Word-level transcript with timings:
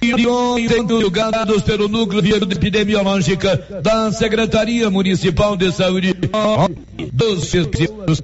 divulgados 0.00 1.62
pelo 1.62 1.88
Núcleo 1.88 2.20
de 2.20 2.32
Epidemiológica 2.32 3.56
da 3.82 4.12
Secretaria 4.12 4.90
Municipal 4.90 5.56
de 5.56 5.72
Saúde 5.72 6.14
dos 7.12 7.50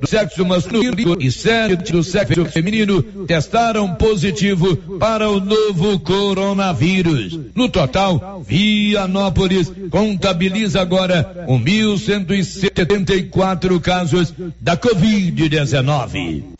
sexo 0.09 0.45
masculino 0.45 1.17
e 1.21 1.31
sete 1.31 1.93
do 1.93 2.03
sexo 2.03 2.45
feminino 2.47 3.01
testaram 3.27 3.95
positivo 3.95 4.77
para 4.99 5.31
o 5.31 5.39
novo 5.41 6.01
coronavírus. 6.01 7.39
No 7.55 7.69
total, 7.69 8.43
Vianópolis 8.47 9.71
contabiliza 9.91 10.81
agora 10.81 11.47
1.174 11.49 13.81
casos 13.81 14.35
da 14.61 14.77
Covid-19. 14.77 16.60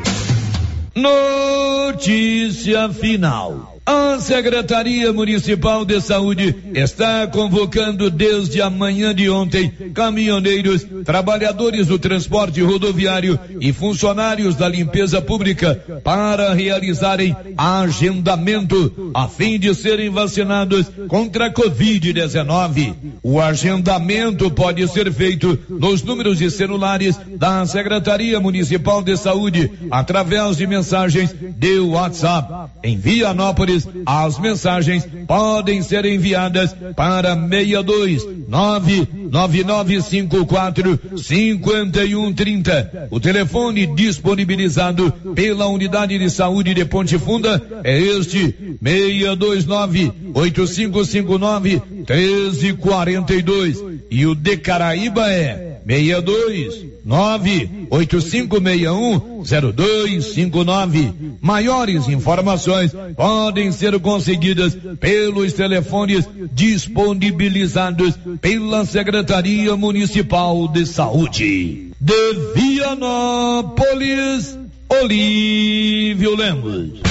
Notícia 0.93 2.89
final. 2.89 3.70
A 3.91 4.21
Secretaria 4.21 5.11
Municipal 5.11 5.83
de 5.83 5.99
Saúde 5.99 6.55
está 6.73 7.27
convocando 7.27 8.09
desde 8.09 8.61
a 8.61 8.69
manhã 8.69 9.13
de 9.13 9.29
ontem 9.29 9.69
caminhoneiros, 9.93 10.87
trabalhadores 11.03 11.87
do 11.87 11.99
transporte 11.99 12.61
rodoviário 12.61 13.37
e 13.59 13.73
funcionários 13.73 14.55
da 14.55 14.69
limpeza 14.69 15.21
pública 15.21 15.75
para 16.05 16.53
realizarem 16.53 17.35
agendamento 17.57 19.11
a 19.13 19.27
fim 19.27 19.59
de 19.59 19.75
serem 19.75 20.09
vacinados 20.09 20.89
contra 21.09 21.47
a 21.47 21.53
Covid-19. 21.53 22.95
O 23.21 23.41
agendamento 23.41 24.49
pode 24.51 24.87
ser 24.87 25.11
feito 25.11 25.59
nos 25.67 26.01
números 26.01 26.37
de 26.37 26.49
celulares 26.49 27.19
da 27.35 27.65
Secretaria 27.65 28.39
Municipal 28.39 29.03
de 29.03 29.17
Saúde 29.17 29.69
através 29.91 30.55
de 30.55 30.65
mensagens 30.65 31.35
de 31.57 31.79
WhatsApp. 31.79 32.71
Em 32.83 32.95
Vianópolis 32.95 33.80
as 34.05 34.39
mensagens 34.39 35.05
podem 35.27 35.81
ser 35.81 36.05
enviadas 36.05 36.73
para 36.95 37.35
62 37.35 38.25
99954 38.47 40.97
5130. 41.17 43.09
O 43.09 43.19
telefone 43.19 43.87
disponibilizado 43.87 45.11
pela 45.35 45.67
Unidade 45.67 46.17
de 46.17 46.29
Saúde 46.29 46.73
de 46.73 46.85
Ponte 46.85 47.17
Funda 47.17 47.61
é 47.83 47.99
este 47.99 48.55
629 48.81 50.13
8559 50.33 51.81
1342 52.07 53.83
e 54.09 54.25
o 54.25 54.33
de 54.35 54.55
Caraíba 54.57 55.29
é 55.31 55.70
62 55.91 56.85
98561 57.03 59.43
0259. 59.43 61.13
Maiores 61.41 62.07
informações 62.07 62.93
podem 63.15 63.73
ser 63.73 63.99
conseguidas 63.99 64.77
pelos 64.99 65.53
telefones 65.53 66.29
disponibilizados 66.53 68.13
pela 68.39 68.85
Secretaria 68.85 69.75
Municipal 69.75 70.67
de 70.69 70.85
Saúde. 70.85 71.91
De 71.99 72.33
Vianópolis, 72.55 74.57
Olívio 74.87 76.37
Lemos. 76.37 77.01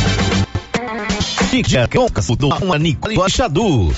Fica 1.50 1.86
com 1.88 2.06
uma 2.64 2.78
Nicole 2.78 3.18
Xadu 3.28 3.92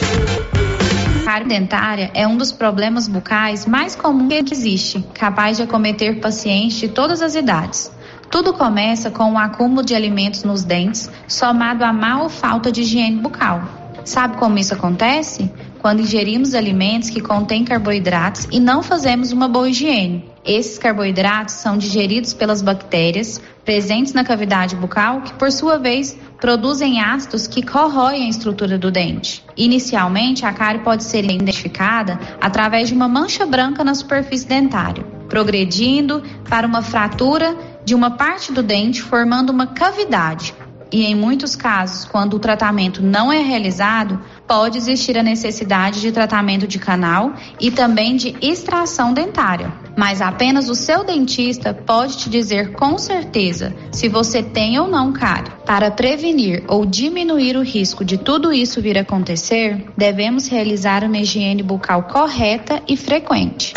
cárie 1.33 1.49
dentária 1.49 2.11
é 2.13 2.29
um 2.29 2.37
dos 2.37 2.53
problemas 2.53 3.09
bucais 3.09 3.65
mais 3.65 3.97
comuns 3.97 4.43
que 4.45 4.53
existe, 4.53 5.03
capaz 5.15 5.57
de 5.57 5.63
acometer 5.63 6.21
pacientes 6.21 6.77
de 6.77 6.89
todas 6.89 7.23
as 7.23 7.35
idades. 7.35 7.91
Tudo 8.31 8.53
começa 8.53 9.11
com 9.11 9.25
o 9.25 9.33
um 9.33 9.39
acúmulo 9.39 9.83
de 9.83 9.95
alimentos 9.95 10.45
nos 10.45 10.63
dentes, 10.63 11.11
somado 11.27 11.85
a 11.85 11.93
má 11.93 12.23
ou 12.23 12.29
falta 12.29 12.71
de 12.71 12.83
higiene 12.83 13.17
bucal. 13.17 13.63
Sabe 14.05 14.37
como 14.37 14.59
isso 14.59 14.75
acontece? 14.75 15.51
Quando 15.79 16.01
ingerimos 16.01 16.55
alimentos 16.55 17.09
que 17.09 17.23
contêm 17.23 17.65
carboidratos 17.65 18.47
e 18.53 18.61
não 18.61 18.83
fazemos 18.83 19.33
uma 19.33 19.49
boa 19.49 19.71
higiene. 19.71 20.32
Esses 20.45 20.77
carboidratos 20.77 21.55
são 21.55 21.79
digeridos 21.79 22.35
pelas 22.35 22.61
bactérias 22.61 23.41
presentes 23.65 24.13
na 24.13 24.25
cavidade 24.25 24.75
bucal, 24.75 25.21
que 25.21 25.33
por 25.35 25.53
sua 25.53 25.79
vez 25.79 26.19
produzem 26.41 27.01
ácidos 27.01 27.47
que 27.47 27.63
corroem 27.63 28.27
a 28.27 28.29
estrutura 28.29 28.77
do 28.77 28.91
dente. 28.91 29.45
Inicialmente, 29.57 30.45
a 30.45 30.53
cárie 30.53 30.83
pode 30.83 31.05
ser 31.05 31.25
identificada 31.25 32.19
através 32.41 32.89
de 32.89 32.95
uma 32.95 33.07
mancha 33.07 33.47
branca 33.47 33.85
na 33.85 33.95
superfície 33.95 34.47
dentária, 34.47 35.05
progredindo 35.29 36.21
para 36.49 36.67
uma 36.67 36.83
fratura 36.83 37.57
de 37.85 37.95
uma 37.95 38.11
parte 38.11 38.53
do 38.53 38.65
dente, 38.65 39.01
formando 39.01 39.51
uma 39.51 39.69
cavidade. 39.69 40.53
E 40.91 41.07
em 41.07 41.15
muitos 41.15 41.57
casos, 41.57 42.05
quando 42.05 42.35
o 42.35 42.39
tratamento 42.41 43.01
não 43.01 43.33
é 43.33 43.39
realizado, 43.39 44.21
pode 44.47 44.77
existir 44.77 45.17
a 45.17 45.23
necessidade 45.23 46.01
de 46.01 46.13
tratamento 46.13 46.67
de 46.67 46.79
canal 46.79 47.33
e 47.59 47.71
também 47.71 48.17
de 48.17 48.37
extração 48.43 49.15
dentária. 49.15 49.73
Mas 49.97 50.21
apenas 50.21 50.69
o 50.69 50.75
seu 50.75 51.05
dentista 51.05 51.75
pode 51.75 52.17
te 52.17 52.31
dizer 52.31 52.73
com 52.73 52.97
certeza 52.99 53.75
se 53.91 54.09
você 54.09 54.43
tem 54.43 54.79
ou 54.79 54.89
não 54.89 55.13
cárie. 55.13 55.53
Para 55.67 55.91
prevenir 55.91 56.65
ou 56.69 56.85
diminuir 56.85 57.57
o 57.57 57.63
risco 57.63 58.05
de 58.05 58.19
tudo 58.19 58.53
isso 58.53 58.81
vir 58.81 58.99
a 58.99 59.03
acontecer, 59.03 59.87
devemos 59.97 60.49
realizar 60.49 61.05
uma 61.05 61.19
higiene 61.19 61.63
bucal 61.63 62.05
correta 62.05 62.83
e 62.89 62.97
frequente. 62.97 63.75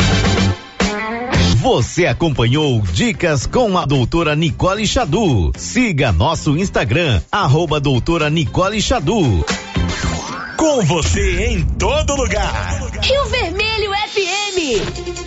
Você 1.56 2.06
acompanhou 2.06 2.80
Dicas 2.80 3.44
com 3.44 3.76
a 3.76 3.84
doutora 3.84 4.36
Nicole 4.36 4.86
Xadu. 4.86 5.50
Siga 5.56 6.12
nosso 6.12 6.56
Instagram, 6.56 7.20
arroba 7.30 7.80
doutora 7.80 8.30
Nicole 8.30 8.80
Xadu. 8.80 9.44
Com 10.56 10.84
você 10.84 11.46
em 11.46 11.64
todo 11.64 12.14
lugar. 12.14 12.52
Rio 13.02 13.24
Vermelho 13.26 13.90
FM. 13.90 15.25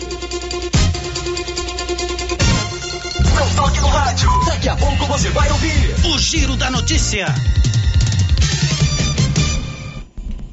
Toque 3.60 3.80
no 3.80 3.88
rádio. 3.88 4.30
Daqui 4.46 4.68
a 4.70 4.76
pouco 4.76 5.04
você 5.06 5.28
vai 5.30 5.50
ouvir 5.50 5.94
o 6.06 6.18
Giro 6.18 6.56
da 6.56 6.70
Notícia. 6.70 7.26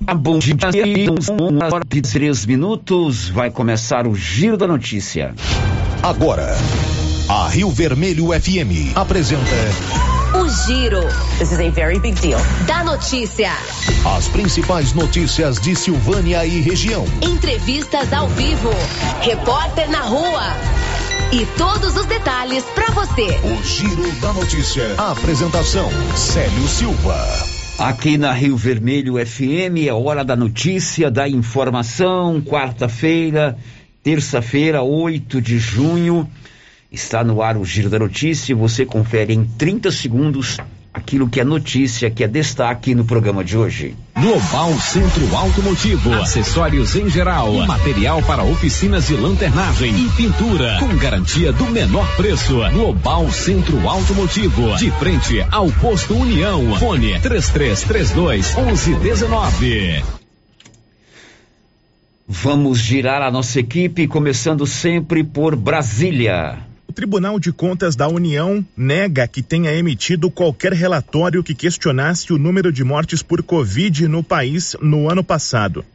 A 0.05 0.13
bom 0.13 0.39
dia, 0.39 0.55
uma 1.39 1.65
hora 1.73 1.83
e 1.93 2.01
três 2.01 2.45
minutos, 2.45 3.29
vai 3.29 3.49
começar 3.49 4.05
o 4.07 4.13
Giro 4.13 4.57
da 4.57 4.67
Notícia. 4.67 5.33
Agora, 6.03 6.53
a 7.29 7.47
Rio 7.47 7.69
Vermelho 7.69 8.27
FM 8.27 8.95
apresenta. 8.95 9.41
O 10.35 10.49
Giro. 10.65 11.01
This 11.39 11.53
is 11.53 11.59
a 11.59 11.69
very 11.69 11.99
big 11.99 12.19
deal. 12.19 12.39
Da 12.65 12.83
notícia. 12.83 13.51
As 14.17 14.27
principais 14.27 14.91
notícias 14.93 15.59
de 15.61 15.75
Silvânia 15.75 16.45
e 16.45 16.59
região. 16.59 17.05
Entrevistas 17.21 18.11
ao 18.11 18.27
vivo. 18.27 18.71
Repórter 19.21 19.89
na 19.89 20.01
rua. 20.01 21.06
E 21.29 21.45
todos 21.57 21.97
os 21.97 22.05
detalhes 22.05 22.63
para 22.73 22.89
você. 22.91 23.27
O 23.43 23.61
Giro 23.61 24.09
da 24.21 24.31
Notícia. 24.31 24.95
A 24.97 25.11
apresentação: 25.11 25.89
Célio 26.15 26.65
Silva. 26.69 27.17
Aqui 27.77 28.17
na 28.17 28.31
Rio 28.31 28.55
Vermelho 28.55 29.15
FM 29.23 29.85
é 29.85 29.91
hora 29.91 30.23
da 30.23 30.37
notícia, 30.37 31.11
da 31.11 31.27
informação. 31.27 32.41
Quarta-feira, 32.41 33.57
terça-feira, 34.01 34.81
8 34.81 35.41
de 35.41 35.59
junho. 35.59 36.25
Está 36.89 37.25
no 37.25 37.41
ar 37.41 37.57
o 37.57 37.65
Giro 37.65 37.89
da 37.89 37.99
Notícia. 37.99 38.55
Você 38.55 38.85
confere 38.85 39.33
em 39.33 39.43
30 39.43 39.91
segundos 39.91 40.57
aquilo 40.97 41.29
que 41.29 41.39
é 41.39 41.43
notícia, 41.43 42.09
que 42.09 42.23
é 42.23 42.27
destaque 42.27 42.93
no 42.93 43.05
programa 43.05 43.43
de 43.43 43.57
hoje. 43.57 43.95
Global 44.19 44.73
Centro 44.79 45.35
Automotivo, 45.35 46.13
acessórios 46.13 46.95
em 46.95 47.07
geral, 47.07 47.53
material 47.67 48.21
para 48.23 48.43
oficinas 48.43 49.07
de 49.07 49.15
lanternagem 49.15 49.93
e 49.95 50.09
pintura, 50.09 50.77
com 50.79 50.97
garantia 50.97 51.53
do 51.53 51.65
menor 51.65 52.07
preço. 52.15 52.57
Global 52.71 53.31
Centro 53.31 53.87
Automotivo, 53.87 54.75
de 54.77 54.89
frente 54.91 55.45
ao 55.51 55.71
posto 55.73 56.15
União. 56.15 56.75
Fone 56.79 57.19
3332 57.19 58.55
1119. 58.55 60.03
Vamos 62.27 62.79
girar 62.79 63.21
a 63.21 63.31
nossa 63.31 63.59
equipe, 63.59 64.07
começando 64.07 64.65
sempre 64.65 65.23
por 65.23 65.55
Brasília. 65.55 66.57
Tribunal 66.97 67.39
de 67.39 67.51
Contas 67.51 67.95
da 67.95 68.07
União 68.07 68.65
nega 68.75 69.27
que 69.27 69.43
tenha 69.43 69.71
emitido 69.71 70.31
qualquer 70.31 70.73
relatório 70.73 71.43
que 71.43 71.53
questionasse 71.53 72.33
o 72.33 72.39
número 72.39 72.71
de 72.71 72.83
mortes 72.83 73.21
por 73.21 73.43
Covid 73.43 74.07
no 74.07 74.23
país 74.23 74.75
no 74.81 75.07
ano 75.07 75.23
passado. 75.23 75.85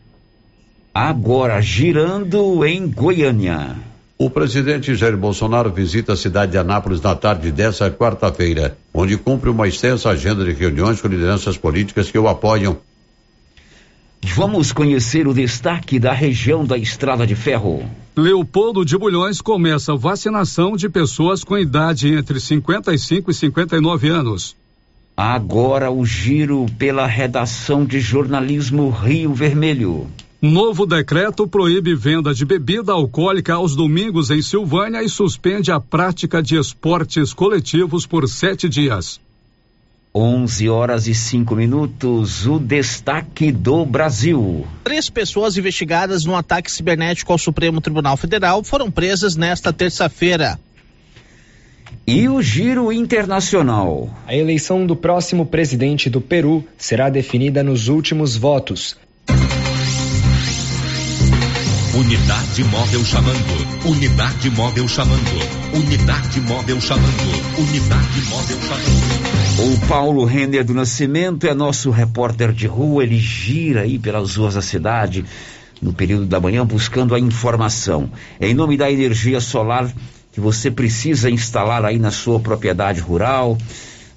Agora, 0.94 1.60
girando 1.60 2.64
em 2.64 2.87
Goiânia. 2.87 3.75
O 4.16 4.31
presidente 4.31 4.94
Jair 4.94 5.16
Bolsonaro 5.16 5.72
visita 5.72 6.12
a 6.12 6.16
cidade 6.16 6.52
de 6.52 6.58
Anápolis 6.58 7.00
na 7.00 7.16
tarde 7.16 7.50
dessa 7.50 7.90
quarta-feira, 7.90 8.78
onde 8.94 9.16
cumpre 9.16 9.50
uma 9.50 9.66
extensa 9.66 10.08
agenda 10.08 10.44
de 10.44 10.52
reuniões 10.52 11.00
com 11.00 11.08
lideranças 11.08 11.58
políticas 11.58 12.12
que 12.12 12.19
o 12.19 12.28
apoiam 12.28 12.78
Vamos 14.24 14.72
conhecer 14.72 15.26
o 15.26 15.34
destaque 15.34 15.98
da 15.98 16.12
região 16.12 16.64
da 16.64 16.78
Estrada 16.78 17.26
de 17.26 17.34
Ferro. 17.34 17.84
Leopoldo 18.16 18.84
de 18.84 18.96
Bulhões 18.96 19.40
começa 19.40 19.94
vacinação 19.96 20.76
de 20.76 20.88
pessoas 20.88 21.42
com 21.42 21.58
idade 21.58 22.14
entre 22.14 22.38
55 22.40 23.30
e 23.30 23.34
59 23.34 24.08
anos. 24.08 24.56
Agora 25.16 25.90
o 25.90 26.06
giro 26.06 26.66
pela 26.78 27.06
redação 27.06 27.84
de 27.84 28.00
jornalismo 28.00 28.88
Rio 28.88 29.34
Vermelho. 29.34 30.06
Novo 30.40 30.86
decreto 30.86 31.46
proíbe 31.46 31.94
venda 31.94 32.32
de 32.32 32.44
bebida 32.44 32.92
alcoólica 32.92 33.54
aos 33.54 33.76
domingos 33.76 34.30
em 34.30 34.40
Silvânia 34.40 35.02
e 35.02 35.08
suspende 35.08 35.70
a 35.70 35.78
prática 35.78 36.42
de 36.42 36.56
esportes 36.56 37.34
coletivos 37.34 38.06
por 38.06 38.26
sete 38.28 38.69
dias. 38.69 39.20
11 40.14 40.68
horas 40.68 41.06
e 41.06 41.14
5 41.14 41.56
minutos, 41.56 42.46
o 42.46 42.58
destaque 42.58 43.50
do 43.50 43.86
Brasil. 43.86 44.66
Três 44.84 45.08
pessoas 45.08 45.56
investigadas 45.56 46.26
no 46.26 46.36
ataque 46.36 46.70
cibernético 46.70 47.32
ao 47.32 47.38
Supremo 47.38 47.80
Tribunal 47.80 48.18
Federal 48.18 48.62
foram 48.62 48.90
presas 48.90 49.36
nesta 49.36 49.72
terça-feira. 49.72 50.60
E 52.06 52.28
o 52.28 52.42
giro 52.42 52.92
internacional. 52.92 54.10
A 54.26 54.34
eleição 54.34 54.84
do 54.86 54.94
próximo 54.94 55.46
presidente 55.46 56.10
do 56.10 56.20
Peru 56.20 56.62
será 56.76 57.08
definida 57.08 57.62
nos 57.62 57.88
últimos 57.88 58.36
votos. 58.36 58.98
Unidade 61.94 62.64
móvel 62.64 63.04
chamando. 63.04 63.88
Unidade 63.88 64.50
móvel 64.50 64.88
chamando. 64.88 65.74
Unidade 65.74 66.40
móvel 66.40 66.80
chamando. 66.80 67.58
Unidade 67.58 68.20
móvel 68.28 68.58
chamando. 68.60 69.21
O 69.58 69.87
Paulo 69.87 70.25
Renner 70.25 70.64
do 70.64 70.72
Nascimento 70.72 71.46
é 71.46 71.54
nosso 71.54 71.90
repórter 71.90 72.52
de 72.52 72.66
rua. 72.66 73.02
Ele 73.02 73.19
gira 73.19 73.82
aí 73.82 73.99
pelas 73.99 74.37
ruas 74.37 74.54
da 74.54 74.62
cidade 74.62 75.25
no 75.81 75.93
período 75.93 76.26
da 76.26 76.40
manhã 76.40 76.64
buscando 76.66 77.14
a 77.14 77.20
informação. 77.20 78.10
Em 78.40 78.54
nome 78.54 78.76
da 78.76 78.90
energia 78.90 79.40
solar 79.40 79.93
que 80.32 80.40
você 80.40 80.70
precisa 80.70 81.31
instalar 81.31 81.84
aí 81.84 81.99
na 81.99 82.10
sua 82.10 82.40
propriedade 82.40 83.00
rural, 83.00 83.58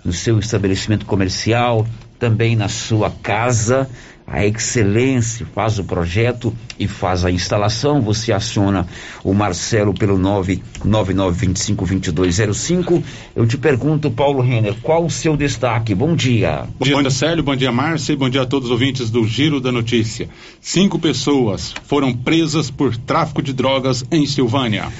no 0.03 0.13
seu 0.13 0.39
estabelecimento 0.39 1.05
comercial, 1.05 1.85
também 2.17 2.55
na 2.55 2.69
sua 2.69 3.11
casa 3.11 3.89
a 4.27 4.43
Excelência 4.43 5.45
faz 5.53 5.77
o 5.77 5.83
projeto 5.83 6.51
e 6.79 6.87
faz 6.87 7.23
a 7.23 7.29
instalação. 7.29 8.01
Você 8.01 8.33
aciona 8.33 8.87
o 9.23 9.35
Marcelo 9.35 9.93
pelo 9.93 10.17
999252205. 10.17 13.03
Eu 13.35 13.45
te 13.45 13.55
pergunto, 13.55 14.09
Paulo 14.09 14.41
Renner, 14.41 14.73
qual 14.81 15.05
o 15.05 15.11
seu 15.11 15.37
destaque? 15.37 15.93
Bom 15.93 16.15
dia. 16.15 16.65
Bom 16.79 16.85
dia, 16.85 17.11
Célio. 17.11 17.43
Bom 17.43 17.55
dia, 17.55 17.71
Márcia. 17.71 18.13
E 18.13 18.15
bom 18.15 18.27
dia 18.27 18.41
a 18.41 18.47
todos 18.47 18.69
os 18.69 18.71
ouvintes 18.71 19.11
do 19.11 19.27
Giro 19.27 19.61
da 19.61 19.71
Notícia. 19.71 20.27
Cinco 20.59 20.97
pessoas 20.97 21.75
foram 21.83 22.11
presas 22.11 22.71
por 22.71 22.97
tráfico 22.97 23.43
de 23.43 23.53
drogas 23.53 24.03
em 24.11 24.25
Silvânia. 24.25 24.91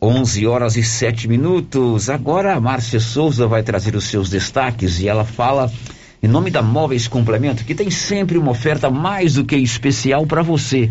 11 0.00 0.46
horas 0.46 0.76
e 0.76 0.82
7 0.82 1.28
minutos. 1.28 2.08
Agora 2.08 2.54
a 2.54 2.60
Márcia 2.60 3.00
Souza 3.00 3.46
vai 3.46 3.62
trazer 3.62 3.94
os 3.94 4.04
seus 4.04 4.30
destaques 4.30 4.98
e 4.98 5.06
ela 5.06 5.26
fala 5.26 5.70
em 6.22 6.28
nome 6.28 6.50
da 6.50 6.60
Móveis 6.60 7.08
Complemento, 7.08 7.64
que 7.64 7.74
tem 7.74 7.90
sempre 7.90 8.36
uma 8.36 8.50
oferta 8.50 8.90
mais 8.90 9.34
do 9.34 9.44
que 9.44 9.56
especial 9.56 10.26
para 10.26 10.42
você 10.42 10.90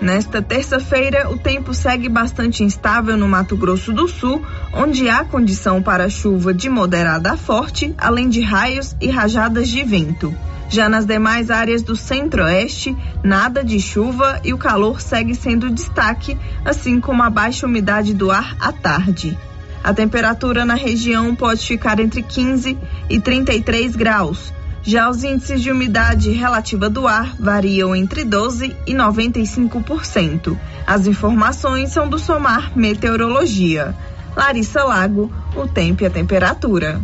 Nesta 0.00 0.42
terça-feira, 0.42 1.30
o 1.30 1.38
tempo 1.38 1.72
segue 1.72 2.08
bastante 2.08 2.62
instável 2.62 3.16
no 3.16 3.26
Mato 3.26 3.56
Grosso 3.56 3.92
do 3.92 4.06
Sul, 4.06 4.44
onde 4.72 5.08
há 5.08 5.24
condição 5.24 5.82
para 5.82 6.10
chuva 6.10 6.52
de 6.52 6.68
moderada 6.68 7.32
a 7.32 7.36
forte, 7.36 7.94
além 7.96 8.28
de 8.28 8.42
raios 8.42 8.94
e 9.00 9.08
rajadas 9.08 9.68
de 9.68 9.82
vento. 9.82 10.34
Já 10.68 10.88
nas 10.88 11.06
demais 11.06 11.50
áreas 11.50 11.82
do 11.82 11.94
centro-oeste, 11.94 12.96
nada 13.22 13.62
de 13.62 13.78
chuva 13.78 14.40
e 14.42 14.52
o 14.52 14.58
calor 14.58 15.00
segue 15.00 15.34
sendo 15.34 15.70
destaque, 15.70 16.36
assim 16.64 17.00
como 17.00 17.22
a 17.22 17.30
baixa 17.30 17.66
umidade 17.66 18.14
do 18.14 18.30
ar 18.30 18.56
à 18.60 18.72
tarde. 18.72 19.38
A 19.82 19.92
temperatura 19.92 20.64
na 20.64 20.74
região 20.74 21.34
pode 21.34 21.66
ficar 21.66 22.00
entre 22.00 22.22
15 22.22 22.78
e 23.10 23.20
33 23.20 23.94
graus. 23.94 24.52
Já 24.82 25.08
os 25.08 25.22
índices 25.24 25.62
de 25.62 25.70
umidade 25.70 26.30
relativa 26.30 26.90
do 26.90 27.06
ar 27.06 27.34
variam 27.38 27.94
entre 27.94 28.24
12 28.24 28.76
e 28.86 28.94
95%. 28.94 30.56
As 30.86 31.06
informações 31.06 31.90
são 31.90 32.08
do 32.08 32.18
Somar 32.18 32.72
Meteorologia. 32.76 33.94
Larissa 34.36 34.82
Lago, 34.84 35.30
o 35.54 35.66
tempo 35.66 36.02
e 36.02 36.06
a 36.06 36.10
temperatura. 36.10 37.00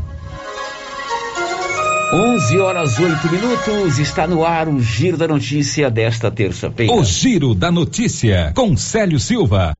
11 2.12 2.59
horas 2.59 2.99
8 2.99 3.31
minutos, 3.31 3.99
está 4.00 4.26
no 4.26 4.45
ar 4.45 4.69
o 4.69 4.81
Giro 4.81 5.17
da 5.17 5.29
Notícia 5.29 5.88
desta 5.88 6.29
terça-feira. 6.29 6.93
O 6.93 7.05
Giro 7.05 7.55
da 7.55 7.71
Notícia, 7.71 8.52
com 8.57 8.76
Célio 8.76 9.21
Silva. 9.21 9.73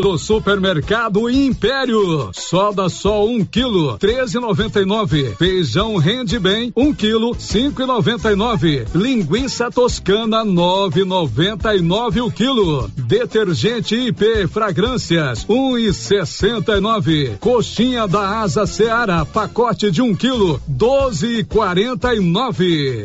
Do 0.00 0.18
supermercado 0.18 1.30
Império. 1.30 2.30
Soda 2.32 2.88
só 2.88 3.24
um 3.24 3.44
quilo, 3.44 3.96
treze 3.98 4.38
noventa 4.38 4.80
e 4.80 4.84
nove. 4.84 5.34
Feijão 5.38 5.96
rende 5.96 6.38
bem, 6.38 6.72
um 6.76 6.92
quilo, 6.92 7.34
cinco 7.38 7.82
e 7.82 7.86
noventa 7.86 8.30
e 8.32 8.36
nove. 8.36 8.84
Linguiça 8.94 9.70
toscana, 9.70 10.44
nove 10.44 11.04
noventa 11.04 11.74
e 11.74 11.80
nove 11.80 12.20
o 12.20 12.30
quilo. 12.30 12.90
Detergente 12.96 13.94
IP 13.94 14.46
Fragrâncias, 14.48 15.46
um 15.48 15.78
e 15.78 15.92
sessenta 15.92 16.76
e 16.76 16.80
nove. 16.80 17.36
Coxinha 17.40 18.06
da 18.06 18.40
Asa 18.40 18.66
Seara, 18.66 19.24
pacote 19.24 19.90
de 19.90 20.02
um 20.02 20.14
quilo, 20.14 20.60
doze 20.66 21.38
e 21.38 21.44
quarenta 21.44 22.14
e 22.14 22.20
nove. 22.20 23.04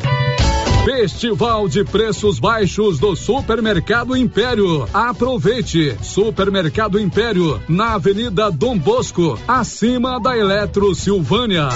Festival 0.86 1.68
de 1.68 1.84
preços 1.84 2.38
baixos 2.38 3.00
do 3.00 3.16
Supermercado 3.16 4.16
Império. 4.16 4.88
Aproveite! 4.94 5.98
Supermercado 6.04 7.00
Império, 7.00 7.60
na 7.68 7.96
Avenida 7.96 8.52
Dom 8.52 8.78
Bosco, 8.78 9.36
acima 9.48 10.20
da 10.20 10.38
Eletro 10.38 10.94
Silvânia. 10.94 11.70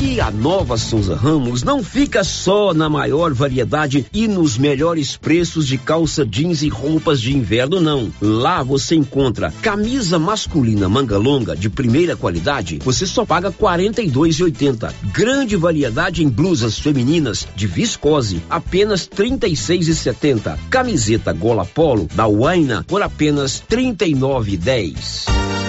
E 0.00 0.20
a 0.20 0.30
nova 0.30 0.76
Souza 0.76 1.16
Ramos 1.16 1.64
não 1.64 1.82
fica 1.82 2.22
só 2.22 2.72
na 2.72 2.88
maior 2.88 3.34
variedade 3.34 4.06
e 4.12 4.28
nos 4.28 4.56
melhores 4.56 5.16
preços 5.16 5.66
de 5.66 5.76
calça 5.76 6.24
jeans 6.24 6.62
e 6.62 6.68
roupas 6.68 7.20
de 7.20 7.36
inverno, 7.36 7.80
não. 7.80 8.08
Lá 8.20 8.62
você 8.62 8.94
encontra 8.94 9.52
camisa 9.60 10.16
masculina 10.16 10.88
manga 10.88 11.18
longa 11.18 11.56
de 11.56 11.68
primeira 11.68 12.14
qualidade, 12.14 12.78
você 12.84 13.04
só 13.08 13.26
paga 13.26 13.48
R$ 13.48 13.56
42,80. 13.58 14.92
Grande 15.12 15.56
variedade 15.56 16.22
em 16.22 16.28
blusas 16.28 16.78
femininas 16.78 17.48
de 17.56 17.66
viscose, 17.66 18.40
apenas 18.48 19.10
R$ 19.12 19.24
36,70. 19.30 20.56
Camiseta 20.70 21.32
gola 21.32 21.64
polo 21.64 22.08
da 22.14 22.28
Waina 22.28 22.84
por 22.86 23.02
apenas 23.02 23.64
R$ 23.68 23.76
39,10. 23.76 25.47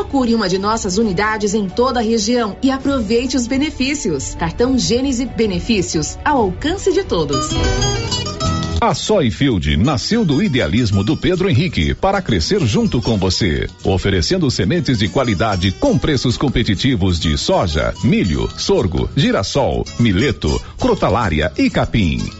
Procure 0.00 0.34
uma 0.34 0.48
de 0.48 0.56
nossas 0.56 0.96
unidades 0.96 1.52
em 1.52 1.68
toda 1.68 2.00
a 2.00 2.02
região 2.02 2.56
e 2.62 2.70
aproveite 2.70 3.36
os 3.36 3.46
benefícios. 3.46 4.34
Cartão 4.34 4.78
Gênese 4.78 5.26
Benefícios 5.26 6.18
ao 6.24 6.38
alcance 6.38 6.90
de 6.90 7.04
todos. 7.04 7.50
A 8.80 8.94
Soyfield 8.94 9.76
nasceu 9.76 10.24
do 10.24 10.42
idealismo 10.42 11.04
do 11.04 11.18
Pedro 11.18 11.50
Henrique 11.50 11.94
para 11.94 12.22
crescer 12.22 12.64
junto 12.64 13.02
com 13.02 13.18
você, 13.18 13.68
oferecendo 13.84 14.50
sementes 14.50 14.98
de 14.98 15.06
qualidade 15.06 15.70
com 15.72 15.98
preços 15.98 16.38
competitivos 16.38 17.20
de 17.20 17.36
soja, 17.36 17.92
milho, 18.02 18.48
sorgo, 18.56 19.06
girassol, 19.14 19.84
mileto, 19.98 20.58
crotalária 20.78 21.52
e 21.58 21.68
capim. 21.68 22.39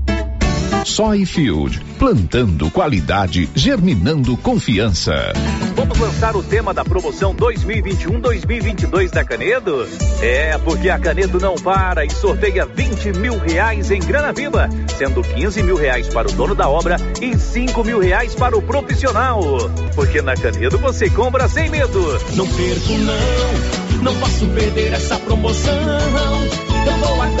Soyfield, 0.85 1.79
plantando 1.97 2.69
qualidade, 2.71 3.49
germinando 3.55 4.35
confiança. 4.37 5.33
Vamos 5.75 5.97
lançar 5.97 6.35
o 6.35 6.43
tema 6.43 6.73
da 6.73 6.83
promoção 6.83 7.33
2021-2022 7.35 9.09
da 9.09 9.23
Canedo? 9.23 9.87
É, 10.21 10.57
porque 10.57 10.89
a 10.89 10.99
Canedo 10.99 11.39
não 11.39 11.55
para 11.55 12.05
e 12.05 12.09
sorteia 12.09 12.65
20 12.65 13.13
mil 13.19 13.37
reais 13.37 13.91
em 13.91 13.99
grana 13.99 14.33
viva, 14.33 14.69
sendo 14.97 15.21
15 15.21 15.63
mil 15.63 15.75
reais 15.75 16.07
para 16.07 16.27
o 16.27 16.31
dono 16.33 16.55
da 16.55 16.67
obra 16.67 16.97
e 17.21 17.37
5 17.37 17.83
mil 17.83 17.99
reais 17.99 18.35
para 18.35 18.57
o 18.57 18.61
profissional. 18.61 19.41
Porque 19.95 20.21
na 20.21 20.35
Canedo 20.35 20.77
você 20.77 21.09
compra 21.09 21.47
sem 21.47 21.69
medo. 21.69 22.01
Não 22.35 22.47
perco 22.47 22.91
não, 22.97 24.03
não 24.03 24.15
posso 24.19 24.45
perder 24.47 24.93
essa 24.93 25.17
promoção. 25.19 25.73
Eu 26.85 26.97
vou 26.97 27.17
Canedo 27.17 27.40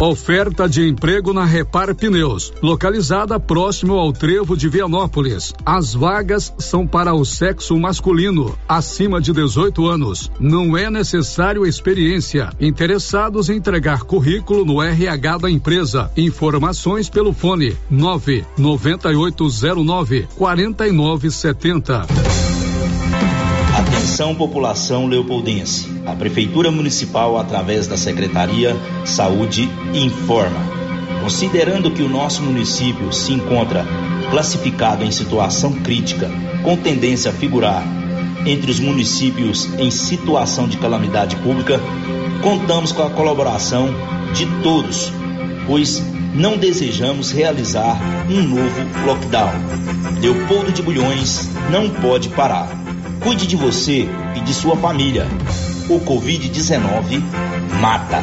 Oferta 0.00 0.68
de 0.68 0.88
emprego 0.88 1.32
na 1.32 1.44
Repar 1.44 1.94
Pneus, 1.94 2.52
localizada 2.60 3.38
próximo 3.38 3.94
ao 3.94 4.12
Trevo 4.12 4.56
de 4.56 4.68
Vianópolis. 4.68 5.54
As 5.64 5.94
vagas 5.94 6.52
são 6.58 6.84
para 6.84 7.14
o 7.14 7.24
sexo 7.24 7.78
masculino, 7.78 8.58
acima 8.68 9.20
de 9.20 9.32
18 9.32 9.86
anos. 9.86 10.32
Não 10.40 10.76
é 10.76 10.90
necessário 10.90 11.64
experiência. 11.64 12.50
Interessados 12.60 13.48
em 13.48 13.56
entregar 13.56 14.02
currículo 14.02 14.64
no 14.64 14.82
RH 14.82 15.38
da 15.38 15.48
empresa. 15.48 16.10
Informações 16.16 17.08
pelo 17.08 17.32
fone 17.32 17.76
99809 17.88 20.26
4970. 20.36 22.53
Atenção 24.04 24.34
população 24.34 25.06
leopoldense. 25.06 25.88
A 26.04 26.14
Prefeitura 26.14 26.70
Municipal, 26.70 27.38
através 27.38 27.86
da 27.86 27.96
Secretaria 27.96 28.76
Saúde, 29.02 29.66
informa. 29.94 30.60
Considerando 31.22 31.90
que 31.90 32.02
o 32.02 32.08
nosso 32.08 32.42
município 32.42 33.10
se 33.14 33.32
encontra 33.32 33.82
classificado 34.30 35.04
em 35.04 35.10
situação 35.10 35.72
crítica, 35.72 36.30
com 36.62 36.76
tendência 36.76 37.30
a 37.30 37.34
figurar 37.34 37.82
entre 38.44 38.70
os 38.70 38.78
municípios 38.78 39.70
em 39.78 39.90
situação 39.90 40.68
de 40.68 40.76
calamidade 40.76 41.36
pública, 41.36 41.80
contamos 42.42 42.92
com 42.92 43.04
a 43.04 43.10
colaboração 43.10 43.88
de 44.34 44.44
todos, 44.62 45.10
pois 45.66 46.02
não 46.34 46.58
desejamos 46.58 47.32
realizar 47.32 47.98
um 48.28 48.42
novo 48.42 49.06
lockdown. 49.06 49.54
Leopoldo 50.20 50.72
de 50.72 50.82
Bulhões 50.82 51.48
não 51.70 51.88
pode 51.88 52.28
parar. 52.28 52.83
Cuide 53.24 53.46
de 53.46 53.56
você 53.56 54.06
e 54.36 54.40
de 54.40 54.52
sua 54.52 54.76
família. 54.76 55.26
O 55.88 55.98
Covid-19 55.98 57.22
mata. 57.80 58.22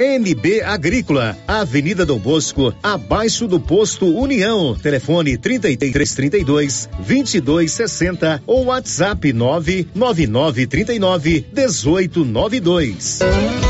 NB 0.00 0.62
Agrícola, 0.62 1.36
Avenida 1.46 2.06
Dom 2.06 2.18
Bosco, 2.18 2.74
abaixo 2.82 3.46
do 3.46 3.60
posto 3.60 4.06
União. 4.06 4.74
Telefone 4.74 5.36
3332 5.36 6.88
2260 7.06 8.42
ou 8.46 8.64
WhatsApp 8.64 9.30
99939 9.30 11.44
1892. 11.52 13.69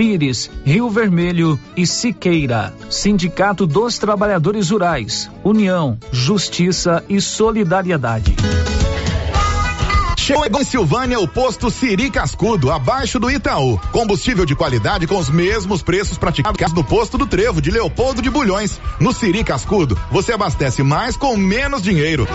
Pires, 0.00 0.50
Rio 0.64 0.88
Vermelho 0.88 1.60
e 1.76 1.86
Siqueira. 1.86 2.72
Sindicato 2.88 3.66
dos 3.66 3.98
Trabalhadores 3.98 4.70
Rurais. 4.70 5.30
União, 5.44 5.98
Justiça 6.10 7.04
e 7.06 7.20
Solidariedade. 7.20 8.34
Chegou 10.16 10.58
em 10.58 10.64
Silvânia 10.64 11.20
o 11.20 11.28
posto 11.28 11.70
Siri 11.70 12.10
Cascudo, 12.10 12.72
abaixo 12.72 13.20
do 13.20 13.30
Itaú. 13.30 13.78
Combustível 13.92 14.46
de 14.46 14.56
qualidade 14.56 15.06
com 15.06 15.18
os 15.18 15.28
mesmos 15.28 15.82
preços 15.82 16.16
praticados 16.16 16.72
no 16.72 16.82
posto 16.82 17.18
do 17.18 17.26
Trevo 17.26 17.60
de 17.60 17.70
Leopoldo 17.70 18.22
de 18.22 18.30
Bulhões. 18.30 18.80
No 18.98 19.12
Siri 19.12 19.44
Cascudo, 19.44 19.98
você 20.10 20.32
abastece 20.32 20.82
mais 20.82 21.14
com 21.14 21.36
menos 21.36 21.82
dinheiro. 21.82 22.26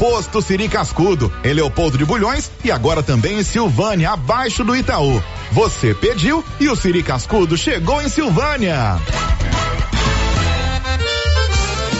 Posto 0.00 0.40
Siri 0.40 0.66
Cascudo, 0.66 1.30
em 1.44 1.52
Leopoldo 1.52 1.98
de 1.98 2.06
Bulhões 2.06 2.50
e 2.64 2.70
agora 2.70 3.02
também 3.02 3.38
em 3.38 3.42
Silvânia, 3.44 4.12
abaixo 4.12 4.64
do 4.64 4.74
Itaú. 4.74 5.22
Você 5.52 5.92
pediu 5.92 6.42
e 6.58 6.70
o 6.70 6.74
Siri 6.74 7.02
Cascudo 7.02 7.54
chegou 7.54 8.00
em 8.00 8.08
Silvânia. 8.08 8.98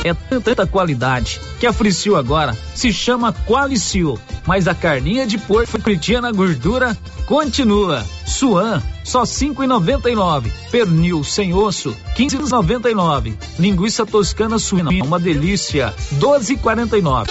É 0.02 0.14
tanta 0.40 0.66
qualidade 0.66 1.38
que 1.58 1.66
a 1.66 1.74
Fricil 1.74 2.16
agora 2.16 2.56
se 2.74 2.90
chama 2.90 3.34
Qualicil, 3.46 4.18
mas 4.46 4.66
a 4.66 4.74
carninha 4.74 5.26
de 5.26 5.36
porco 5.36 5.78
fritinha 5.78 6.22
na 6.22 6.32
gordura 6.32 6.96
continua. 7.26 8.02
Suan, 8.24 8.82
só 9.04 9.26
cinco 9.26 9.62
e 9.62 9.66
noventa 9.66 10.08
e 10.08 10.14
nove. 10.14 10.50
Pernil 10.70 11.22
sem 11.22 11.52
osso, 11.52 11.94
quinze 12.16 12.36
e 12.36 12.48
noventa 12.48 12.90
e 12.90 12.94
nove. 12.94 13.36
Linguiça 13.58 14.06
toscana 14.06 14.58
suína, 14.58 14.88
uma 15.04 15.20
delícia, 15.20 15.94
doze 16.12 16.54
e 16.54 16.56
quarenta 16.56 16.96
e 16.96 17.02
nove 17.02 17.30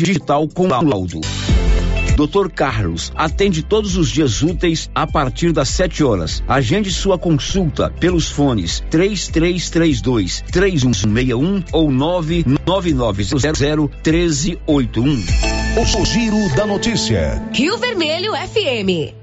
digital 0.01 0.47
com 0.47 0.67
laudo. 0.67 1.21
Dr. 2.15 2.49
Carlos 2.49 3.11
atende 3.15 3.63
todos 3.63 3.95
os 3.95 4.09
dias 4.09 4.41
úteis 4.41 4.89
a 4.93 5.05
partir 5.07 5.51
das 5.51 5.69
7 5.69 6.03
horas. 6.03 6.43
Agende 6.47 6.91
sua 6.91 7.17
consulta 7.17 7.89
pelos 7.89 8.29
fones 8.29 8.83
3332 8.89 10.43
3161 10.51 11.63
ou 11.71 11.91
99900 11.91 13.89
1381. 14.03 15.23
O 16.01 16.05
Giro 16.05 16.55
da 16.55 16.65
Notícia. 16.65 17.41
Rio 17.53 17.77
Vermelho 17.77 18.33
FM. 18.33 19.13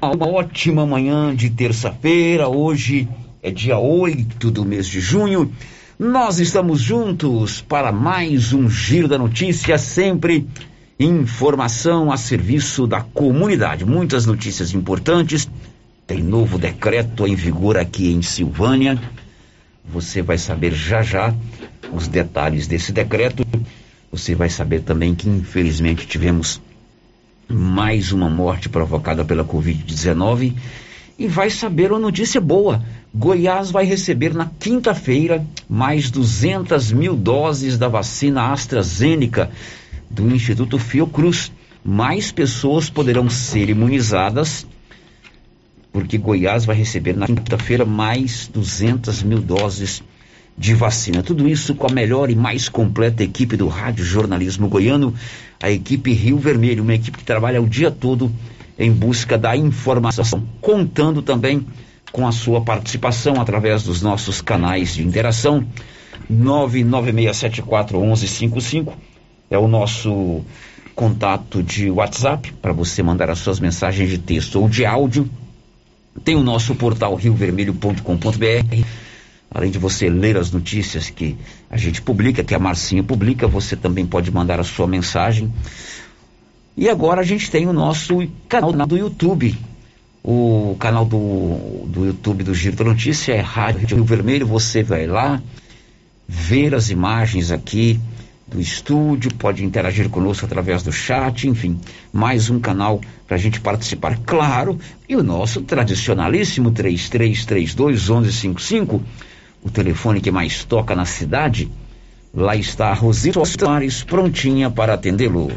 Uma 0.00 0.28
ótima 0.28 0.86
manhã 0.86 1.34
de 1.34 1.50
terça-feira. 1.50 2.48
Hoje 2.48 3.08
é 3.42 3.50
dia 3.50 3.78
8 3.78 4.50
do 4.50 4.64
mês 4.64 4.86
de 4.86 5.00
junho. 5.00 5.52
Nós 5.98 6.38
estamos 6.38 6.82
juntos 6.82 7.62
para 7.62 7.90
mais 7.90 8.52
um 8.52 8.68
Giro 8.68 9.08
da 9.08 9.16
Notícia, 9.16 9.78
sempre 9.78 10.46
informação 11.00 12.12
a 12.12 12.18
serviço 12.18 12.86
da 12.86 13.00
comunidade. 13.00 13.86
Muitas 13.86 14.26
notícias 14.26 14.74
importantes. 14.74 15.48
Tem 16.06 16.22
novo 16.22 16.58
decreto 16.58 17.26
em 17.26 17.34
vigor 17.34 17.78
aqui 17.78 18.12
em 18.12 18.20
Silvânia. 18.20 19.00
Você 19.86 20.20
vai 20.20 20.36
saber 20.36 20.74
já 20.74 21.00
já 21.00 21.34
os 21.90 22.06
detalhes 22.06 22.66
desse 22.66 22.92
decreto. 22.92 23.42
Você 24.12 24.34
vai 24.34 24.50
saber 24.50 24.82
também 24.82 25.14
que 25.14 25.30
infelizmente 25.30 26.06
tivemos 26.06 26.60
mais 27.48 28.12
uma 28.12 28.28
morte 28.28 28.68
provocada 28.68 29.24
pela 29.24 29.46
Covid-19 29.46 30.52
e 31.18 31.26
vai 31.26 31.50
saber 31.50 31.90
uma 31.90 32.00
notícia 32.00 32.40
boa. 32.40 32.82
Goiás 33.14 33.70
vai 33.70 33.84
receber 33.84 34.34
na 34.34 34.46
quinta-feira 34.58 35.46
mais 35.68 36.10
200 36.10 36.92
mil 36.92 37.16
doses 37.16 37.78
da 37.78 37.88
vacina 37.88 38.52
AstraZeneca 38.52 39.50
do 40.10 40.28
Instituto 40.34 40.78
Fiocruz. 40.78 41.50
Mais 41.84 42.32
pessoas 42.32 42.90
poderão 42.90 43.30
ser 43.30 43.70
imunizadas 43.70 44.66
porque 45.96 46.18
Goiás 46.18 46.66
vai 46.66 46.76
receber 46.76 47.16
na 47.16 47.26
quinta-feira 47.26 47.82
mais 47.86 48.50
200 48.52 49.22
mil 49.22 49.40
doses 49.40 50.02
de 50.56 50.74
vacina. 50.74 51.22
Tudo 51.22 51.48
isso 51.48 51.74
com 51.74 51.86
a 51.86 51.90
melhor 51.90 52.28
e 52.28 52.34
mais 52.34 52.68
completa 52.68 53.24
equipe 53.24 53.56
do 53.56 53.66
Rádio 53.66 54.04
Jornalismo 54.04 54.68
Goiano, 54.68 55.14
a 55.58 55.70
equipe 55.70 56.12
Rio 56.12 56.36
Vermelho, 56.36 56.82
uma 56.82 56.94
equipe 56.94 57.16
que 57.16 57.24
trabalha 57.24 57.62
o 57.62 57.66
dia 57.66 57.90
todo 57.90 58.30
em 58.78 58.92
busca 58.92 59.38
da 59.38 59.56
informação, 59.56 60.46
contando 60.60 61.22
também 61.22 61.66
com 62.12 62.26
a 62.26 62.32
sua 62.32 62.60
participação 62.60 63.40
através 63.40 63.82
dos 63.82 64.02
nossos 64.02 64.40
canais 64.40 64.94
de 64.94 65.02
interação. 65.02 65.66
996741155 66.30 68.92
é 69.50 69.58
o 69.58 69.66
nosso 69.68 70.42
contato 70.94 71.62
de 71.62 71.90
WhatsApp 71.90 72.52
para 72.54 72.72
você 72.72 73.02
mandar 73.02 73.28
as 73.30 73.38
suas 73.38 73.60
mensagens 73.60 74.08
de 74.08 74.16
texto 74.18 74.58
ou 74.60 74.68
de 74.68 74.86
áudio. 74.86 75.28
Tem 76.24 76.34
o 76.34 76.42
nosso 76.42 76.74
portal 76.74 77.14
riovermelho.com.br. 77.14 78.84
Além 79.50 79.70
de 79.70 79.78
você 79.78 80.08
ler 80.08 80.36
as 80.36 80.50
notícias 80.50 81.10
que 81.10 81.36
a 81.70 81.76
gente 81.76 82.02
publica, 82.02 82.42
que 82.42 82.54
a 82.54 82.58
Marcinha 82.58 83.02
publica, 83.02 83.46
você 83.46 83.76
também 83.76 84.04
pode 84.04 84.30
mandar 84.30 84.58
a 84.58 84.64
sua 84.64 84.86
mensagem. 84.86 85.52
E 86.76 86.90
agora 86.90 87.22
a 87.22 87.24
gente 87.24 87.50
tem 87.50 87.66
o 87.66 87.72
nosso 87.72 88.26
canal 88.48 88.70
do 88.72 88.98
YouTube. 88.98 89.56
O 90.22 90.76
canal 90.78 91.06
do, 91.06 91.86
do 91.86 92.04
YouTube 92.04 92.44
do 92.44 92.54
Giro 92.54 92.76
da 92.76 92.84
Notícia 92.84 93.32
é 93.32 93.40
Rádio 93.40 93.96
Rio 93.96 94.04
Vermelho. 94.04 94.46
Você 94.46 94.82
vai 94.82 95.06
lá 95.06 95.40
ver 96.28 96.74
as 96.74 96.90
imagens 96.90 97.50
aqui 97.50 97.98
do 98.46 98.60
estúdio, 98.60 99.32
pode 99.34 99.64
interagir 99.64 100.10
conosco 100.10 100.44
através 100.44 100.82
do 100.82 100.92
chat, 100.92 101.48
enfim, 101.48 101.80
mais 102.12 102.50
um 102.50 102.60
canal 102.60 103.00
para 103.26 103.36
a 103.36 103.38
gente 103.38 103.60
participar, 103.60 104.18
claro, 104.24 104.78
e 105.08 105.16
o 105.16 105.22
nosso 105.22 105.62
tradicionalíssimo 105.62 106.70
3332 106.70 108.08
1155, 108.08 109.02
o 109.64 109.70
telefone 109.70 110.20
que 110.20 110.30
mais 110.30 110.62
toca 110.64 110.94
na 110.94 111.04
cidade. 111.04 111.68
Lá 112.32 112.54
está 112.54 112.88
a 112.88 112.94
Rosita 112.94 113.44
Soares 113.44 114.04
prontinha 114.04 114.70
para 114.70 114.94
atendê-lo. 114.94 115.50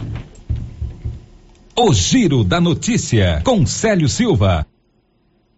O 1.82 1.94
Giro 1.94 2.44
da 2.44 2.60
Notícia, 2.60 3.42
com 3.46 3.66
Célio 3.66 4.10
Silva. 4.10 4.68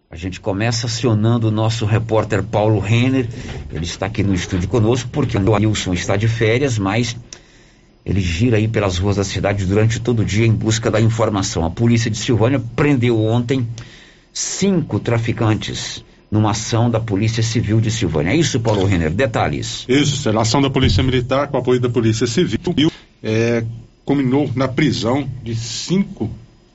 A 0.08 0.14
gente 0.14 0.38
começa 0.38 0.86
acionando 0.86 1.48
o 1.48 1.50
nosso 1.50 1.84
repórter 1.84 2.44
Paulo 2.44 2.78
Renner. 2.78 3.28
Ele 3.72 3.84
está 3.84 4.06
aqui 4.06 4.22
no 4.22 4.32
estúdio 4.32 4.68
conosco 4.68 5.08
porque 5.10 5.36
o 5.36 5.50
Wilson 5.50 5.94
está 5.94 6.16
de 6.16 6.28
férias, 6.28 6.78
mas 6.78 7.16
ele 8.06 8.20
gira 8.20 8.56
aí 8.56 8.68
pelas 8.68 8.98
ruas 8.98 9.16
da 9.16 9.24
cidade 9.24 9.66
durante 9.66 9.98
todo 9.98 10.20
o 10.20 10.24
dia 10.24 10.46
em 10.46 10.52
busca 10.52 10.92
da 10.92 11.00
informação. 11.00 11.64
A 11.64 11.70
polícia 11.70 12.08
de 12.08 12.18
Silvânia 12.18 12.62
prendeu 12.76 13.20
ontem 13.20 13.66
cinco 14.32 15.00
traficantes 15.00 16.04
numa 16.30 16.52
ação 16.52 16.88
da 16.88 17.00
Polícia 17.00 17.42
Civil 17.42 17.80
de 17.80 17.90
Silvânia. 17.90 18.30
É 18.30 18.36
isso, 18.36 18.60
Paulo 18.60 18.84
Renner? 18.84 19.10
Detalhes. 19.10 19.84
Isso, 19.88 20.28
a 20.30 20.40
ação 20.40 20.62
da 20.62 20.70
Polícia 20.70 21.02
Militar 21.02 21.48
com 21.48 21.56
apoio 21.56 21.80
da 21.80 21.90
Polícia 21.90 22.28
Civil 22.28 22.60
é, 23.22 23.64
culminou 24.04 24.50
na 24.54 24.68
prisão 24.68 25.28
de 25.42 25.54
cinco 25.54 26.30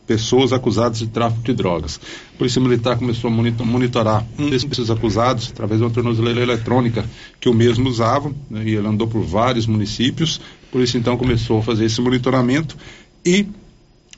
pessoas 0.07 0.53
acusadas 0.53 0.99
de 0.99 1.07
tráfico 1.07 1.43
de 1.43 1.53
drogas. 1.53 1.99
A 2.33 2.37
Polícia 2.37 2.61
Militar 2.61 2.97
começou 2.97 3.29
a 3.29 3.65
monitorar 3.65 4.25
um 4.39 4.49
desses 4.49 4.89
acusados 4.89 5.49
através 5.51 5.79
de 5.79 5.85
uma 5.85 5.93
tornozeleira 5.93 6.41
eletrônica 6.41 7.05
que 7.41 7.49
o 7.49 7.53
mesmo 7.53 7.89
usava, 7.89 8.33
né, 8.49 8.63
e 8.65 8.75
ele 8.75 8.87
andou 8.87 9.07
por 9.07 9.21
vários 9.21 9.67
municípios. 9.67 10.39
Por 10.71 10.81
isso, 10.81 10.97
então, 10.97 11.17
começou 11.17 11.59
a 11.59 11.63
fazer 11.63 11.85
esse 11.85 11.99
monitoramento 11.99 12.77
e, 13.25 13.45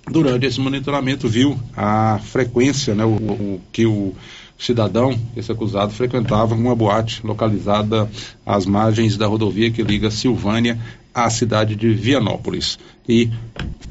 durante 0.07 0.45
esse 0.45 0.59
monitoramento, 0.59 1.27
viu 1.27 1.59
a 1.75 2.19
frequência, 2.19 2.93
né, 2.93 3.03
o, 3.03 3.15
o 3.15 3.61
que 3.71 3.87
o 3.87 4.13
cidadão, 4.59 5.17
esse 5.35 5.51
acusado, 5.51 5.93
frequentava 5.93 6.53
uma 6.53 6.75
boate 6.75 7.25
localizada 7.25 8.09
às 8.45 8.65
margens 8.65 9.17
da 9.17 9.25
rodovia 9.25 9.71
que 9.71 9.81
liga 9.81 10.11
Silvânia 10.11 10.77
à 11.13 11.29
cidade 11.29 11.75
de 11.75 11.93
Vianópolis. 11.93 12.77
E 13.07 13.29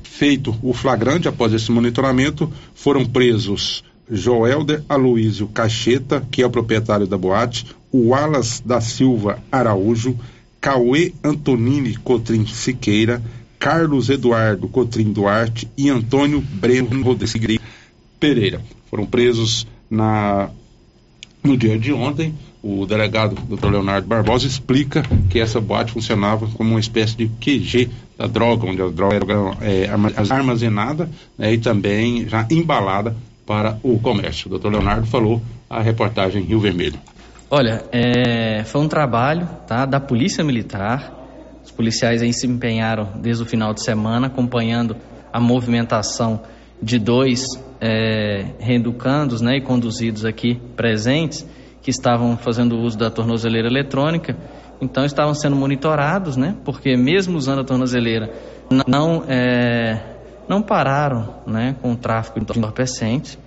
feito 0.03 0.57
o 0.63 0.73
flagrante 0.73 1.29
após 1.29 1.53
esse 1.53 1.71
monitoramento, 1.71 2.53
foram 2.75 3.05
presos 3.05 3.85
Joelder 4.11 4.83
Aloísio 4.89 5.47
Cacheta, 5.49 6.27
que 6.31 6.43
é 6.43 6.47
o 6.47 6.51
proprietário 6.51 7.07
da 7.07 7.17
boate, 7.17 7.67
o 7.93 8.09
Wallace 8.09 8.67
da 8.67 8.81
Silva 8.81 9.39
Araújo, 9.51 10.19
Cauê 10.61 11.13
Antonini 11.23 11.95
Cotrim 11.97 12.47
Siqueira, 12.47 13.23
Carlos 13.59 14.09
Eduardo 14.09 14.69
Cotrim 14.69 15.13
Duarte 15.13 15.69
e 15.77 15.89
Antônio 15.89 16.41
Breno 16.41 17.03
Rodrigues 17.03 17.61
Pereira. 18.19 18.61
Foram 18.91 19.07
presos 19.07 19.67
na, 19.91 20.51
no 21.43 21.57
dia 21.57 21.79
de 21.79 21.93
ontem 21.93 22.35
o 22.63 22.85
delegado 22.87 23.35
Dr. 23.35 23.71
Leonardo 23.71 24.07
Barbosa 24.07 24.47
explica 24.47 25.03
que 25.31 25.39
essa 25.39 25.61
boate 25.61 25.93
funcionava 25.93 26.47
como 26.49 26.71
uma 26.71 26.81
espécie 26.81 27.17
de 27.17 27.29
QG 27.29 27.91
da 28.17 28.27
droga, 28.27 28.67
onde 28.67 28.83
a 28.83 28.89
droga 28.89 29.17
era 29.17 29.33
é, 29.63 29.89
armazenada 30.33 31.09
né, 31.37 31.53
e 31.53 31.59
também 31.59 32.29
já 32.29 32.47
embalada 32.51 33.15
para 33.47 33.79
o 33.83 33.99
comércio. 33.99 34.53
O 34.53 34.59
Dr. 34.59 34.69
Leonardo 34.69 35.07
falou 35.07 35.41
a 35.71 35.81
reportagem 35.81 36.43
Rio 36.43 36.61
Vermelho. 36.61 36.99
Olha, 37.51 37.85
é, 37.93 38.65
foi 38.65 38.81
um 38.81 38.89
trabalho 38.89 39.49
tá, 39.67 39.87
da 39.87 40.01
Polícia 40.01 40.45
Militar. 40.45 41.15
Os 41.65 41.71
policiais 41.71 42.21
aí 42.21 42.33
se 42.33 42.47
empenharam 42.47 43.09
desde 43.23 43.43
o 43.43 43.47
final 43.47 43.73
de 43.73 43.83
semana 43.83 44.27
acompanhando 44.27 44.97
a 45.33 45.41
movimentação 45.41 46.43
de 46.83 46.99
dois 46.99 47.45
é, 47.81 48.47
reeducandos 48.59 49.41
né, 49.41 49.57
e 49.57 49.61
conduzidos 49.61 50.25
aqui 50.25 50.61
presentes 50.77 51.47
que 51.89 51.91
estavam 51.91 52.37
fazendo 52.37 52.79
uso 52.79 52.99
da 52.99 53.11
tornozeleira 53.11 53.67
eletrônica, 53.67 54.37
então 54.79 55.07
estavam 55.07 55.33
sendo 55.33 55.57
monitorados, 55.57 56.37
né? 56.37 56.55
Porque 56.63 56.95
mesmo 56.95 57.39
usando 57.39 57.63
a 57.63 57.65
tornozeleira, 57.65 58.31
não 58.87 59.25
é, 59.27 59.99
não 60.47 60.61
pararam, 60.61 61.37
né? 61.47 61.77
Com 61.81 61.93
o 61.93 61.97
tráfico 61.97 62.39
de 62.39 62.45
entorpecentes, 62.45 63.39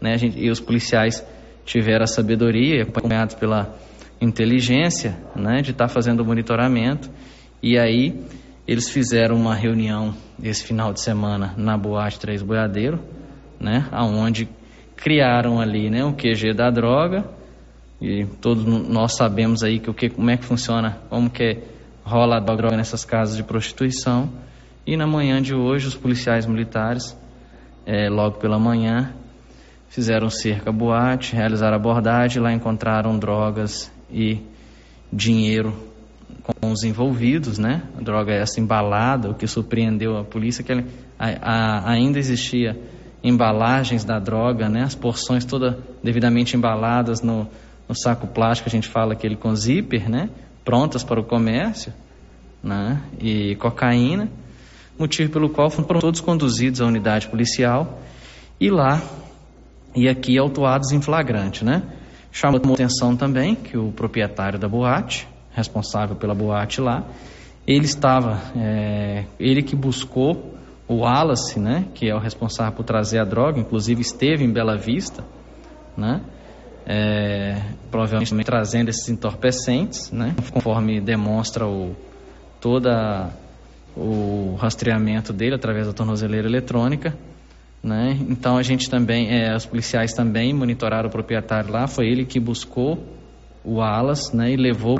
né? 0.00 0.16
Gente, 0.16 0.38
e 0.38 0.50
os 0.50 0.58
policiais 0.58 1.22
tiveram 1.66 2.04
a 2.04 2.06
sabedoria, 2.06 2.84
acompanhados 2.84 3.34
pela 3.34 3.74
inteligência, 4.18 5.18
né? 5.36 5.60
De 5.60 5.72
estar 5.72 5.86
tá 5.86 5.92
fazendo 5.92 6.20
o 6.20 6.24
monitoramento 6.24 7.10
e 7.62 7.78
aí 7.78 8.18
eles 8.66 8.88
fizeram 8.88 9.36
uma 9.36 9.54
reunião 9.54 10.14
esse 10.42 10.64
final 10.64 10.90
de 10.94 11.02
semana 11.02 11.52
na 11.54 11.76
Boate 11.76 12.18
Três 12.18 12.42
Boiadeiro, 12.42 12.98
né? 13.60 13.86
Aonde 13.92 14.48
criaram 14.96 15.60
ali, 15.60 15.90
né? 15.90 16.02
O 16.02 16.14
QG 16.14 16.54
da 16.54 16.70
droga 16.70 17.38
e 18.00 18.24
todos 18.40 18.64
nós 18.64 19.14
sabemos 19.14 19.62
aí 19.62 19.78
que 19.78 19.90
o 19.90 19.94
que 19.94 20.08
como 20.08 20.30
é 20.30 20.36
que 20.36 20.44
funciona, 20.44 20.98
como 21.10 21.28
que 21.28 21.58
rola 22.02 22.38
a 22.38 22.40
droga 22.40 22.76
nessas 22.76 23.04
casas 23.04 23.36
de 23.36 23.42
prostituição. 23.42 24.30
E 24.86 24.96
na 24.96 25.06
manhã 25.06 25.40
de 25.42 25.54
hoje 25.54 25.86
os 25.86 25.94
policiais 25.94 26.46
militares, 26.46 27.16
é, 27.84 28.08
logo 28.08 28.38
pela 28.38 28.58
manhã, 28.58 29.12
fizeram 29.88 30.30
cerca 30.30 30.72
boate, 30.72 31.36
realizaram 31.36 31.76
abordagem, 31.76 32.42
lá 32.42 32.52
encontraram 32.52 33.18
drogas 33.18 33.92
e 34.10 34.40
dinheiro 35.12 35.74
com 36.42 36.70
os 36.70 36.82
envolvidos, 36.82 37.58
né? 37.58 37.82
A 37.98 38.00
droga 38.00 38.32
essa 38.32 38.60
embalada, 38.60 39.30
o 39.30 39.34
que 39.34 39.46
surpreendeu 39.46 40.16
a 40.16 40.24
polícia 40.24 40.64
que 40.64 40.72
a, 40.72 40.84
a, 41.18 41.90
ainda 41.90 42.18
existia 42.18 42.80
embalagens 43.22 44.04
da 44.04 44.18
droga, 44.18 44.68
né? 44.68 44.82
As 44.82 44.94
porções 44.94 45.44
todas 45.44 45.76
devidamente 46.02 46.56
embaladas 46.56 47.20
no 47.20 47.46
no 47.90 47.96
saco 47.96 48.28
plástico 48.28 48.68
a 48.68 48.70
gente 48.70 48.86
fala 48.86 49.14
aquele 49.14 49.34
com 49.34 49.52
zíper, 49.52 50.08
né? 50.08 50.30
Prontas 50.64 51.02
para 51.02 51.18
o 51.18 51.24
comércio, 51.24 51.92
né? 52.62 53.02
E 53.20 53.56
cocaína, 53.56 54.28
motivo 54.96 55.32
pelo 55.32 55.48
qual 55.48 55.68
foram 55.68 55.98
todos 55.98 56.20
conduzidos 56.20 56.80
à 56.80 56.86
unidade 56.86 57.26
policial 57.26 57.98
e 58.60 58.70
lá 58.70 59.02
e 59.92 60.08
aqui 60.08 60.38
autuados 60.38 60.92
em 60.92 61.02
flagrante, 61.02 61.64
né? 61.64 61.82
Chamou 62.30 62.60
atenção 62.74 63.16
também 63.16 63.56
que 63.56 63.76
o 63.76 63.90
proprietário 63.90 64.56
da 64.56 64.68
boate, 64.68 65.26
responsável 65.52 66.14
pela 66.14 66.32
boate 66.32 66.80
lá, 66.80 67.04
ele 67.66 67.86
estava, 67.86 68.40
é, 68.56 69.24
ele 69.36 69.64
que 69.64 69.74
buscou 69.74 70.54
o 70.86 70.98
Wallace, 70.98 71.58
né, 71.58 71.86
que 71.92 72.08
é 72.08 72.14
o 72.14 72.20
responsável 72.20 72.72
por 72.72 72.84
trazer 72.84 73.18
a 73.18 73.24
droga, 73.24 73.58
inclusive 73.58 74.00
esteve 74.00 74.44
em 74.44 74.52
Bela 74.52 74.76
Vista, 74.76 75.24
né, 75.96 76.20
é, 76.92 77.56
provavelmente 77.88 78.34
trazendo 78.44 78.88
esses 78.88 79.08
entorpecentes, 79.08 80.10
né, 80.10 80.34
conforme 80.52 81.00
demonstra 81.00 81.64
o, 81.64 81.94
toda 82.60 83.30
o 83.96 84.56
rastreamento 84.58 85.32
dele 85.32 85.54
através 85.54 85.86
da 85.86 85.92
tornozeleira 85.92 86.48
eletrônica. 86.48 87.16
Né? 87.80 88.18
Então 88.28 88.56
a 88.56 88.62
gente 88.62 88.90
também, 88.90 89.30
é, 89.30 89.54
os 89.54 89.64
policiais 89.64 90.12
também 90.12 90.52
monitoraram 90.52 91.08
o 91.08 91.12
proprietário 91.12 91.70
lá, 91.70 91.86
foi 91.86 92.08
ele 92.08 92.24
que 92.24 92.40
buscou 92.40 92.98
o 93.64 93.80
Alas 93.80 94.32
né, 94.32 94.50
e 94.50 94.56
levou 94.56 94.96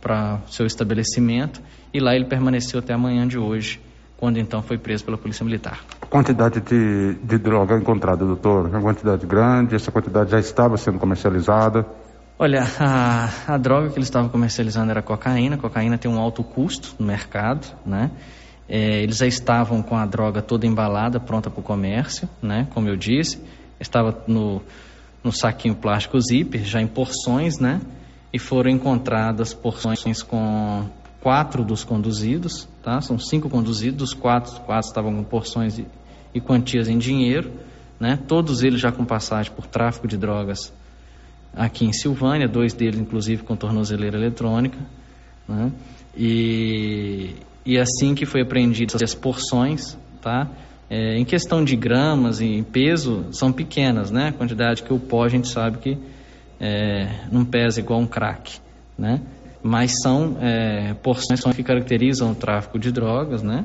para 0.00 0.40
seu 0.48 0.66
estabelecimento 0.66 1.62
e 1.94 2.00
lá 2.00 2.16
ele 2.16 2.24
permaneceu 2.24 2.80
até 2.80 2.92
a 2.92 2.98
manhã 2.98 3.26
de 3.28 3.38
hoje 3.38 3.78
quando 4.20 4.38
então 4.38 4.62
foi 4.62 4.76
preso 4.76 5.02
pela 5.02 5.16
Polícia 5.16 5.42
Militar. 5.42 5.80
A 6.02 6.06
quantidade 6.06 6.60
de, 6.60 7.14
de 7.14 7.38
droga 7.38 7.78
encontrada, 7.78 8.22
doutor, 8.24 8.66
é 8.66 8.76
uma 8.76 8.82
quantidade 8.82 9.26
grande, 9.26 9.74
essa 9.74 9.90
quantidade 9.90 10.30
já 10.30 10.38
estava 10.38 10.76
sendo 10.76 10.98
comercializada? 10.98 11.86
Olha, 12.38 12.62
a, 12.78 13.54
a 13.54 13.56
droga 13.56 13.88
que 13.88 13.96
eles 13.96 14.06
estavam 14.06 14.28
comercializando 14.28 14.90
era 14.90 15.02
cocaína. 15.02 15.56
A 15.56 15.58
cocaína 15.58 15.96
tem 15.96 16.10
um 16.10 16.18
alto 16.18 16.44
custo 16.44 16.94
no 16.98 17.06
mercado, 17.06 17.66
né? 17.84 18.10
É, 18.68 19.02
eles 19.02 19.16
já 19.16 19.26
estavam 19.26 19.82
com 19.82 19.96
a 19.96 20.06
droga 20.06 20.40
toda 20.40 20.66
embalada, 20.66 21.18
pronta 21.18 21.50
para 21.50 21.60
o 21.60 21.62
comércio, 21.62 22.28
né? 22.42 22.68
Como 22.72 22.88
eu 22.88 22.96
disse, 22.96 23.42
estava 23.80 24.22
no, 24.26 24.62
no 25.24 25.32
saquinho 25.32 25.74
plástico 25.74 26.20
zíper, 26.20 26.62
já 26.62 26.80
em 26.80 26.86
porções, 26.86 27.58
né? 27.58 27.80
E 28.32 28.38
foram 28.38 28.70
encontradas 28.70 29.52
porções 29.52 30.22
com 30.22 30.86
quatro 31.20 31.64
dos 31.64 31.84
conduzidos, 31.84 32.68
tá? 32.82 33.00
São 33.00 33.18
cinco 33.18 33.48
conduzidos, 33.48 34.14
quatro, 34.14 34.60
quatro 34.60 34.88
estavam 34.88 35.14
com 35.14 35.24
porções 35.24 35.78
e, 35.78 35.86
e 36.34 36.40
quantias 36.40 36.88
em 36.88 36.98
dinheiro, 36.98 37.52
né? 37.98 38.18
Todos 38.28 38.62
eles 38.62 38.80
já 38.80 38.90
com 38.90 39.04
passagem 39.04 39.52
por 39.52 39.66
tráfico 39.66 40.08
de 40.08 40.16
drogas 40.16 40.72
aqui 41.54 41.84
em 41.84 41.92
Silvânia, 41.92 42.48
dois 42.48 42.72
deles 42.72 42.98
inclusive 42.98 43.42
com 43.42 43.56
tornozeleira 43.56 44.16
eletrônica, 44.16 44.78
né? 45.48 45.72
E, 46.16 47.34
e 47.64 47.78
assim 47.78 48.14
que 48.14 48.26
foi 48.26 48.42
apreendido 48.42 48.96
as 49.02 49.14
porções, 49.14 49.96
tá? 50.20 50.48
É, 50.88 51.16
em 51.16 51.24
questão 51.24 51.62
de 51.62 51.76
gramas 51.76 52.40
e 52.40 52.46
em 52.46 52.64
peso, 52.64 53.26
são 53.30 53.52
pequenas, 53.52 54.10
né? 54.10 54.28
A 54.28 54.32
quantidade 54.32 54.82
que 54.82 54.92
o 54.92 54.98
pó 54.98 55.24
a 55.24 55.28
gente 55.28 55.48
sabe 55.48 55.78
que 55.78 55.98
é, 56.58 57.26
não 57.30 57.44
pesa 57.44 57.80
igual 57.80 58.00
um 58.00 58.06
crack, 58.06 58.58
né? 58.98 59.20
Mas 59.62 60.00
são 60.02 60.38
é, 60.40 60.94
porções 61.02 61.40
que 61.54 61.62
caracterizam 61.62 62.32
o 62.32 62.34
tráfico 62.34 62.78
de 62.78 62.90
drogas, 62.90 63.42
né? 63.42 63.64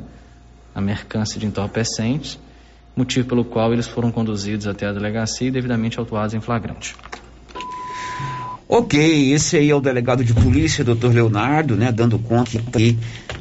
A 0.74 0.82
mercância 0.82 1.40
de 1.40 1.46
entorpecentes, 1.46 2.38
motivo 2.96 3.28
pelo 3.28 3.46
qual 3.46 3.72
eles 3.72 3.88
foram 3.88 4.12
conduzidos 4.12 4.68
até 4.68 4.88
a 4.88 4.92
delegacia 4.92 5.48
e 5.48 5.52
devidamente 5.52 5.98
autuados 5.98 6.34
em 6.34 6.42
flagrante. 6.42 6.96
Ok, 8.68 9.32
esse 9.32 9.58
aí 9.58 9.70
é 9.70 9.76
o 9.76 9.80
delegado 9.80 10.24
de 10.24 10.34
polícia, 10.34 10.84
doutor 10.84 11.14
Leonardo, 11.14 11.76
né, 11.76 11.92
dando 11.92 12.18
conta 12.18 12.58
aqui 12.58 12.98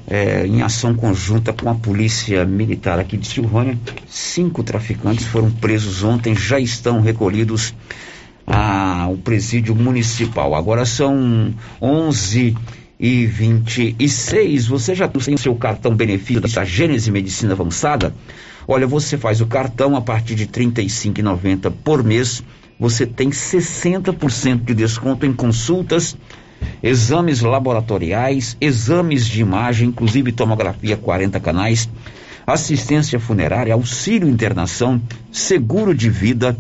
é, 0.07 0.47
em 0.47 0.61
ação 0.61 0.95
conjunta 0.95 1.51
com 1.51 1.71
a 1.71 1.75
polícia 1.75 2.45
militar 2.45 2.99
aqui 2.99 3.17
de 3.17 3.27
Silvânia. 3.27 3.79
Cinco 4.07 4.63
traficantes 4.63 5.25
foram 5.25 5.51
presos 5.51 6.03
ontem, 6.05 6.35
já 6.35 6.61
estão 6.61 7.01
recolhidos 7.01 7.75
ao 8.47 9.17
presídio 9.17 9.75
municipal. 9.75 10.55
Agora 10.55 10.85
são 10.85 11.55
11 11.81 12.57
e 12.99 13.27
26. 13.27 14.67
Você 14.67 14.95
já 14.95 15.09
tem 15.09 15.35
o 15.35 15.39
seu 15.39 15.55
cartão 15.55 15.95
benefício 15.95 16.41
da 16.41 16.65
Gênese 16.65 17.11
Medicina 17.11 17.53
Avançada? 17.53 18.15
Olha, 18.67 18.87
você 18.87 19.19
faz 19.19 19.41
o 19.41 19.47
cartão 19.47 19.97
a 19.97 20.01
partir 20.01 20.35
de 20.35 20.45
R$ 20.45 20.51
35,90 20.51 21.73
por 21.85 22.03
mês 22.03 22.43
você 22.79 23.07
tem 23.07 23.31
60% 23.31 24.65
de 24.65 24.75
desconto 24.75 25.25
em 25.25 25.33
consultas, 25.33 26.17
exames 26.83 27.41
laboratoriais, 27.41 28.57
exames 28.61 29.27
de 29.27 29.41
imagem, 29.41 29.89
inclusive 29.89 30.33
tomografia 30.33 30.97
40 30.97 31.39
canais, 31.41 31.89
assistência 32.47 33.19
funerária, 33.21 33.73
auxílio 33.73 34.29
internação, 34.29 35.01
seguro 35.31 35.95
de 35.95 36.11
vida, 36.11 36.57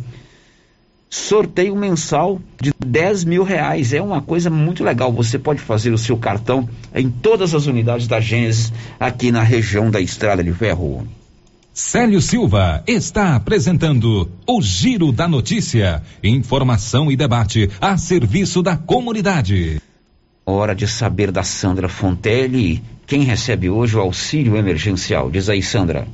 sorteio 1.14 1.76
mensal 1.76 2.40
de 2.60 2.72
10 2.84 3.24
mil 3.24 3.44
reais. 3.44 3.92
É 3.92 4.02
uma 4.02 4.20
coisa 4.20 4.50
muito 4.50 4.82
legal. 4.82 5.12
Você 5.12 5.38
pode 5.38 5.60
fazer 5.60 5.92
o 5.92 5.98
seu 5.98 6.16
cartão 6.16 6.68
em 6.92 7.08
todas 7.08 7.54
as 7.54 7.66
unidades 7.66 8.08
da 8.08 8.20
Gênesis 8.20 8.72
aqui 8.98 9.30
na 9.30 9.42
região 9.42 9.90
da 9.90 10.00
Estrada 10.00 10.42
de 10.42 10.52
Ferro. 10.52 11.06
Célio 11.72 12.20
Silva 12.20 12.82
está 12.86 13.36
apresentando 13.36 14.28
o 14.46 14.60
Giro 14.60 15.12
da 15.12 15.28
Notícia. 15.28 16.02
Informação 16.22 17.10
e 17.10 17.16
debate 17.16 17.70
a 17.80 17.96
serviço 17.96 18.60
da 18.62 18.76
comunidade. 18.76 19.80
Hora 20.44 20.74
de 20.74 20.86
saber 20.88 21.30
da 21.30 21.44
Sandra 21.44 21.88
Fontelli. 21.88 22.82
Quem 23.06 23.22
recebe 23.22 23.70
hoje 23.70 23.96
o 23.96 24.00
auxílio 24.00 24.56
emergencial? 24.56 25.30
Diz 25.30 25.48
aí, 25.48 25.62
Sandra. 25.62 26.06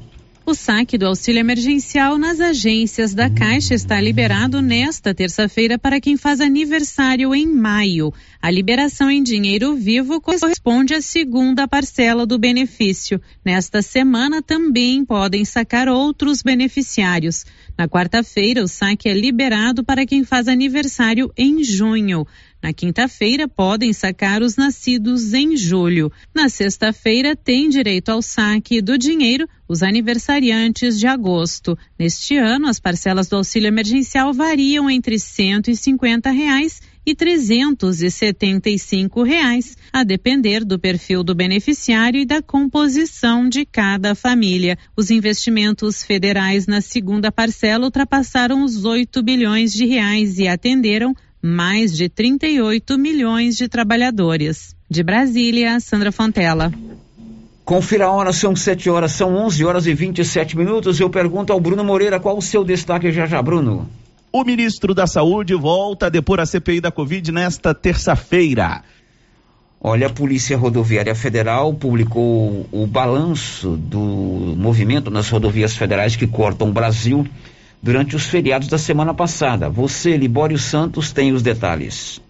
O 0.51 0.55
saque 0.55 0.99
do 0.99 1.07
auxílio 1.07 1.39
emergencial 1.39 2.19
nas 2.19 2.41
agências 2.41 3.15
da 3.15 3.31
Caixa 3.31 3.73
está 3.73 4.01
liberado 4.01 4.61
nesta 4.61 5.15
terça-feira 5.15 5.79
para 5.79 6.01
quem 6.01 6.17
faz 6.17 6.41
aniversário 6.41 7.33
em 7.33 7.47
maio. 7.47 8.13
A 8.43 8.51
liberação 8.51 9.09
em 9.09 9.23
dinheiro 9.23 9.77
vivo 9.77 10.21
corresponde 10.21 10.93
à 10.93 11.01
segunda 11.01 11.69
parcela 11.69 12.27
do 12.27 12.37
benefício. 12.37 13.21
Nesta 13.45 13.81
semana 13.81 14.43
também 14.43 15.05
podem 15.05 15.45
sacar 15.45 15.89
outros 15.89 16.43
beneficiários. 16.43 17.47
Na 17.79 17.87
quarta-feira, 17.87 18.65
o 18.65 18.67
saque 18.67 19.09
é 19.09 19.15
liberado 19.15 19.85
para 19.85 20.05
quem 20.05 20.25
faz 20.25 20.49
aniversário 20.49 21.33
em 21.39 21.63
junho. 21.63 22.27
Na 22.63 22.75
quinta-feira, 22.75 23.49
podem 23.49 23.93
sacar 23.93 24.43
os 24.43 24.57
nascidos 24.57 25.33
em 25.33 25.57
julho. 25.57 26.13
Na 26.35 26.49
sexta-feira, 26.49 27.35
tem 27.35 27.71
direito 27.71 28.11
ao 28.11 28.21
saque 28.21 28.83
do 28.83 28.99
dinheiro 28.99 29.49
os 29.67 29.83
aniversariantes 29.83 30.99
de 30.99 31.07
agosto. 31.07 31.79
Neste 31.99 32.37
ano, 32.37 32.67
as 32.67 32.79
parcelas 32.79 33.29
do 33.29 33.37
auxílio 33.37 33.69
emergencial 33.69 34.35
variam 34.35 34.91
entre 34.91 35.19
150 35.19 36.31
reais 36.31 36.83
e 37.07 37.15
375 37.15 39.23
reais, 39.23 39.77
a 39.93 40.05
depender 40.05 40.65
do 40.65 40.79
perfil 40.79 41.25
do 41.25 41.35
beneficiário 41.35 42.21
e 42.21 42.27
da 42.27 42.43
composição 42.43 43.49
de 43.49 43.65
cada 43.65 44.15
família. 44.15 44.77
Os 44.95 45.11
investimentos 45.11 46.05
federais 46.05 46.67
na 46.67 46.83
segunda 46.83 47.33
parcela 47.33 47.85
ultrapassaram 47.85 48.63
os 48.63 48.85
8 48.85 49.23
bilhões 49.23 49.73
de 49.73 49.87
reais 49.87 50.39
e 50.39 50.47
atenderam 50.47 51.15
mais 51.43 51.97
de 51.97 52.09
38 52.09 52.99
milhões 52.99 53.57
de 53.57 53.69
trabalhadores. 53.69 54.75
De 54.89 55.03
Brasília, 55.03 55.81
Sandra 55.81 56.13
Fontela. 56.13 56.73
Confira 57.65 58.07
a 58.07 58.11
hora, 58.11 58.33
são 58.33 58.57
7 58.57 58.91
horas, 58.91 59.13
são 59.13 59.37
11 59.37 59.65
horas 59.65 59.87
e 59.87 59.95
27 59.95 60.57
minutos. 60.57 60.99
Eu 60.99 61.09
pergunto 61.09 61.53
ao 61.53 61.61
Bruno 61.61 61.85
Moreira 61.85 62.19
qual 62.19 62.37
o 62.37 62.43
seu 62.43 62.65
destaque 62.65 63.13
já 63.13 63.27
já, 63.27 63.41
Bruno. 63.41 63.89
O 64.33 64.45
ministro 64.45 64.95
da 64.95 65.07
Saúde 65.07 65.55
volta 65.55 66.07
a 66.07 66.09
depor 66.09 66.41
a 66.41 66.47
CPI 66.47 66.81
da 66.81 66.91
Covid 66.91 67.33
nesta 67.33 67.75
terça-feira. 67.75 68.83
Olha, 69.81 70.09
a 70.09 70.11
Polícia 70.11 70.59
Rodoviária 70.59 71.15
Federal 71.15 71.73
publicou 71.73 72.67
o 72.71 72.87
balanço 72.87 73.77
do 73.77 73.99
movimento 73.99 75.11
nas 75.11 75.29
rodovias 75.31 75.75
federais 75.75 76.17
que 76.17 76.27
cortam 76.27 76.69
o 76.69 76.73
Brasil 76.73 77.27
durante 77.83 78.15
os 78.15 78.25
feriados 78.27 78.69
da 78.69 78.79
semana 78.79 79.15
passada. 79.15 79.69
Você, 79.69 80.17
Libório 80.17 80.59
Santos, 80.59 81.13
tem 81.13 81.33
os 81.33 81.43
detalhes. 81.43 82.21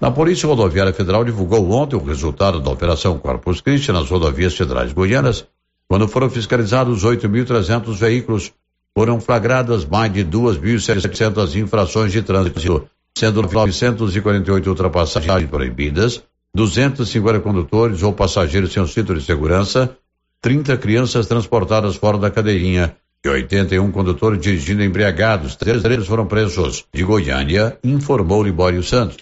A 0.00 0.10
Polícia 0.10 0.48
Rodoviária 0.48 0.92
Federal 0.92 1.24
divulgou 1.24 1.70
ontem 1.70 1.94
o 1.94 2.02
resultado 2.02 2.58
da 2.60 2.70
Operação 2.70 3.18
Corpus 3.18 3.60
Christi 3.60 3.92
nas 3.92 4.08
rodovias 4.08 4.56
federais 4.56 4.92
goianas, 4.92 5.46
quando 5.86 6.08
foram 6.08 6.30
fiscalizados 6.30 7.04
8.300 7.04 7.94
veículos. 7.96 8.52
Foram 8.96 9.20
flagradas 9.20 9.84
mais 9.84 10.12
de 10.12 10.24
2.700 10.24 11.54
infrações 11.56 12.10
de 12.10 12.22
trânsito, 12.22 12.88
sendo 13.16 13.42
948 13.42 14.68
ultrapassagens 14.68 15.48
proibidas, 15.48 16.22
250 16.54 17.40
condutores 17.40 18.02
ou 18.02 18.12
passageiros 18.12 18.72
sem 18.72 18.82
o 18.82 18.88
cinto 18.88 19.14
de 19.14 19.22
segurança, 19.22 19.96
30 20.40 20.76
crianças 20.78 21.26
transportadas 21.26 21.94
fora 21.96 22.18
da 22.18 22.30
cadeirinha 22.30 22.96
e 23.22 23.28
81 23.28 23.90
condutores 23.90 24.40
dirigindo 24.40 24.82
embriagados. 24.82 25.54
Três 25.54 25.82
deles 25.82 26.06
foram 26.06 26.24
presos. 26.24 26.86
De 26.90 27.04
Goiânia, 27.04 27.76
informou 27.84 28.42
Libório 28.42 28.82
Santos. 28.82 29.18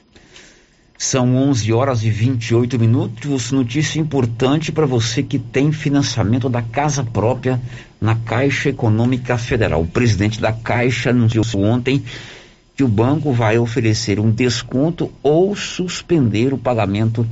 São 0.96 1.34
11 1.34 1.72
horas 1.72 2.04
e 2.04 2.10
28 2.10 2.78
minutos. 2.78 3.50
Notícia 3.50 3.98
importante 3.98 4.70
para 4.70 4.86
você 4.86 5.20
que 5.20 5.36
tem 5.36 5.72
financiamento 5.72 6.48
da 6.48 6.62
casa 6.62 7.02
própria 7.02 7.60
na 8.00 8.14
Caixa 8.14 8.68
Econômica 8.68 9.36
Federal. 9.36 9.82
O 9.82 9.86
presidente 9.88 10.40
da 10.40 10.52
Caixa 10.52 11.10
anunciou 11.10 11.44
ontem 11.56 12.04
que 12.76 12.84
o 12.84 12.88
banco 12.88 13.32
vai 13.32 13.58
oferecer 13.58 14.20
um 14.20 14.30
desconto 14.30 15.10
ou 15.24 15.56
suspender 15.56 16.54
o 16.54 16.58
pagamento 16.58 17.26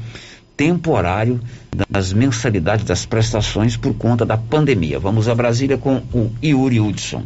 temporário 0.57 1.41
das 1.89 2.13
mensalidades 2.13 2.85
das 2.85 3.05
prestações 3.05 3.77
por 3.77 3.95
conta 3.95 4.25
da 4.25 4.37
pandemia. 4.37 4.99
Vamos 4.99 5.29
a 5.29 5.35
Brasília 5.35 5.77
com 5.77 5.97
o 6.13 6.33
Yuri 6.43 6.81
Hudson. 6.81 7.25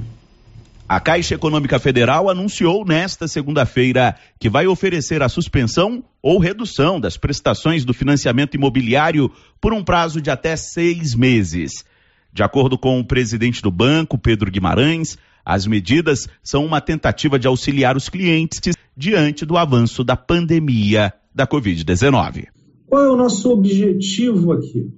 A 0.89 0.99
Caixa 0.99 1.37
Econômica 1.37 1.79
Federal 1.79 2.29
anunciou 2.29 2.85
nesta 2.85 3.29
segunda-feira 3.29 4.17
que 4.41 4.51
vai 4.51 4.67
oferecer 4.67 5.23
a 5.23 5.29
suspensão 5.29 6.03
ou 6.21 6.41
redução 6.41 6.99
das 6.99 7.17
prestações 7.17 7.85
do 7.85 7.95
financiamento 7.95 8.57
imobiliário 8.57 9.31
por 9.61 9.73
um 9.73 9.85
prazo 9.85 10.21
de 10.21 10.31
até 10.31 10.57
seis 10.57 11.15
meses. 11.15 11.85
De 12.33 12.43
acordo 12.43 12.77
com 12.77 12.99
o 12.99 13.05
presidente 13.05 13.63
do 13.63 13.71
banco, 13.71 14.19
Pedro 14.19 14.51
Guimarães, 14.51 15.17
as 15.45 15.65
medidas 15.65 16.29
são 16.43 16.67
uma 16.67 16.81
tentativa 16.81 17.39
de 17.39 17.47
auxiliar 17.47 17.97
os 17.97 18.09
clientes 18.09 18.75
diante 18.97 19.47
do 19.47 19.57
avanço 19.57 20.03
da 20.03 20.17
pandemia 20.17 21.13
da 21.33 21.47
Covid-19. 21.47 22.49
Qual 22.91 23.03
é 23.03 23.11
o 23.11 23.17
nosso 23.17 23.51
objetivo 23.51 24.53
aqui? 24.53 24.91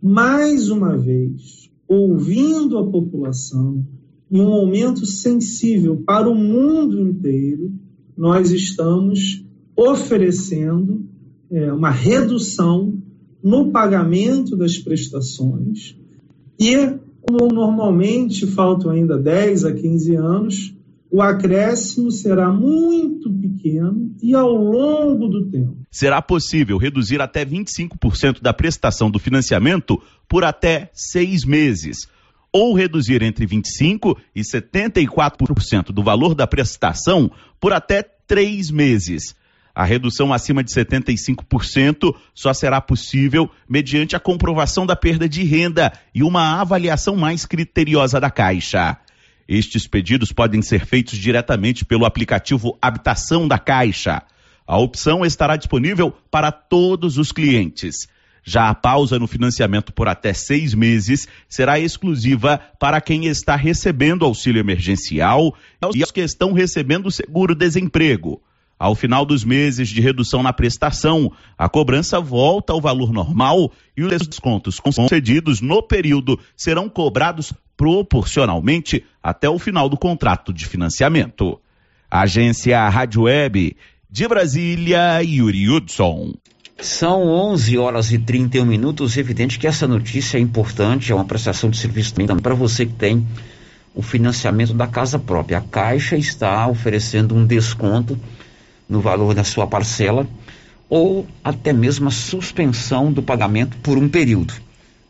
mais 0.00 0.70
uma 0.70 0.96
vez, 0.96 1.70
ouvindo 1.86 2.78
a 2.78 2.86
população, 2.86 3.84
em 4.30 4.40
um 4.40 4.48
momento 4.48 5.04
sensível 5.06 6.02
para 6.06 6.28
o 6.28 6.34
mundo 6.34 7.00
inteiro, 7.00 7.72
nós 8.16 8.52
estamos 8.52 9.44
oferecendo 9.76 11.04
é, 11.50 11.72
uma 11.72 11.90
redução 11.90 12.94
no 13.42 13.70
pagamento 13.70 14.56
das 14.56 14.76
prestações 14.76 15.96
e, 16.58 16.76
como 17.22 17.52
normalmente 17.52 18.46
faltam 18.46 18.90
ainda 18.90 19.16
10 19.18 19.64
a 19.64 19.72
15 19.72 20.14
anos, 20.14 20.74
o 21.10 21.22
acréscimo 21.22 22.10
será 22.10 22.50
muito 22.50 23.32
pequeno 23.32 24.14
e 24.22 24.34
ao 24.34 24.52
longo 24.52 25.28
do 25.28 25.50
tempo. 25.50 25.78
Será 25.90 26.20
possível 26.20 26.76
reduzir 26.76 27.20
até 27.20 27.44
25% 27.44 28.42
da 28.42 28.52
prestação 28.52 29.10
do 29.10 29.18
financiamento 29.18 30.00
por 30.28 30.44
até 30.44 30.90
seis 30.92 31.44
meses, 31.44 32.06
ou 32.52 32.74
reduzir 32.74 33.22
entre 33.22 33.46
25% 33.46 34.16
e 34.34 34.42
74% 34.42 35.86
do 35.86 36.02
valor 36.02 36.34
da 36.34 36.46
prestação 36.46 37.30
por 37.58 37.72
até 37.72 38.02
três 38.02 38.70
meses. 38.70 39.34
A 39.74 39.84
redução 39.84 40.32
acima 40.32 40.62
de 40.62 40.72
75% 40.72 42.14
só 42.34 42.52
será 42.52 42.80
possível 42.80 43.48
mediante 43.68 44.16
a 44.16 44.20
comprovação 44.20 44.84
da 44.84 44.96
perda 44.96 45.28
de 45.28 45.44
renda 45.44 45.92
e 46.12 46.22
uma 46.22 46.60
avaliação 46.60 47.14
mais 47.16 47.46
criteriosa 47.46 48.20
da 48.20 48.30
Caixa. 48.30 48.98
Estes 49.48 49.86
pedidos 49.86 50.30
podem 50.30 50.60
ser 50.60 50.84
feitos 50.84 51.18
diretamente 51.18 51.82
pelo 51.82 52.04
aplicativo 52.04 52.76
Habitação 52.82 53.48
da 53.48 53.58
Caixa. 53.58 54.22
A 54.66 54.76
opção 54.76 55.24
estará 55.24 55.56
disponível 55.56 56.12
para 56.30 56.52
todos 56.52 57.16
os 57.16 57.32
clientes. 57.32 58.06
Já 58.44 58.68
a 58.68 58.74
pausa 58.74 59.18
no 59.18 59.26
financiamento 59.26 59.90
por 59.90 60.06
até 60.06 60.34
seis 60.34 60.74
meses 60.74 61.26
será 61.48 61.80
exclusiva 61.80 62.60
para 62.78 63.00
quem 63.00 63.24
está 63.24 63.56
recebendo 63.56 64.26
auxílio 64.26 64.60
emergencial 64.60 65.54
e 65.94 66.02
os 66.02 66.10
que 66.10 66.20
estão 66.20 66.52
recebendo 66.52 67.10
seguro-desemprego. 67.10 68.42
Ao 68.78 68.94
final 68.94 69.24
dos 69.24 69.44
meses 69.44 69.88
de 69.88 70.00
redução 70.00 70.42
na 70.42 70.52
prestação, 70.52 71.32
a 71.56 71.68
cobrança 71.68 72.20
volta 72.20 72.74
ao 72.74 72.80
valor 72.80 73.12
normal 73.12 73.72
e 73.96 74.02
os 74.02 74.26
descontos 74.26 74.78
concedidos 74.78 75.60
no 75.62 75.82
período 75.82 76.38
serão 76.54 76.88
cobrados 76.88 77.52
proporcionalmente 77.78 79.04
até 79.22 79.48
o 79.48 79.58
final 79.58 79.88
do 79.88 79.96
contrato 79.96 80.52
de 80.52 80.66
financiamento. 80.66 81.58
Agência 82.10 82.86
Rádio 82.88 83.22
Web 83.22 83.76
de 84.10 84.26
Brasília, 84.26 85.22
Yuri 85.22 85.70
Hudson. 85.70 86.34
São 86.80 87.22
11 87.28 87.78
horas 87.78 88.10
e 88.10 88.18
31 88.18 88.66
minutos. 88.66 89.16
Evidente 89.16 89.58
que 89.58 89.66
essa 89.66 89.86
notícia 89.86 90.38
é 90.38 90.40
importante, 90.40 91.12
é 91.12 91.14
uma 91.14 91.24
prestação 91.24 91.70
de 91.70 91.76
serviço 91.76 92.14
também 92.14 92.36
para 92.42 92.54
você 92.54 92.84
que 92.84 92.94
tem 92.94 93.24
o 93.94 94.02
financiamento 94.02 94.74
da 94.74 94.86
casa 94.88 95.18
própria. 95.18 95.58
A 95.58 95.60
Caixa 95.60 96.16
está 96.16 96.66
oferecendo 96.66 97.34
um 97.34 97.46
desconto 97.46 98.18
no 98.88 99.00
valor 99.00 99.34
da 99.34 99.44
sua 99.44 99.66
parcela 99.66 100.26
ou 100.88 101.26
até 101.44 101.72
mesmo 101.72 102.08
a 102.08 102.12
suspensão 102.12 103.12
do 103.12 103.22
pagamento 103.22 103.76
por 103.78 103.98
um 103.98 104.08
período. 104.08 104.54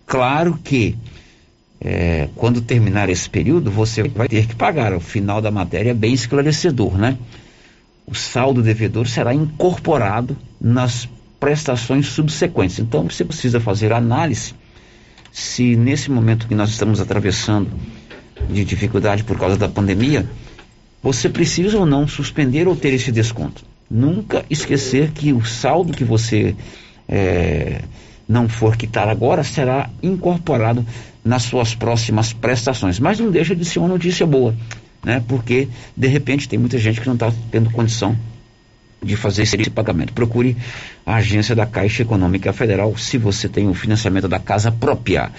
Claro 0.06 0.58
que 0.62 0.96
é, 1.80 2.28
quando 2.34 2.60
terminar 2.60 3.08
esse 3.08 3.28
período, 3.28 3.70
você 3.70 4.02
vai 4.02 4.28
ter 4.28 4.46
que 4.46 4.54
pagar. 4.54 4.92
O 4.92 5.00
final 5.00 5.40
da 5.40 5.50
matéria 5.50 5.90
é 5.90 5.94
bem 5.94 6.12
esclarecedor, 6.12 6.96
né? 6.96 7.16
O 8.06 8.14
saldo 8.14 8.62
devedor 8.62 9.06
será 9.06 9.34
incorporado 9.34 10.36
nas 10.60 11.08
prestações 11.38 12.06
subsequentes. 12.06 12.78
Então, 12.78 13.04
você 13.04 13.24
precisa 13.24 13.60
fazer 13.60 13.92
análise 13.92 14.54
se 15.32 15.76
nesse 15.76 16.10
momento 16.10 16.48
que 16.48 16.54
nós 16.54 16.70
estamos 16.70 17.00
atravessando 17.00 17.70
de 18.50 18.64
dificuldade 18.64 19.24
por 19.24 19.38
causa 19.38 19.56
da 19.56 19.68
pandemia, 19.68 20.28
você 21.02 21.28
precisa 21.28 21.78
ou 21.78 21.86
não 21.86 22.08
suspender 22.08 22.66
ou 22.66 22.74
ter 22.74 22.92
esse 22.92 23.12
desconto. 23.12 23.64
Nunca 23.90 24.44
esquecer 24.50 25.12
que 25.12 25.32
o 25.32 25.44
saldo 25.44 25.92
que 25.92 26.04
você 26.04 26.56
é, 27.08 27.82
não 28.28 28.48
for 28.48 28.76
quitar 28.76 29.08
agora 29.08 29.42
será 29.42 29.88
incorporado 30.02 30.84
nas 31.28 31.42
suas 31.42 31.74
próximas 31.74 32.32
prestações. 32.32 32.98
Mas 32.98 33.20
não 33.20 33.30
deixa 33.30 33.54
de 33.54 33.64
ser 33.64 33.78
uma 33.78 33.88
notícia 33.88 34.26
boa, 34.26 34.56
né? 35.04 35.22
Porque 35.28 35.68
de 35.96 36.08
repente 36.08 36.48
tem 36.48 36.58
muita 36.58 36.78
gente 36.78 37.00
que 37.00 37.06
não 37.06 37.14
está 37.14 37.30
tendo 37.50 37.70
condição 37.70 38.16
de 39.02 39.14
fazer 39.14 39.42
esse 39.42 39.70
pagamento. 39.70 40.12
Procure 40.12 40.56
a 41.06 41.16
agência 41.16 41.54
da 41.54 41.66
Caixa 41.66 42.02
Econômica 42.02 42.52
Federal 42.52 42.96
se 42.96 43.18
você 43.18 43.48
tem 43.48 43.68
o 43.68 43.74
financiamento 43.74 44.26
da 44.26 44.40
casa 44.40 44.72
própria. 44.72 45.30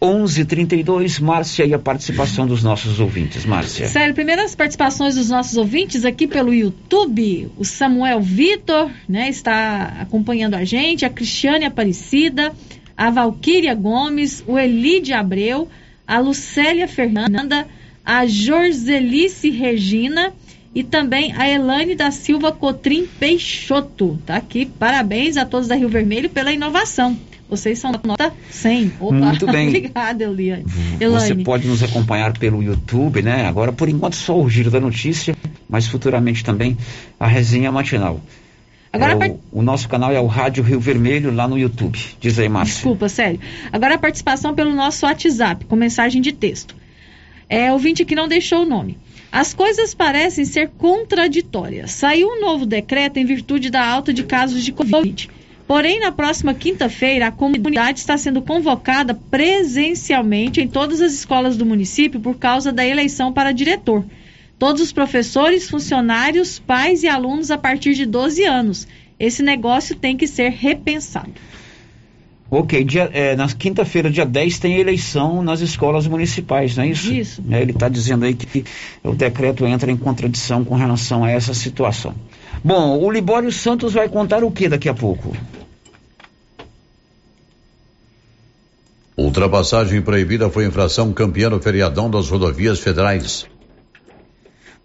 11:32 0.00 1.20
Márcia 1.20 1.66
e 1.66 1.74
a 1.74 1.78
participação 1.78 2.46
dos 2.46 2.62
nossos 2.62 3.00
ouvintes. 3.00 3.44
Márcia. 3.44 3.88
Sério, 3.88 4.14
primeiras 4.14 4.54
participações 4.54 5.14
dos 5.14 5.28
nossos 5.28 5.56
ouvintes 5.56 6.04
aqui 6.04 6.26
pelo 6.26 6.54
YouTube. 6.54 7.50
O 7.58 7.64
Samuel 7.64 8.20
Vitor, 8.20 8.90
né, 9.08 9.28
está 9.28 9.96
acompanhando 10.00 10.54
a 10.54 10.64
gente, 10.64 11.04
a 11.04 11.10
Cristiane 11.10 11.66
Aparecida, 11.66 12.52
a 13.00 13.08
Valquíria 13.08 13.74
Gomes, 13.74 14.44
o 14.46 14.58
Elide 14.58 15.14
Abreu, 15.14 15.66
a 16.06 16.18
Lucélia 16.18 16.86
Fernanda, 16.86 17.66
a 18.04 18.26
Jorzelice 18.26 19.48
Regina 19.48 20.34
e 20.74 20.84
também 20.84 21.32
a 21.34 21.48
Elane 21.48 21.94
da 21.94 22.10
Silva 22.10 22.52
Cotrim 22.52 23.06
Peixoto. 23.18 24.18
Tá 24.26 24.36
aqui, 24.36 24.66
parabéns 24.66 25.38
a 25.38 25.46
todos 25.46 25.66
da 25.66 25.76
Rio 25.76 25.88
Vermelho 25.88 26.28
pela 26.28 26.52
inovação. 26.52 27.16
Vocês 27.48 27.78
são 27.78 27.90
nota 28.04 28.34
100. 28.50 28.92
Opa, 29.00 29.14
Muito 29.14 29.46
bem. 29.50 29.68
Obrigada, 29.68 30.24
Eliane. 30.24 30.66
Você 31.00 31.34
pode 31.36 31.66
nos 31.66 31.82
acompanhar 31.82 32.36
pelo 32.36 32.62
YouTube, 32.62 33.22
né? 33.22 33.46
Agora, 33.46 33.72
por 33.72 33.88
enquanto, 33.88 34.14
só 34.14 34.38
o 34.38 34.48
giro 34.50 34.70
da 34.70 34.78
notícia, 34.78 35.34
mas 35.66 35.86
futuramente 35.86 36.44
também 36.44 36.76
a 37.18 37.26
resenha 37.26 37.72
matinal. 37.72 38.20
Agora, 38.92 39.12
é 39.12 39.16
part... 39.16 39.34
o, 39.52 39.60
o, 39.60 39.62
nosso 39.62 39.88
canal 39.88 40.12
é 40.12 40.20
o 40.20 40.26
Rádio 40.26 40.64
Rio 40.64 40.80
Vermelho 40.80 41.32
lá 41.32 41.46
no 41.46 41.58
YouTube. 41.58 41.98
Diz 42.20 42.38
aí, 42.38 42.48
Márcia. 42.48 42.74
Desculpa, 42.74 43.08
sério. 43.08 43.40
Agora 43.72 43.94
a 43.94 43.98
participação 43.98 44.54
pelo 44.54 44.74
nosso 44.74 45.06
WhatsApp, 45.06 45.64
com 45.64 45.76
mensagem 45.76 46.20
de 46.20 46.32
texto. 46.32 46.74
É 47.48 47.72
ouvinte 47.72 48.04
que 48.04 48.14
não 48.14 48.28
deixou 48.28 48.62
o 48.62 48.68
nome. 48.68 48.98
As 49.32 49.54
coisas 49.54 49.94
parecem 49.94 50.44
ser 50.44 50.70
contraditórias. 50.70 51.92
Saiu 51.92 52.28
um 52.28 52.40
novo 52.40 52.66
decreto 52.66 53.18
em 53.18 53.24
virtude 53.24 53.70
da 53.70 53.84
alta 53.86 54.12
de 54.12 54.24
casos 54.24 54.64
de 54.64 54.72
Covid. 54.72 55.30
Porém, 55.68 56.00
na 56.00 56.10
próxima 56.10 56.52
quinta-feira, 56.52 57.28
a 57.28 57.30
comunidade 57.30 58.00
está 58.00 58.18
sendo 58.18 58.42
convocada 58.42 59.14
presencialmente 59.14 60.60
em 60.60 60.66
todas 60.66 61.00
as 61.00 61.12
escolas 61.12 61.56
do 61.56 61.64
município 61.64 62.18
por 62.18 62.36
causa 62.36 62.72
da 62.72 62.84
eleição 62.84 63.32
para 63.32 63.52
diretor. 63.52 64.04
Todos 64.60 64.82
os 64.82 64.92
professores, 64.92 65.70
funcionários, 65.70 66.58
pais 66.58 67.02
e 67.02 67.08
alunos 67.08 67.50
a 67.50 67.56
partir 67.56 67.94
de 67.94 68.04
12 68.04 68.44
anos. 68.44 68.86
Esse 69.18 69.42
negócio 69.42 69.96
tem 69.96 70.18
que 70.18 70.26
ser 70.26 70.50
repensado. 70.50 71.32
Ok, 72.50 72.84
dia, 72.84 73.08
é, 73.14 73.34
na 73.34 73.48
quinta-feira, 73.48 74.10
dia 74.10 74.26
10, 74.26 74.58
tem 74.58 74.76
eleição 74.76 75.42
nas 75.42 75.62
escolas 75.62 76.06
municipais, 76.06 76.76
não 76.76 76.84
é 76.84 76.88
isso? 76.88 77.10
Isso. 77.10 77.42
É, 77.50 77.62
ele 77.62 77.70
está 77.70 77.88
dizendo 77.88 78.26
aí 78.26 78.34
que 78.34 78.62
o 79.02 79.14
decreto 79.14 79.64
entra 79.64 79.90
em 79.90 79.96
contradição 79.96 80.62
com 80.62 80.74
relação 80.74 81.24
a 81.24 81.30
essa 81.30 81.54
situação. 81.54 82.14
Bom, 82.62 83.02
o 83.02 83.10
Libório 83.10 83.50
Santos 83.50 83.94
vai 83.94 84.10
contar 84.10 84.44
o 84.44 84.50
que 84.50 84.68
daqui 84.68 84.90
a 84.90 84.94
pouco? 84.94 85.34
Ultrapassagem 89.16 90.02
proibida 90.02 90.50
foi 90.50 90.66
infração 90.66 91.14
campeã 91.14 91.48
no 91.48 91.62
feriadão 91.62 92.10
das 92.10 92.28
rodovias 92.28 92.78
federais. 92.78 93.48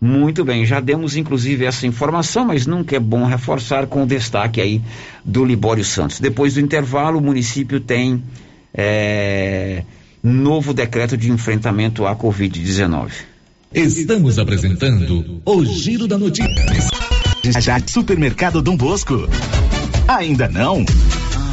Muito 0.05 0.45
bem, 0.45 0.63
já 0.67 0.79
demos 0.79 1.15
inclusive 1.15 1.65
essa 1.65 1.87
informação, 1.87 2.45
mas 2.45 2.67
nunca 2.67 2.95
é 2.95 2.99
bom 2.99 3.25
reforçar 3.25 3.87
com 3.87 4.03
o 4.03 4.05
destaque 4.05 4.61
aí 4.61 4.79
do 5.25 5.43
Libório 5.43 5.83
Santos. 5.83 6.19
Depois 6.19 6.53
do 6.53 6.59
intervalo, 6.59 7.17
o 7.17 7.21
município 7.21 7.79
tem 7.79 8.23
é, 8.71 9.81
novo 10.21 10.75
decreto 10.75 11.17
de 11.17 11.31
enfrentamento 11.31 12.05
à 12.05 12.15
Covid-19. 12.15 13.13
Estamos 13.73 14.37
apresentando 14.37 15.41
o 15.43 15.65
Giro 15.65 16.07
da 16.07 16.19
Notícia. 16.19 16.53
Supermercado 17.87 18.61
Dom 18.61 18.77
Bosco. 18.77 19.27
Ainda 20.07 20.47
não? 20.47 20.85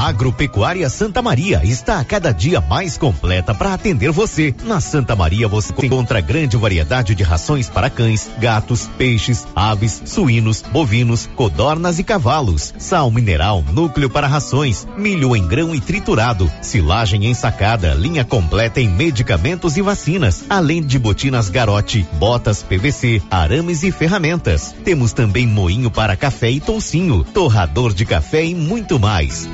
Agropecuária 0.00 0.88
Santa 0.88 1.20
Maria 1.20 1.60
está 1.62 2.00
a 2.00 2.04
cada 2.04 2.32
dia 2.32 2.58
mais 2.58 2.96
completa 2.96 3.54
para 3.54 3.74
atender 3.74 4.10
você. 4.10 4.54
Na 4.64 4.80
Santa 4.80 5.14
Maria 5.14 5.46
você 5.46 5.74
encontra 5.82 6.22
grande 6.22 6.56
variedade 6.56 7.14
de 7.14 7.22
rações 7.22 7.68
para 7.68 7.90
cães, 7.90 8.30
gatos, 8.38 8.88
peixes, 8.96 9.46
aves, 9.54 10.00
suínos, 10.06 10.62
bovinos, 10.72 11.28
codornas 11.36 11.98
e 11.98 12.02
cavalos. 12.02 12.72
Sal 12.78 13.10
mineral, 13.10 13.62
núcleo 13.74 14.08
para 14.08 14.26
rações, 14.26 14.88
milho 14.96 15.36
em 15.36 15.46
grão 15.46 15.74
e 15.74 15.80
triturado, 15.82 16.50
silagem 16.62 17.26
ensacada, 17.26 17.92
linha 17.92 18.24
completa 18.24 18.80
em 18.80 18.88
medicamentos 18.88 19.76
e 19.76 19.82
vacinas, 19.82 20.46
além 20.48 20.82
de 20.82 20.98
botinas 20.98 21.50
garote, 21.50 22.06
botas 22.14 22.62
PVC, 22.62 23.20
arames 23.30 23.82
e 23.82 23.92
ferramentas. 23.92 24.74
Temos 24.82 25.12
também 25.12 25.46
moinho 25.46 25.90
para 25.90 26.16
café 26.16 26.50
e 26.50 26.58
toucinho, 26.58 27.22
torrador 27.22 27.92
de 27.92 28.06
café 28.06 28.42
e 28.46 28.54
muito 28.54 28.98
mais. 28.98 29.46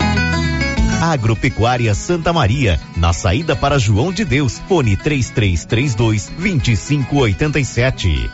Agropecuária 1.00 1.94
Santa 1.94 2.32
Maria, 2.32 2.80
na 2.96 3.12
saída 3.12 3.54
para 3.54 3.78
João 3.78 4.12
de 4.12 4.24
Deus, 4.24 4.60
fone 4.66 4.96
3332 4.96 6.32
2587. 6.38 8.30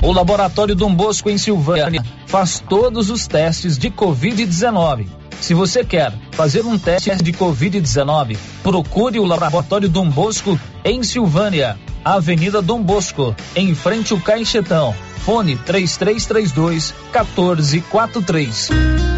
O 0.00 0.12
Laboratório 0.12 0.76
Dom 0.76 0.94
Bosco 0.94 1.28
em 1.28 1.36
Silvânia 1.36 2.04
faz 2.26 2.60
todos 2.60 3.10
os 3.10 3.26
testes 3.26 3.76
de 3.76 3.90
Covid-19. 3.90 5.08
Se 5.40 5.54
você 5.54 5.84
quer 5.84 6.14
fazer 6.30 6.64
um 6.64 6.78
teste 6.78 7.16
de 7.16 7.32
Covid-19, 7.32 8.38
procure 8.62 9.18
o 9.18 9.24
Laboratório 9.24 9.88
Dom 9.88 10.08
Bosco 10.08 10.56
em 10.84 11.02
Silvânia, 11.02 11.76
Avenida 12.04 12.62
Dom 12.62 12.80
Bosco, 12.80 13.34
em 13.56 13.74
frente 13.74 14.12
ao 14.12 14.20
Caixetão. 14.20 14.94
Fone 15.24 15.56
3332 15.56 16.94
1443. 17.12 19.15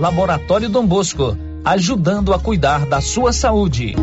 Laboratório 0.00 0.70
Dom 0.70 0.86
Bosco, 0.86 1.36
ajudando 1.62 2.32
a 2.32 2.38
cuidar 2.38 2.86
da 2.86 3.02
sua 3.02 3.34
saúde. 3.34 3.94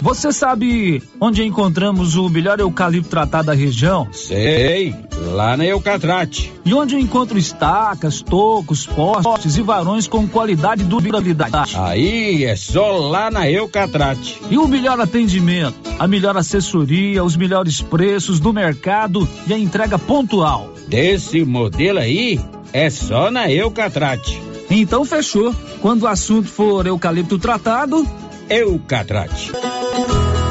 Você 0.00 0.32
sabe 0.32 1.02
onde 1.20 1.44
encontramos 1.44 2.16
o 2.16 2.30
melhor 2.30 2.58
eucalipto 2.58 3.10
tratado 3.10 3.48
da 3.48 3.52
região? 3.52 4.08
Sei, 4.10 4.94
lá 5.32 5.54
na 5.54 5.66
Eucatrate. 5.66 6.50
E 6.64 6.72
onde 6.72 6.94
eu 6.94 6.98
encontro 6.98 7.38
estacas, 7.38 8.22
tocos, 8.22 8.86
postes 8.86 9.58
e 9.58 9.62
varões 9.62 10.08
com 10.08 10.26
qualidade 10.26 10.82
e 10.82 10.86
durabilidade? 10.86 11.76
Aí 11.76 12.44
é 12.44 12.56
só 12.56 12.90
lá 12.96 13.30
na 13.30 13.48
Eucatrate. 13.50 14.40
E 14.50 14.56
o 14.56 14.66
melhor 14.66 14.98
atendimento, 14.98 15.76
a 15.98 16.08
melhor 16.08 16.38
assessoria, 16.38 17.22
os 17.22 17.36
melhores 17.36 17.82
preços 17.82 18.40
do 18.40 18.50
mercado 18.50 19.28
e 19.46 19.52
a 19.52 19.58
entrega 19.58 19.98
pontual. 19.98 20.72
Desse 20.88 21.44
modelo 21.44 22.00
aí, 22.00 22.40
é 22.72 22.88
só 22.90 23.30
na 23.30 23.50
Eucatrate. 23.50 24.40
Então 24.70 25.04
fechou. 25.04 25.54
Quando 25.80 26.02
o 26.02 26.06
assunto 26.06 26.48
for 26.48 26.86
eucalipto 26.86 27.38
tratado, 27.38 28.06
Eucatrate. 28.48 29.52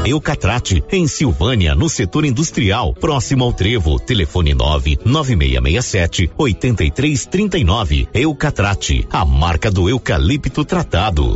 Eucatrate, 0.06 0.84
em 0.92 1.08
Silvânia, 1.08 1.76
no 1.76 1.88
setor 1.88 2.26
industrial, 2.26 2.94
próximo 2.94 3.44
ao 3.44 3.54
Trevo. 3.54 4.00
Telefone 4.00 4.54
99667 4.56 6.32
8339. 6.38 8.08
Eucatrate, 8.14 9.08
a 9.12 9.24
marca 9.24 9.70
do 9.70 9.88
eucalipto 9.88 10.66
tratado. 10.66 11.36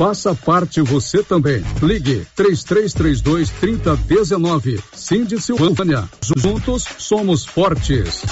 Faça 0.00 0.34
parte 0.34 0.80
você 0.80 1.22
também. 1.22 1.62
Ligue 1.82 2.26
3332 2.34 3.50
3019. 3.50 4.80
Cindy 4.94 5.38
Silvânia. 5.38 6.08
Juntos 6.38 6.86
somos 6.96 7.44
fortes. 7.44 8.22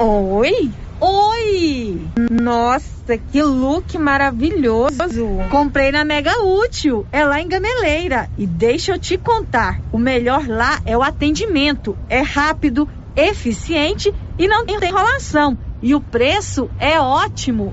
Oi? 0.00 0.68
Oi! 1.00 2.00
Nossa, 2.28 3.16
que 3.30 3.40
look 3.40 3.96
maravilhoso! 3.96 5.24
Comprei 5.52 5.92
na 5.92 6.04
Mega 6.04 6.42
Útil, 6.42 7.06
é 7.12 7.24
lá 7.24 7.40
em 7.40 7.46
Gameleira. 7.46 8.28
E 8.36 8.44
deixa 8.44 8.90
eu 8.90 8.98
te 8.98 9.16
contar: 9.16 9.80
o 9.92 9.98
melhor 9.98 10.48
lá 10.48 10.80
é 10.84 10.98
o 10.98 11.02
atendimento. 11.04 11.96
É 12.08 12.22
rápido, 12.22 12.88
eficiente 13.14 14.12
e 14.36 14.48
não 14.48 14.66
tem 14.66 14.80
enrolação. 14.82 15.56
E 15.80 15.94
o 15.94 16.00
preço 16.00 16.68
é 16.76 16.98
ótimo. 16.98 17.72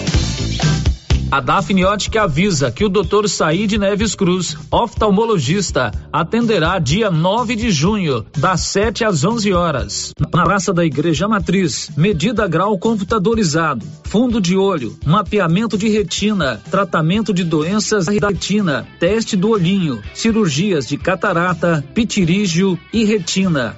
A 1.31 1.39
Daphne 1.39 1.85
Ótica 1.85 2.23
avisa 2.23 2.69
que 2.69 2.83
o 2.83 2.89
Dr. 2.89 3.29
Saíde 3.29 3.77
Neves 3.77 4.13
Cruz, 4.15 4.57
oftalmologista, 4.69 5.89
atenderá 6.11 6.77
dia 6.77 7.09
9 7.09 7.55
de 7.55 7.71
junho, 7.71 8.25
das 8.37 8.59
7 8.61 9.05
às 9.05 9.23
11 9.23 9.53
horas, 9.53 10.13
na 10.19 10.43
Praça 10.43 10.73
da 10.73 10.83
Igreja 10.83 11.29
Matriz. 11.29 11.89
Medida 11.95 12.49
grau 12.49 12.77
computadorizado, 12.77 13.85
fundo 14.03 14.41
de 14.41 14.57
olho, 14.57 14.97
mapeamento 15.05 15.77
de 15.77 15.87
retina, 15.87 16.61
tratamento 16.69 17.33
de 17.33 17.45
doenças 17.45 18.07
da 18.07 18.11
retina, 18.27 18.85
teste 18.99 19.37
do 19.37 19.51
olhinho, 19.51 20.01
cirurgias 20.13 20.85
de 20.85 20.97
catarata, 20.97 21.81
pitirígio 21.93 22.77
e 22.91 23.05
retina. 23.05 23.77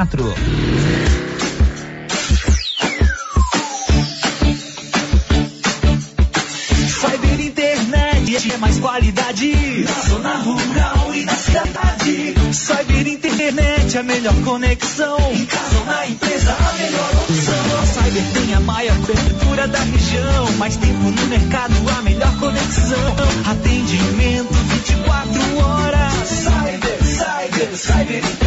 quatro. 0.01 0.33
Cyber 6.89 7.39
internet 7.39 8.49
é, 8.49 8.53
é 8.53 8.57
mais 8.57 8.79
qualidade. 8.79 9.85
Na 9.85 10.09
zona 10.09 10.35
rural 10.37 11.13
e 11.13 11.25
na 11.25 11.35
cidade. 11.35 12.35
Cyber 12.51 13.07
internet 13.07 13.95
é 13.95 13.99
a 13.99 14.03
melhor 14.03 14.33
conexão. 14.43 15.17
Em 15.33 15.45
casa 15.45 15.77
ou 15.77 15.85
na 15.85 16.07
empresa, 16.07 16.51
a 16.51 16.73
melhor 16.73 17.11
opção. 17.23 17.85
Cyber 17.85 18.23
tem 18.33 18.53
a 18.55 18.59
maior 18.59 18.97
cobertura 19.01 19.67
da 19.67 19.79
região. 19.79 20.51
Mais 20.57 20.77
tempo 20.77 21.11
no 21.11 21.27
mercado, 21.27 21.75
a 21.97 22.01
melhor 22.01 22.35
conexão. 22.39 23.15
Atendimento 23.51 24.53
24 24.53 25.57
horas. 25.57 26.27
Cyber, 26.27 27.03
cyber, 27.03 27.77
cyber 27.77 28.40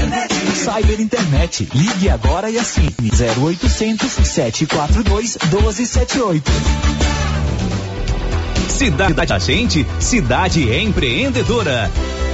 Cyber 0.64 0.98
Internet. 0.98 1.68
Ligue 1.74 2.08
agora 2.08 2.50
e 2.50 2.58
assine 2.58 2.94
0800 2.98 4.08
742 4.26 5.36
1278. 5.50 6.50
Cidade 8.70 9.12
da 9.12 9.38
Gente, 9.38 9.86
cidade 10.00 10.62
empreendedora. 10.74 11.90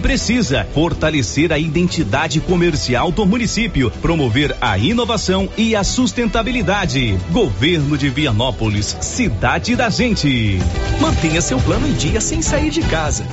precisa 0.00 0.66
fortalecer 0.74 1.52
a 1.52 1.58
identidade 1.58 2.40
comercial 2.40 3.12
do 3.12 3.24
município, 3.26 3.90
promover 4.02 4.56
a 4.60 4.76
inovação 4.78 5.48
e 5.56 5.76
a 5.76 5.84
sustentabilidade. 5.84 7.18
Governo 7.30 7.96
de 7.96 8.08
Vianópolis, 8.08 8.96
cidade 9.00 9.76
da 9.76 9.90
gente. 9.90 10.58
Mantenha 11.00 11.40
seu 11.40 11.58
plano 11.60 11.86
em 11.86 11.92
dia 11.92 12.20
sem 12.20 12.42
sair 12.42 12.70
de 12.70 12.82
casa. 12.82 13.24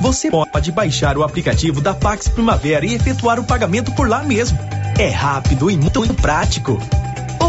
Você 0.00 0.30
pode 0.30 0.72
baixar 0.72 1.16
o 1.16 1.22
aplicativo 1.22 1.80
da 1.80 1.94
Pax 1.94 2.28
Primavera 2.28 2.84
e 2.84 2.94
efetuar 2.94 3.38
o 3.38 3.44
pagamento 3.44 3.92
por 3.92 4.08
lá 4.08 4.22
mesmo. 4.22 4.58
É 4.98 5.08
rápido 5.08 5.70
e 5.70 5.76
muito 5.76 6.12
prático. 6.14 6.78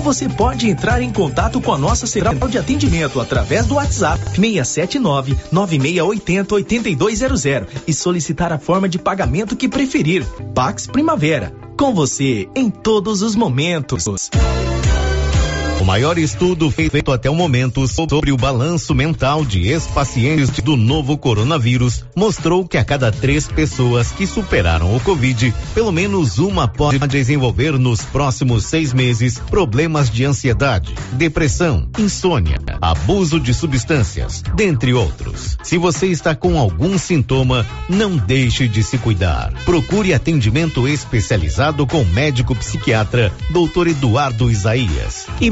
Você 0.03 0.27
pode 0.27 0.69
entrar 0.69 1.01
em 1.01 1.09
contato 1.13 1.61
com 1.61 1.73
a 1.73 1.77
nossa 1.77 2.05
central 2.05 2.49
de 2.49 2.57
atendimento 2.57 3.21
através 3.21 3.65
do 3.67 3.75
WhatsApp 3.75 4.21
679 4.35 5.37
9680 5.49 6.55
8200 6.55 7.45
e 7.87 7.93
solicitar 7.93 8.51
a 8.51 8.59
forma 8.59 8.89
de 8.89 8.99
pagamento 8.99 9.55
que 9.55 9.69
preferir. 9.69 10.25
Pax 10.53 10.87
Primavera. 10.87 11.53
Com 11.79 11.93
você 11.93 12.49
em 12.53 12.69
todos 12.69 13.21
os 13.21 13.33
momentos. 13.33 14.29
O 15.83 15.85
maior 15.85 16.17
estudo 16.17 16.71
feito 16.71 17.11
até 17.11 17.29
o 17.29 17.35
momento 17.35 17.85
sobre 17.89 18.31
o 18.31 18.37
balanço 18.37 18.95
mental 18.95 19.43
de 19.43 19.67
ex-pacientes 19.67 20.49
do 20.61 20.77
novo 20.77 21.17
coronavírus 21.17 22.05
mostrou 22.15 22.65
que 22.65 22.77
a 22.77 22.85
cada 22.85 23.11
três 23.11 23.49
pessoas 23.49 24.09
que 24.09 24.25
superaram 24.25 24.95
o 24.95 24.99
Covid, 25.01 25.53
pelo 25.75 25.91
menos 25.91 26.39
uma 26.39 26.69
pode 26.69 27.05
desenvolver 27.09 27.77
nos 27.77 28.01
próximos 28.01 28.65
seis 28.65 28.93
meses 28.93 29.37
problemas 29.37 30.09
de 30.09 30.23
ansiedade, 30.23 30.95
depressão, 31.11 31.89
insônia, 31.99 32.61
abuso 32.81 33.37
de 33.37 33.53
substâncias, 33.53 34.41
dentre 34.55 34.93
outros. 34.93 35.57
Se 35.63 35.77
você 35.77 36.07
está 36.07 36.33
com 36.33 36.57
algum 36.57 36.97
sintoma, 36.97 37.67
não 37.89 38.15
deixe 38.15 38.69
de 38.69 38.81
se 38.83 38.97
cuidar. 38.97 39.51
Procure 39.65 40.13
atendimento 40.13 40.87
especializado 40.87 41.85
com 41.85 42.05
médico 42.05 42.55
psiquiatra, 42.55 43.33
Dr. 43.49 43.87
Eduardo 43.87 44.49
Isaías. 44.49 45.27
E 45.41 45.51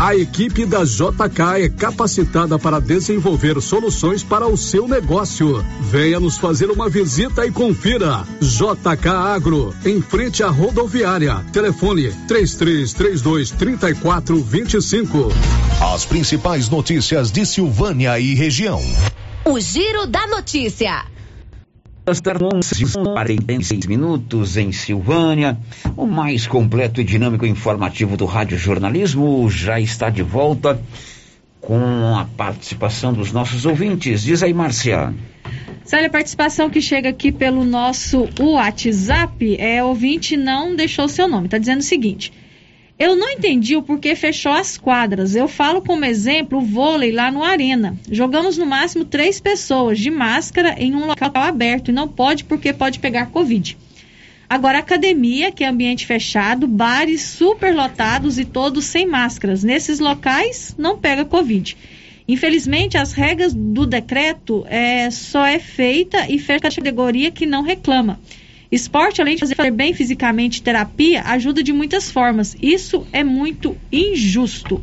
A 0.00 0.14
equipe 0.14 0.66
da 0.66 0.84
JK 0.84 1.62
é 1.62 1.68
capacitada 1.68 2.58
para 2.58 2.80
desenvolver 2.80 3.60
soluções 3.62 4.22
para 4.22 4.46
o 4.46 4.56
seu 4.56 4.88
negócio. 4.88 5.64
Venha 5.80 6.18
nos 6.18 6.36
fazer 6.36 6.70
uma 6.70 6.88
visita 6.88 7.46
e 7.46 7.52
confira. 7.52 8.24
JK 8.40 9.08
Agro, 9.08 9.74
em 9.84 10.02
frente 10.02 10.42
à 10.42 10.48
rodoviária. 10.48 11.44
Telefone 11.52 12.12
3332 12.26 13.52
3425. 13.52 15.28
As 15.94 16.04
principais 16.04 16.68
notícias 16.68 17.30
de 17.30 17.46
Silvânia 17.46 18.18
e 18.18 18.34
região. 18.34 18.82
O 19.44 19.60
Giro 19.60 20.06
da 20.06 20.26
Notícia. 20.26 21.13
Estar 22.06 22.36
46 22.38 23.86
minutos 23.86 24.58
em 24.58 24.70
Silvânia. 24.72 25.56
O 25.96 26.06
mais 26.06 26.46
completo 26.46 27.00
e 27.00 27.04
dinâmico 27.04 27.46
informativo 27.46 28.14
do 28.14 28.26
Rádio 28.26 28.58
Jornalismo 28.58 29.48
já 29.48 29.80
está 29.80 30.10
de 30.10 30.22
volta 30.22 30.78
com 31.62 32.14
a 32.14 32.26
participação 32.36 33.14
dos 33.14 33.32
nossos 33.32 33.64
ouvintes. 33.64 34.22
Diz 34.22 34.42
aí, 34.42 34.52
Márcia. 34.52 35.14
Célia, 35.82 36.08
a 36.08 36.10
participação 36.10 36.68
que 36.68 36.82
chega 36.82 37.08
aqui 37.08 37.32
pelo 37.32 37.64
nosso 37.64 38.28
WhatsApp 38.38 39.56
é 39.58 39.82
ouvinte 39.82 40.36
não 40.36 40.76
deixou 40.76 41.08
seu 41.08 41.26
nome. 41.26 41.46
Está 41.46 41.56
dizendo 41.56 41.80
o 41.80 41.84
seguinte. 41.84 42.30
Eu 42.96 43.16
não 43.16 43.28
entendi 43.28 43.74
o 43.74 43.82
porquê 43.82 44.14
fechou 44.14 44.52
as 44.52 44.78
quadras. 44.78 45.34
Eu 45.34 45.48
falo 45.48 45.82
como 45.82 46.04
exemplo 46.04 46.58
o 46.58 46.64
vôlei 46.64 47.10
lá 47.10 47.30
no 47.30 47.42
Arena. 47.42 47.96
Jogamos 48.08 48.56
no 48.56 48.64
máximo 48.64 49.04
três 49.04 49.40
pessoas 49.40 49.98
de 49.98 50.10
máscara 50.10 50.76
em 50.78 50.94
um 50.94 51.06
local 51.06 51.30
aberto 51.34 51.88
e 51.88 51.94
não 51.94 52.06
pode 52.06 52.44
porque 52.44 52.72
pode 52.72 53.00
pegar 53.00 53.26
Covid. 53.26 53.76
Agora, 54.48 54.78
academia, 54.78 55.50
que 55.50 55.64
é 55.64 55.66
ambiente 55.66 56.06
fechado, 56.06 56.68
bares 56.68 57.22
superlotados 57.22 58.38
e 58.38 58.44
todos 58.44 58.84
sem 58.84 59.06
máscaras. 59.06 59.64
Nesses 59.64 59.98
locais 59.98 60.76
não 60.78 60.96
pega 60.96 61.24
Covid. 61.24 61.76
Infelizmente, 62.28 62.96
as 62.96 63.12
regras 63.12 63.52
do 63.52 63.84
decreto 63.84 64.64
é, 64.68 65.10
só 65.10 65.44
é 65.44 65.58
feita 65.58 66.30
e 66.30 66.38
fecha 66.38 66.68
a 66.68 66.70
categoria 66.70 67.32
que 67.32 67.44
não 67.44 67.62
reclama. 67.62 68.20
Esporte, 68.70 69.20
além 69.20 69.36
de 69.36 69.40
fazer 69.40 69.70
bem 69.70 69.94
fisicamente, 69.94 70.62
terapia, 70.62 71.22
ajuda 71.22 71.62
de 71.62 71.72
muitas 71.72 72.10
formas. 72.10 72.56
Isso 72.60 73.06
é 73.12 73.22
muito 73.22 73.76
injusto. 73.92 74.82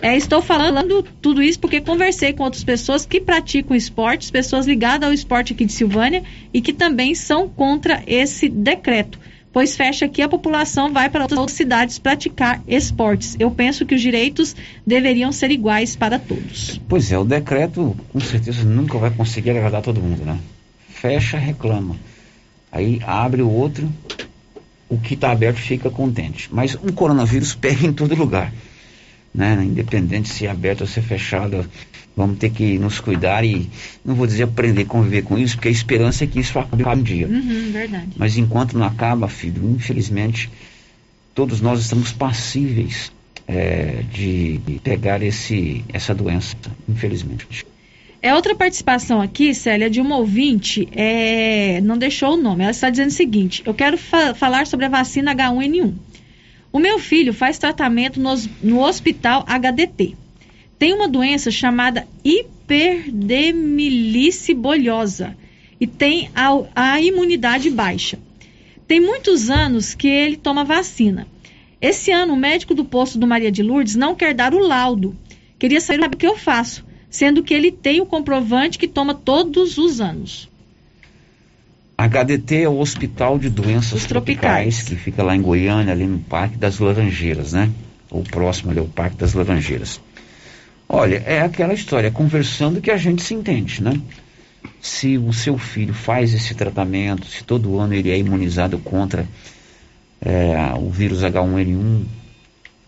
É, 0.00 0.16
estou 0.16 0.40
falando 0.40 1.02
tudo 1.20 1.42
isso 1.42 1.58
porque 1.58 1.80
conversei 1.80 2.32
com 2.32 2.44
outras 2.44 2.64
pessoas 2.64 3.04
que 3.04 3.20
praticam 3.20 3.76
esportes, 3.76 4.30
pessoas 4.30 4.66
ligadas 4.66 5.06
ao 5.08 5.12
esporte 5.12 5.52
aqui 5.52 5.64
de 5.64 5.72
Silvânia 5.72 6.22
e 6.52 6.60
que 6.60 6.72
também 6.72 7.14
são 7.14 7.48
contra 7.48 8.02
esse 8.06 8.48
decreto. 8.48 9.18
Pois 9.52 9.76
fecha 9.76 10.04
aqui 10.04 10.22
a 10.22 10.28
população 10.28 10.92
vai 10.92 11.08
para 11.08 11.22
outras 11.22 11.52
cidades 11.52 11.98
praticar 11.98 12.62
esportes. 12.68 13.36
Eu 13.40 13.50
penso 13.50 13.84
que 13.86 13.94
os 13.94 14.00
direitos 14.00 14.54
deveriam 14.86 15.32
ser 15.32 15.50
iguais 15.50 15.96
para 15.96 16.18
todos. 16.18 16.80
Pois 16.88 17.10
é, 17.10 17.18
o 17.18 17.24
decreto 17.24 17.96
com 18.12 18.20
certeza 18.20 18.64
nunca 18.64 18.98
vai 18.98 19.10
conseguir 19.10 19.50
agradar 19.50 19.82
todo 19.82 20.00
mundo, 20.00 20.24
né? 20.24 20.38
Fecha, 20.88 21.38
reclama. 21.38 21.96
Aí 22.70 23.00
abre 23.06 23.42
o 23.42 23.50
outro, 23.50 23.90
o 24.88 24.98
que 24.98 25.14
está 25.14 25.30
aberto 25.30 25.58
fica 25.58 25.90
contente. 25.90 26.48
Mas 26.52 26.76
um 26.76 26.92
coronavírus 26.92 27.54
pega 27.56 27.86
em 27.86 27.92
todo 27.92 28.14
lugar. 28.14 28.52
né? 29.34 29.62
Independente 29.64 30.28
se 30.28 30.46
é 30.46 30.50
aberto 30.50 30.82
ou 30.82 30.86
se 30.86 30.98
é 30.98 31.02
fechado, 31.02 31.68
vamos 32.16 32.38
ter 32.38 32.50
que 32.50 32.78
nos 32.78 33.00
cuidar 33.00 33.44
e, 33.44 33.68
não 34.04 34.14
vou 34.14 34.26
dizer 34.26 34.44
aprender 34.44 34.82
a 34.82 34.86
conviver 34.86 35.22
com 35.22 35.38
isso, 35.38 35.56
porque 35.56 35.68
a 35.68 35.70
esperança 35.70 36.24
é 36.24 36.26
que 36.26 36.40
isso 36.40 36.58
acabe 36.58 36.84
um 36.84 37.02
dia. 37.02 37.28
Uhum, 37.28 37.70
verdade. 37.72 38.08
Mas 38.16 38.36
enquanto 38.36 38.76
não 38.76 38.86
acaba, 38.86 39.28
filho, 39.28 39.70
infelizmente, 39.70 40.50
todos 41.34 41.60
nós 41.60 41.80
estamos 41.80 42.12
passíveis 42.12 43.12
é, 43.46 44.02
de 44.12 44.60
pegar 44.82 45.22
esse, 45.22 45.84
essa 45.92 46.14
doença, 46.14 46.56
infelizmente. 46.88 47.64
É 48.20 48.34
outra 48.34 48.52
participação 48.54 49.20
aqui, 49.20 49.54
Célia, 49.54 49.88
de 49.88 50.00
uma 50.00 50.16
ouvinte, 50.16 50.88
é, 50.92 51.80
não 51.82 51.96
deixou 51.96 52.34
o 52.34 52.36
nome. 52.36 52.62
Ela 52.62 52.72
está 52.72 52.90
dizendo 52.90 53.10
o 53.10 53.12
seguinte: 53.12 53.62
eu 53.64 53.72
quero 53.72 53.96
fa 53.96 54.34
falar 54.34 54.66
sobre 54.66 54.86
a 54.86 54.88
vacina 54.88 55.32
H1N1. 55.34 55.94
O 56.72 56.80
meu 56.80 56.98
filho 56.98 57.32
faz 57.32 57.58
tratamento 57.58 58.20
no, 58.20 58.34
no 58.62 58.82
hospital 58.82 59.44
HDT. 59.46 60.16
Tem 60.78 60.92
uma 60.92 61.08
doença 61.08 61.50
chamada 61.50 62.06
hiperdemilice 62.24 64.52
bolhosa 64.52 65.34
e 65.80 65.86
tem 65.86 66.30
a, 66.34 66.50
a 66.74 67.00
imunidade 67.00 67.70
baixa. 67.70 68.18
Tem 68.86 69.00
muitos 69.00 69.48
anos 69.48 69.94
que 69.94 70.08
ele 70.08 70.36
toma 70.36 70.64
vacina. 70.64 71.26
Esse 71.80 72.10
ano, 72.10 72.34
o 72.34 72.36
médico 72.36 72.74
do 72.74 72.84
posto 72.84 73.16
do 73.18 73.26
Maria 73.26 73.50
de 73.52 73.62
Lourdes 73.62 73.94
não 73.94 74.14
quer 74.14 74.34
dar 74.34 74.52
o 74.52 74.58
laudo. 74.58 75.16
Queria 75.58 75.80
saber 75.80 76.06
o 76.06 76.10
que 76.10 76.26
eu 76.26 76.36
faço, 76.36 76.84
sendo 77.10 77.42
que 77.42 77.54
ele 77.54 77.70
tem 77.70 78.00
o 78.00 78.06
comprovante 78.06 78.78
que 78.78 78.88
toma 78.88 79.14
todos 79.14 79.78
os 79.78 80.00
anos. 80.00 80.48
HDT 81.96 82.62
é 82.62 82.68
o 82.68 82.78
Hospital 82.78 83.38
de 83.38 83.50
Doenças 83.50 84.06
tropicais, 84.06 84.76
tropicais, 84.76 84.82
que 84.82 84.94
fica 84.94 85.22
lá 85.22 85.34
em 85.34 85.42
Goiânia, 85.42 85.92
ali 85.92 86.06
no 86.06 86.20
Parque 86.20 86.56
das 86.56 86.78
Laranjeiras, 86.78 87.52
né? 87.52 87.70
Ou 88.08 88.22
próximo 88.22 88.70
ali 88.70 88.78
ao 88.78 88.86
Parque 88.86 89.16
das 89.16 89.34
Laranjeiras. 89.34 90.00
Olha, 90.88 91.22
é 91.26 91.40
aquela 91.42 91.74
história, 91.74 92.10
conversando 92.10 92.80
que 92.80 92.90
a 92.90 92.96
gente 92.96 93.22
se 93.22 93.34
entende, 93.34 93.82
né? 93.82 94.00
Se 94.80 95.18
o 95.18 95.32
seu 95.32 95.58
filho 95.58 95.92
faz 95.92 96.32
esse 96.32 96.54
tratamento, 96.54 97.26
se 97.26 97.42
todo 97.42 97.78
ano 97.78 97.94
ele 97.94 98.10
é 98.10 98.18
imunizado 98.18 98.78
contra 98.78 99.26
é, 100.20 100.56
o 100.78 100.88
vírus 100.90 101.22
H1N1, 101.22 102.04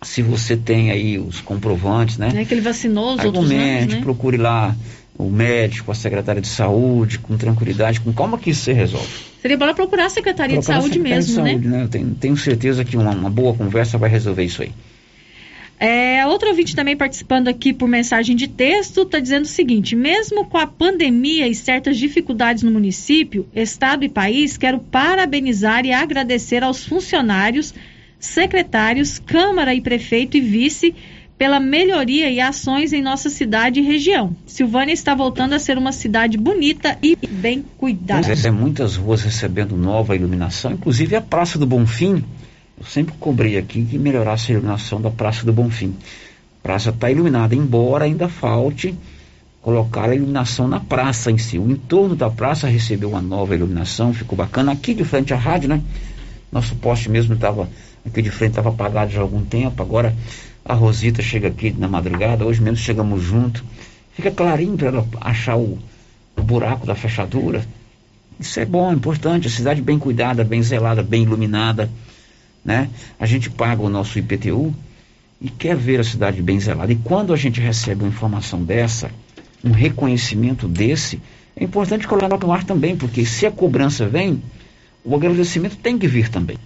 se 0.03 0.23
você 0.23 0.57
tem 0.57 0.91
aí 0.91 1.19
os 1.19 1.41
comprovantes, 1.41 2.19
né? 2.19 2.33
É 2.35 2.45
que 2.45 2.55
ele 2.55 2.61
vacinou 2.61 3.15
os 3.15 3.25
outros 3.25 3.51
anos, 3.51 3.95
né? 3.95 4.01
procure 4.01 4.37
lá 4.37 4.75
o 5.19 5.29
médico, 5.29 5.93
a 5.93 5.95
secretária 5.95 6.41
de 6.41 6.49
saúde, 6.49 7.19
com 7.19 7.37
tranquilidade, 7.37 8.01
com 8.01 8.13
calma 8.13 8.39
que 8.39 8.51
isso 8.51 8.63
se 8.63 8.73
resolve. 8.73 9.09
Seria 9.43 9.57
bom 9.57 9.73
procurar 9.75 10.07
a 10.07 10.11
Secretaria 10.11 10.57
procurar 10.57 10.79
de 10.79 10.83
Saúde 10.83 10.99
a 10.99 11.03
mesmo, 11.03 11.43
de 11.43 11.51
saúde, 11.51 11.69
né? 11.69 11.77
né? 11.79 11.85
Eu 11.85 11.89
tenho, 11.89 12.15
tenho 12.15 12.37
certeza 12.37 12.85
que 12.85 12.97
uma, 12.97 13.11
uma 13.11 13.31
boa 13.31 13.55
conversa 13.55 13.99
vai 13.99 14.09
resolver 14.09 14.45
isso 14.45 14.63
aí. 14.63 14.73
É, 15.79 16.27
outro 16.27 16.51
ouvinte 16.51 16.77
também 16.77 16.95
participando 16.95 17.49
aqui 17.49 17.73
por 17.73 17.89
mensagem 17.89 18.37
de 18.37 18.47
texto 18.47 19.01
está 19.01 19.19
dizendo 19.19 19.45
o 19.45 19.49
seguinte: 19.49 19.97
mesmo 19.97 20.45
com 20.45 20.59
a 20.59 20.67
pandemia 20.67 21.49
e 21.49 21.55
certas 21.55 21.97
dificuldades 21.97 22.63
no 22.63 22.71
município, 22.71 23.49
estado 23.55 24.05
e 24.05 24.09
país, 24.09 24.59
quero 24.59 24.79
parabenizar 24.79 25.87
e 25.87 25.93
agradecer 25.93 26.63
aos 26.63 26.85
funcionários, 26.85 27.73
secretários, 28.21 29.19
Câmara 29.19 29.75
e 29.75 29.81
prefeito 29.81 30.37
e 30.37 30.41
vice 30.41 30.95
pela 31.41 31.59
melhoria 31.59 32.31
e 32.31 32.39
ações 32.39 32.93
em 32.93 33.01
nossa 33.01 33.31
cidade 33.31 33.81
e 33.81 33.83
região. 33.83 34.37
Silvânia 34.45 34.93
está 34.93 35.15
voltando 35.15 35.55
a 35.55 35.59
ser 35.59 35.79
uma 35.79 35.91
cidade 35.91 36.37
bonita 36.37 36.99
e 37.03 37.17
bem 37.17 37.65
cuidada. 37.79 38.27
Pois 38.27 38.45
é, 38.45 38.51
muitas 38.51 38.97
ruas 38.97 39.23
recebendo 39.23 39.75
nova 39.75 40.15
iluminação, 40.15 40.73
inclusive 40.73 41.17
a 41.17 41.21
Praça 41.23 41.59
do 41.59 41.67
Bonfim. 41.67 42.23
Eu 42.79 42.85
sempre 42.85 43.15
cobrei 43.19 43.57
aqui 43.57 43.83
que 43.83 43.99
melhorasse 43.99 44.53
a 44.53 44.55
iluminação 44.57 45.01
da 45.01 45.11
Praça 45.11 45.47
do 45.47 45.53
Bonfim. 45.53 45.97
A 46.61 46.63
praça 46.63 46.91
está 46.91 47.11
iluminada, 47.11 47.55
embora 47.55 48.05
ainda 48.05 48.29
falte 48.29 48.95
colocar 49.63 50.11
a 50.11 50.15
iluminação 50.15 50.69
na 50.69 50.79
praça 50.79 51.31
em 51.31 51.39
si. 51.39 51.59
O 51.59 51.71
entorno 51.71 52.15
da 52.15 52.29
praça 52.29 52.69
recebeu 52.69 53.09
uma 53.09 53.23
nova 53.23 53.55
iluminação, 53.55 54.13
ficou 54.13 54.37
bacana. 54.37 54.73
Aqui 54.73 54.93
de 54.93 55.05
frente 55.05 55.33
à 55.33 55.39
rádio, 55.39 55.71
né? 55.71 55.81
Nosso 56.53 56.75
poste 56.77 57.09
mesmo 57.09 57.35
estava 57.35 57.67
aqui 58.07 58.23
de 58.23 58.31
frente 58.31 58.53
estava 58.53 58.71
apagado 58.71 59.11
já 59.11 59.21
há 59.21 59.23
algum 59.23 59.45
tempo. 59.45 59.83
Agora 59.83 60.15
a 60.65 60.75
Rosita 60.75 61.23
chega 61.23 61.49
aqui 61.49 61.71
na 61.73 61.89
madrugada, 61.89 62.45
hoje 62.45 62.61
mesmo 62.61 62.77
chegamos 62.77 63.23
junto. 63.23 63.65
Fica 64.15 64.31
clarinho 64.31 64.77
para 64.77 64.89
ela 64.89 65.07
achar 65.21 65.57
o, 65.57 65.79
o 66.37 66.43
buraco 66.43 66.87
da 66.87 66.95
fechadura. 66.95 67.65
Isso 68.39 68.59
é 68.59 68.65
bom, 68.65 68.91
é 68.91 68.95
importante. 68.95 69.49
A 69.49 69.51
cidade 69.51 69.83
bem 69.83 69.99
cuidada, 69.99 70.45
bem 70.45 70.63
zelada, 70.63 71.03
bem 71.03 71.23
iluminada. 71.23 71.91
Né? 72.65 72.89
A 73.19 73.27
gente 73.27 73.51
paga 73.51 73.83
o 73.83 73.89
nosso 73.89 74.19
IPTU 74.19 74.75
e 75.41 75.49
quer 75.49 75.77
ver 75.77 76.01
a 76.01 76.05
cidade 76.05 76.43
bem 76.43 76.61
zelada. 76.61 76.93
E 76.93 76.97
quando 76.97 77.33
a 77.33 77.37
gente 77.37 77.61
recebe 77.61 78.03
uma 78.03 78.09
informação 78.11 78.63
dessa, 78.63 79.11
um 79.65 79.71
reconhecimento 79.73 80.69
desse, 80.69 81.21
é 81.57 81.65
importante 81.65 82.07
colocar 82.07 82.29
no 82.29 82.53
ar 82.53 82.65
também, 82.65 82.97
porque 82.97 83.25
se 83.25 83.47
a 83.47 83.51
cobrança 83.51 84.07
vem, 84.07 84.43
o 85.05 85.15
agradecimento 85.15 85.77
tem 85.77 85.99
que 85.99 86.07
vir 86.07 86.29
também. 86.29 86.59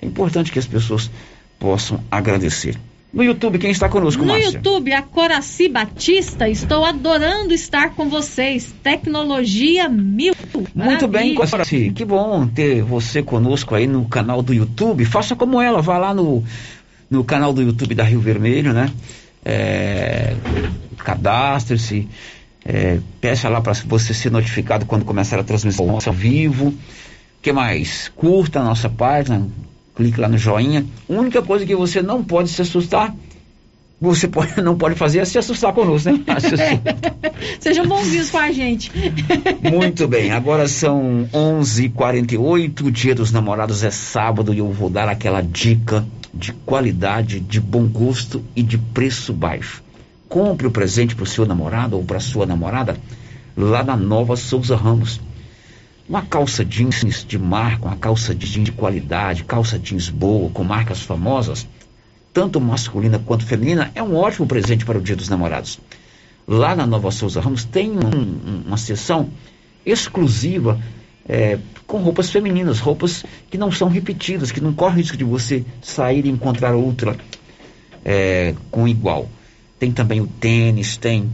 É 0.00 0.06
importante 0.06 0.52
que 0.52 0.58
as 0.58 0.66
pessoas 0.66 1.10
possam 1.58 2.00
agradecer. 2.10 2.76
No 3.12 3.24
YouTube, 3.24 3.58
quem 3.58 3.70
está 3.70 3.88
conosco, 3.88 4.22
No 4.22 4.28
Márcia? 4.28 4.50
YouTube, 4.58 4.92
a 4.92 5.00
Coraci 5.00 5.66
Batista. 5.68 6.46
Estou 6.48 6.84
adorando 6.84 7.54
estar 7.54 7.94
com 7.94 8.08
vocês. 8.08 8.74
Tecnologia 8.82 9.88
mil. 9.88 10.34
Muito 10.74 11.08
bem, 11.08 11.34
Coraci. 11.34 11.90
Que 11.90 12.04
bom 12.04 12.46
ter 12.46 12.82
você 12.82 13.22
conosco 13.22 13.74
aí 13.74 13.86
no 13.86 14.04
canal 14.06 14.42
do 14.42 14.52
YouTube. 14.52 15.06
Faça 15.06 15.34
como 15.34 15.60
ela, 15.60 15.80
vá 15.80 15.96
lá 15.96 16.12
no, 16.12 16.44
no 17.10 17.24
canal 17.24 17.52
do 17.52 17.62
YouTube 17.62 17.94
da 17.94 18.04
Rio 18.04 18.20
Vermelho, 18.20 18.74
né? 18.74 18.90
É, 19.42 20.36
Cadastre-se. 20.98 22.06
É, 22.62 22.98
peça 23.22 23.48
lá 23.48 23.62
para 23.62 23.72
você 23.86 24.12
ser 24.12 24.30
notificado 24.30 24.84
quando 24.84 25.06
começar 25.06 25.38
a 25.38 25.42
transmissão 25.44 25.90
ao 25.90 26.12
vivo. 26.12 26.74
que 27.40 27.52
mais? 27.52 28.12
Curta 28.14 28.60
a 28.60 28.64
nossa 28.64 28.90
página, 28.90 29.48
clique 29.98 30.20
lá 30.20 30.28
no 30.28 30.38
joinha. 30.38 30.86
A 31.10 31.12
única 31.12 31.42
coisa 31.42 31.66
que 31.66 31.74
você 31.74 32.00
não 32.00 32.22
pode 32.22 32.48
se 32.48 32.62
assustar, 32.62 33.12
você 34.00 34.28
pode, 34.30 34.62
não 34.62 34.78
pode 34.78 34.94
fazer 34.94 35.18
é 35.18 35.24
se 35.24 35.36
assustar 35.36 35.72
conosco, 35.74 36.08
né? 36.10 36.20
Sejam 37.58 37.84
bonzinhos 37.84 38.30
com 38.30 38.38
a 38.38 38.52
gente. 38.52 38.92
Muito 39.70 40.06
bem, 40.06 40.30
agora 40.30 40.68
são 40.68 41.28
11:48, 41.32 42.86
o 42.86 42.90
Dia 42.92 43.14
dos 43.14 43.32
Namorados 43.32 43.82
é 43.82 43.90
sábado 43.90 44.54
e 44.54 44.58
eu 44.58 44.70
vou 44.70 44.88
dar 44.88 45.08
aquela 45.08 45.40
dica 45.40 46.06
de 46.32 46.52
qualidade, 46.52 47.40
de 47.40 47.60
bom 47.60 47.86
gosto 47.86 48.42
e 48.54 48.62
de 48.62 48.78
preço 48.78 49.32
baixo. 49.32 49.82
Compre 50.28 50.66
o 50.66 50.70
presente 50.70 51.16
para 51.16 51.24
o 51.24 51.26
seu 51.26 51.44
namorado 51.44 51.96
ou 51.96 52.04
para 52.04 52.20
sua 52.20 52.46
namorada 52.46 52.96
lá 53.56 53.82
na 53.82 53.96
Nova 53.96 54.36
Souza 54.36 54.76
Ramos. 54.76 55.20
Uma 56.08 56.22
calça 56.22 56.64
jeans 56.64 57.24
de 57.26 57.38
marca, 57.38 57.84
uma 57.86 57.96
calça 57.96 58.34
jeans 58.34 58.64
de 58.64 58.72
qualidade, 58.72 59.44
calça 59.44 59.78
jeans 59.78 60.08
boa, 60.08 60.48
com 60.48 60.64
marcas 60.64 61.02
famosas, 61.02 61.68
tanto 62.32 62.58
masculina 62.60 63.18
quanto 63.18 63.44
feminina, 63.44 63.90
é 63.94 64.02
um 64.02 64.16
ótimo 64.16 64.46
presente 64.46 64.86
para 64.86 64.96
o 64.96 65.02
Dia 65.02 65.14
dos 65.14 65.28
Namorados. 65.28 65.78
Lá 66.46 66.74
na 66.74 66.86
Nova 66.86 67.10
Souza 67.10 67.42
Ramos 67.42 67.64
tem 67.64 67.90
um, 67.90 68.62
uma 68.66 68.78
seção 68.78 69.28
exclusiva 69.84 70.80
é, 71.28 71.58
com 71.86 71.98
roupas 71.98 72.30
femininas, 72.30 72.78
roupas 72.80 73.22
que 73.50 73.58
não 73.58 73.70
são 73.70 73.88
repetidas, 73.88 74.50
que 74.50 74.62
não 74.62 74.72
corre 74.72 75.02
risco 75.02 75.16
de 75.16 75.24
você 75.24 75.62
sair 75.82 76.24
e 76.24 76.30
encontrar 76.30 76.74
outra 76.74 77.18
é, 78.02 78.54
com 78.70 78.88
igual. 78.88 79.28
Tem 79.78 79.92
também 79.92 80.22
o 80.22 80.26
tênis, 80.26 80.96
tem 80.96 81.30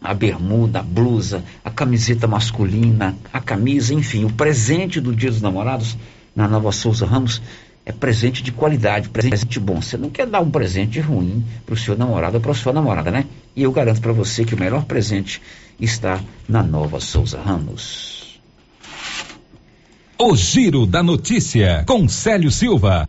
a 0.00 0.14
bermuda, 0.14 0.80
a 0.80 0.82
blusa, 0.82 1.44
a 1.64 1.70
camiseta 1.70 2.26
masculina, 2.26 3.16
a 3.32 3.40
camisa, 3.40 3.92
enfim, 3.92 4.24
o 4.24 4.32
presente 4.32 5.00
do 5.00 5.14
Dia 5.14 5.30
dos 5.30 5.42
Namorados 5.42 5.96
na 6.34 6.46
Nova 6.46 6.70
Souza 6.72 7.04
Ramos 7.04 7.42
é 7.84 7.92
presente 7.92 8.42
de 8.42 8.52
qualidade, 8.52 9.08
presente 9.08 9.58
bom. 9.58 9.80
Você 9.80 9.96
não 9.96 10.10
quer 10.10 10.26
dar 10.26 10.40
um 10.40 10.50
presente 10.50 11.00
ruim 11.00 11.42
para 11.64 11.74
o 11.74 11.78
seu 11.78 11.96
namorado 11.96 12.36
ou 12.36 12.40
para 12.40 12.52
a 12.52 12.54
sua 12.54 12.72
namorada, 12.72 13.10
né? 13.10 13.24
E 13.56 13.62
eu 13.62 13.72
garanto 13.72 14.00
para 14.00 14.12
você 14.12 14.44
que 14.44 14.54
o 14.54 14.60
melhor 14.60 14.84
presente 14.84 15.40
está 15.80 16.20
na 16.46 16.62
Nova 16.62 17.00
Souza 17.00 17.40
Ramos. 17.40 18.38
O 20.18 20.36
Giro 20.36 20.84
da 20.84 21.02
Notícia, 21.02 21.84
com 21.86 22.06
Célio 22.08 22.50
Silva. 22.50 23.08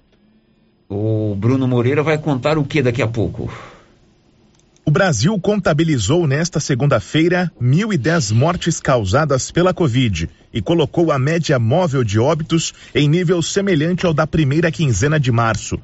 O 0.88 1.36
Bruno 1.36 1.68
Moreira 1.68 2.02
vai 2.02 2.18
contar 2.18 2.58
o 2.58 2.64
que 2.64 2.82
daqui 2.82 3.02
a 3.02 3.08
pouco? 3.08 3.52
O 4.90 4.92
Brasil 4.92 5.40
contabilizou 5.40 6.26
nesta 6.26 6.60
segunda-feira 6.60 7.52
1.010 7.62 8.34
mortes 8.34 8.80
causadas 8.80 9.52
pela 9.52 9.72
Covid 9.72 10.28
e 10.52 10.64
colocou 10.64 11.12
a 11.12 11.20
média 11.20 11.60
móvel 11.60 12.04
de 12.04 12.18
óbitos 12.18 12.74
em 12.96 13.08
nível 13.08 13.40
semelhante 13.44 14.08
ao 14.08 14.16
da 14.16 14.26
primeira 14.26 14.72
quinzena 14.72 15.20
de 15.20 15.32
março. 15.32 15.80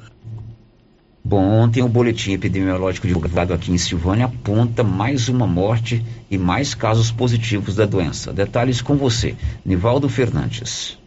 Bom, 1.23 1.43
ontem 1.43 1.83
o 1.83 1.87
boletim 1.87 2.33
epidemiológico 2.33 3.05
divulgado 3.05 3.53
aqui 3.53 3.71
em 3.71 3.77
Silvânia 3.77 4.25
aponta 4.25 4.83
mais 4.83 5.29
uma 5.29 5.45
morte 5.45 6.03
e 6.27 6.35
mais 6.35 6.73
casos 6.73 7.11
positivos 7.11 7.75
da 7.75 7.85
doença. 7.85 8.33
Detalhes 8.33 8.81
com 8.81 8.95
você, 8.95 9.35
Nivaldo 9.63 10.09
Fernandes. 10.09 10.97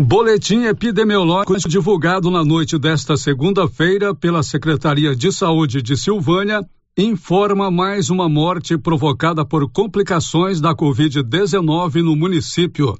Boletim 0.00 0.62
epidemiológico 0.62 1.68
divulgado 1.68 2.30
na 2.30 2.44
noite 2.44 2.78
desta 2.78 3.16
segunda-feira 3.16 4.14
pela 4.14 4.44
Secretaria 4.44 5.12
de 5.16 5.32
Saúde 5.32 5.82
de 5.82 5.96
Silvânia 5.96 6.64
informa 6.96 7.68
mais 7.68 8.08
uma 8.08 8.28
morte 8.28 8.78
provocada 8.78 9.44
por 9.44 9.68
complicações 9.68 10.60
da 10.60 10.72
Covid-19 10.72 11.96
no 11.96 12.14
município. 12.14 12.96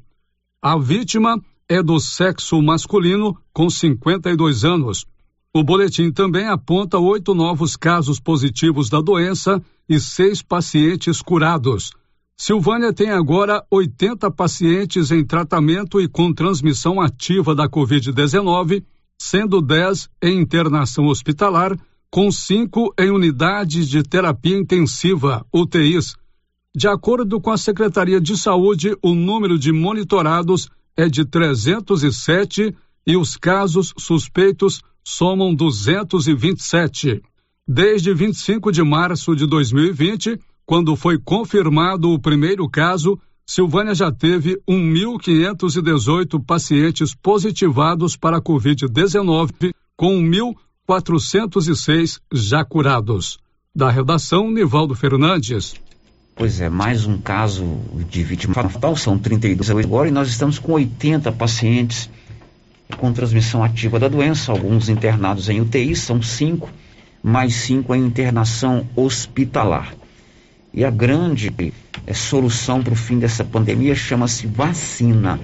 A 0.61 0.77
vítima 0.77 1.41
é 1.69 1.81
do 1.81 2.01
sexo 2.01 2.61
masculino, 2.61 3.37
com 3.53 3.71
52 3.71 4.65
anos. 4.65 5.07
O 5.55 5.63
boletim 5.63 6.11
também 6.11 6.49
aponta 6.49 6.99
oito 6.99 7.33
novos 7.33 7.77
casos 7.77 8.19
positivos 8.19 8.91
da 8.91 9.01
doença 9.01 9.63
e 9.89 10.01
seis 10.01 10.43
pacientes 10.43 11.23
curados. 11.23 11.93
Silvânia 12.41 12.93
tem 12.93 13.11
agora 13.11 13.65
80 13.69 14.31
pacientes 14.31 15.11
em 15.11 15.25
tratamento 15.25 16.01
e 16.01 16.07
com 16.07 16.33
transmissão 16.33 17.01
ativa 17.01 17.53
da 17.53 17.69
Covid-19, 17.69 18.85
sendo 19.21 19.61
10 19.61 20.09
em 20.23 20.39
internação 20.39 21.07
hospitalar, 21.07 21.77
com 22.09 22.31
cinco 22.31 22.95
em 22.97 23.11
unidades 23.11 23.89
de 23.89 24.05
terapia 24.05 24.57
intensiva, 24.57 25.45
UTIs. 25.53 26.15
De 26.75 26.87
acordo 26.87 27.41
com 27.41 27.51
a 27.51 27.59
Secretaria 27.59 28.21
de 28.21 28.37
Saúde, 28.37 28.97
o 29.03 29.17
número 29.17 29.59
de 29.59 29.73
monitorados 29.73 30.71
é 30.97 31.09
de 31.09 31.25
307 31.25 32.73
e 33.05 33.17
os 33.17 33.37
casos 33.37 33.93
suspeitos 33.99 34.81
somam 35.03 35.53
227. 35.53 37.21
Desde 37.67 38.15
25 38.15 38.71
de 38.71 38.83
março 38.85 39.35
de 39.35 39.45
2020, 39.45 40.39
quando 40.69 40.95
foi 40.95 41.19
confirmado 41.19 42.13
o 42.13 42.19
primeiro 42.19 42.69
caso, 42.69 43.19
Silvânia 43.47 43.95
já 43.95 44.13
teve 44.13 44.61
1.518 44.69 46.45
pacientes 46.45 47.15
positivados 47.15 48.19
para 48.19 48.37
a 48.37 48.43
Covid-19, 48.43 49.73
com 49.97 50.21
1.406 50.87 52.21
já 52.31 52.63
curados. 52.67 53.39
Da 53.75 53.91
redação, 53.91 54.51
Nivaldo 54.51 54.95
Fernandes. 54.95 55.75
Pois 56.37 56.61
é, 56.61 56.69
mais 56.69 57.07
um 57.07 57.17
caso 57.17 57.65
de 58.11 58.23
vítima 58.23 58.53
fatal, 58.53 58.95
são 58.95 59.19
32 59.19 59.71
agora, 59.71 60.09
e 60.11 60.13
nós 60.13 60.29
estamos 60.29 60.59
com 60.59 60.73
80 60.73 61.33
pacientes 61.33 62.11
com 62.99 63.11
transmissão 63.11 63.65
ativa 63.65 63.99
da 63.99 64.09
doença, 64.09 64.53
alguns 64.53 64.91
internados 64.91 65.49
em 65.49 65.63
UTI, 65.63 65.97
são 65.97 66.21
cinco, 66.21 66.69
mais 67.23 67.55
cinco 67.55 67.95
em 67.95 68.05
internação 68.05 68.87
hospitalar. 68.95 69.95
E 70.73 70.85
a 70.85 70.91
grande 70.91 71.53
é, 72.07 72.15
solução 72.15 72.83
para 72.83 72.93
o 72.93 72.97
fim 72.97 73.19
dessa 73.19 73.45
pandemia 73.45 73.95
chama-se 73.95 74.47
vacina. 74.47 75.39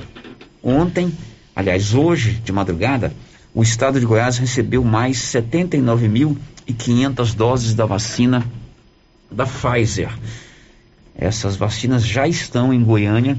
Ontem, 0.63 1.13
aliás, 1.55 1.95
hoje, 1.95 2.33
de 2.45 2.53
madrugada, 2.53 3.13
o 3.55 3.63
estado 3.63 4.01
de 4.01 4.07
Goiás 4.07 4.39
recebeu 4.39 4.83
mais 4.83 5.19
79.500 5.19 7.35
doses 7.35 7.75
da 7.75 7.85
vacina 7.87 8.45
da 9.31 9.47
Pfizer. 9.47 10.11
Essas 11.17 11.55
vacinas 11.57 12.05
já 12.05 12.27
estão 12.27 12.75
em 12.75 12.83
Goiânia 12.83 13.39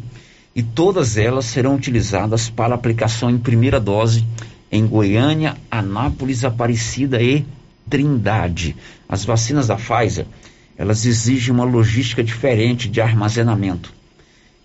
e 0.56 0.64
todas 0.64 1.18
elas 1.18 1.44
serão 1.46 1.76
utilizadas 1.76 2.50
para 2.50 2.74
aplicação 2.74 3.30
em 3.30 3.38
primeira 3.38 3.80
dose 3.80 4.26
em 4.72 4.88
Goiânia, 4.88 5.58
Anápolis, 5.70 6.46
Aparecida 6.46 7.22
e 7.22 7.46
Trindade. 7.90 8.76
As 9.08 9.26
vacinas 9.26 9.68
da 9.68 9.76
Pfizer 9.76 10.26
elas 10.78 11.06
exigem 11.06 11.54
uma 11.54 11.64
logística 11.64 12.24
diferente 12.24 12.90
de 12.90 13.02
armazenamento. 13.02 13.94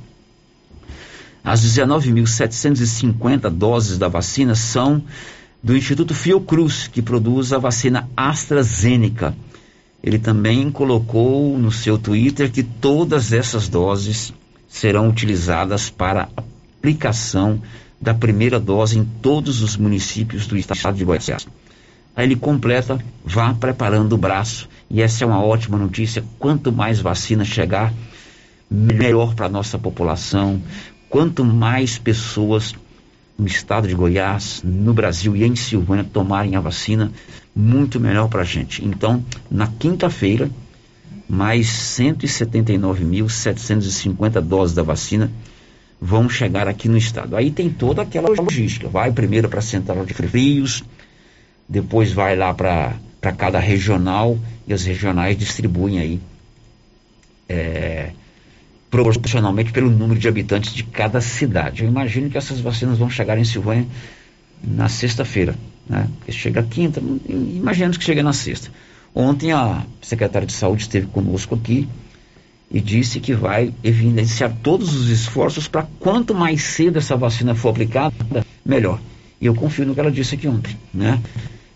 as 1.43 1.61
19.750 1.61 3.49
doses 3.49 3.97
da 3.97 4.07
vacina 4.07 4.55
são 4.55 5.03
do 5.61 5.75
Instituto 5.75 6.15
Fiocruz, 6.15 6.88
que 6.88 7.01
produz 7.01 7.51
a 7.53 7.57
vacina 7.57 8.09
AstraZeneca. 8.15 9.36
Ele 10.03 10.19
também 10.19 10.69
colocou 10.69 11.57
no 11.57 11.71
seu 11.71 11.97
Twitter 11.97 12.51
que 12.51 12.61
todas 12.61 13.31
essas 13.31 13.69
doses 13.69 14.33
serão 14.67 15.07
utilizadas 15.07 15.89
para 15.89 16.27
aplicação 16.35 17.61
da 18.01 18.13
primeira 18.13 18.59
dose 18.59 18.99
em 18.99 19.05
todos 19.05 19.61
os 19.61 19.77
municípios 19.77 20.45
do 20.45 20.57
estado 20.57 20.97
de 20.97 21.05
Goiás. 21.05 21.47
Aí 22.15 22.25
ele 22.25 22.35
completa, 22.35 22.99
vá 23.23 23.53
preparando 23.53 24.13
o 24.13 24.17
braço, 24.17 24.67
e 24.89 25.01
essa 25.01 25.23
é 25.23 25.27
uma 25.27 25.41
ótima 25.41 25.77
notícia. 25.77 26.23
Quanto 26.37 26.71
mais 26.71 26.99
vacina 26.99 27.45
chegar, 27.45 27.93
melhor 28.69 29.33
para 29.33 29.45
a 29.45 29.49
nossa 29.49 29.79
população. 29.79 30.61
Quanto 31.09 31.45
mais 31.45 31.97
pessoas 31.97 32.75
no 33.37 33.47
estado 33.47 33.87
de 33.87 33.95
Goiás, 33.95 34.61
no 34.63 34.93
Brasil 34.93 35.35
e 35.35 35.43
em 35.43 35.55
Silvânia 35.55 36.03
tomarem 36.03 36.55
a 36.55 36.59
vacina, 36.59 37.11
muito 37.55 37.99
melhor 37.99 38.27
para 38.27 38.41
a 38.41 38.45
gente. 38.45 38.83
Então, 38.85 39.23
na 39.49 39.65
quinta-feira, 39.67 40.51
mais 41.29 41.67
179.750 41.67 44.41
doses 44.41 44.75
da 44.75 44.83
vacina 44.83 45.31
vão 45.99 46.27
chegar 46.27 46.67
aqui 46.67 46.89
no 46.89 46.97
estado. 46.97 47.35
Aí 47.35 47.51
tem 47.51 47.69
toda 47.69 48.01
aquela 48.01 48.29
logística. 48.29 48.89
Vai 48.89 49.11
primeiro 49.11 49.47
para 49.47 49.59
a 49.59 49.61
central 49.61 50.03
de 50.05 50.13
frios, 50.13 50.83
depois 51.67 52.11
vai 52.11 52.35
lá 52.35 52.53
para 52.53 52.97
cada 53.37 53.59
regional 53.59 54.37
e 54.67 54.73
as 54.73 54.83
regionais 54.83 55.37
distribuem 55.37 55.99
aí 55.99 56.19
é, 57.47 58.11
proporcionalmente 58.89 59.71
pelo 59.71 59.89
número 59.89 60.19
de 60.19 60.27
habitantes 60.27 60.73
de 60.73 60.83
cada 60.83 61.21
cidade. 61.21 61.83
Eu 61.83 61.89
imagino 61.89 62.29
que 62.29 62.37
essas 62.37 62.59
vacinas 62.59 62.97
vão 62.97 63.09
chegar 63.09 63.37
em 63.37 63.45
Silvânia 63.45 63.87
na 64.63 64.87
sexta-feira, 64.87 65.55
né? 65.88 66.07
Porque 66.17 66.31
chega 66.31 66.63
quinta, 66.63 67.01
imaginamos 67.27 67.97
que 67.97 68.03
chega 68.03 68.23
na 68.23 68.34
sexta. 68.34 68.69
Ontem 69.13 69.51
a 69.51 69.86
secretária 70.01 70.47
de 70.47 70.53
saúde 70.53 70.84
esteve 70.84 71.07
conosco 71.07 71.55
aqui 71.55 71.88
e 72.71 72.81
disse 72.81 73.19
que 73.19 73.34
vai 73.34 73.73
evidenciar 73.84 74.51
todos 74.63 74.95
os 74.95 75.09
esforços 75.09 75.67
para 75.67 75.88
quanto 75.99 76.34
mais 76.34 76.63
cedo 76.63 76.97
essa 76.97 77.15
vacina 77.15 77.53
for 77.53 77.69
aplicada, 77.69 78.15
melhor. 78.65 78.99
E 79.39 79.45
eu 79.45 79.53
confio 79.53 79.86
no 79.86 79.93
que 79.93 79.99
ela 79.99 80.11
disse 80.11 80.36
aqui 80.36 80.47
ontem, 80.47 80.75
né? 80.91 81.21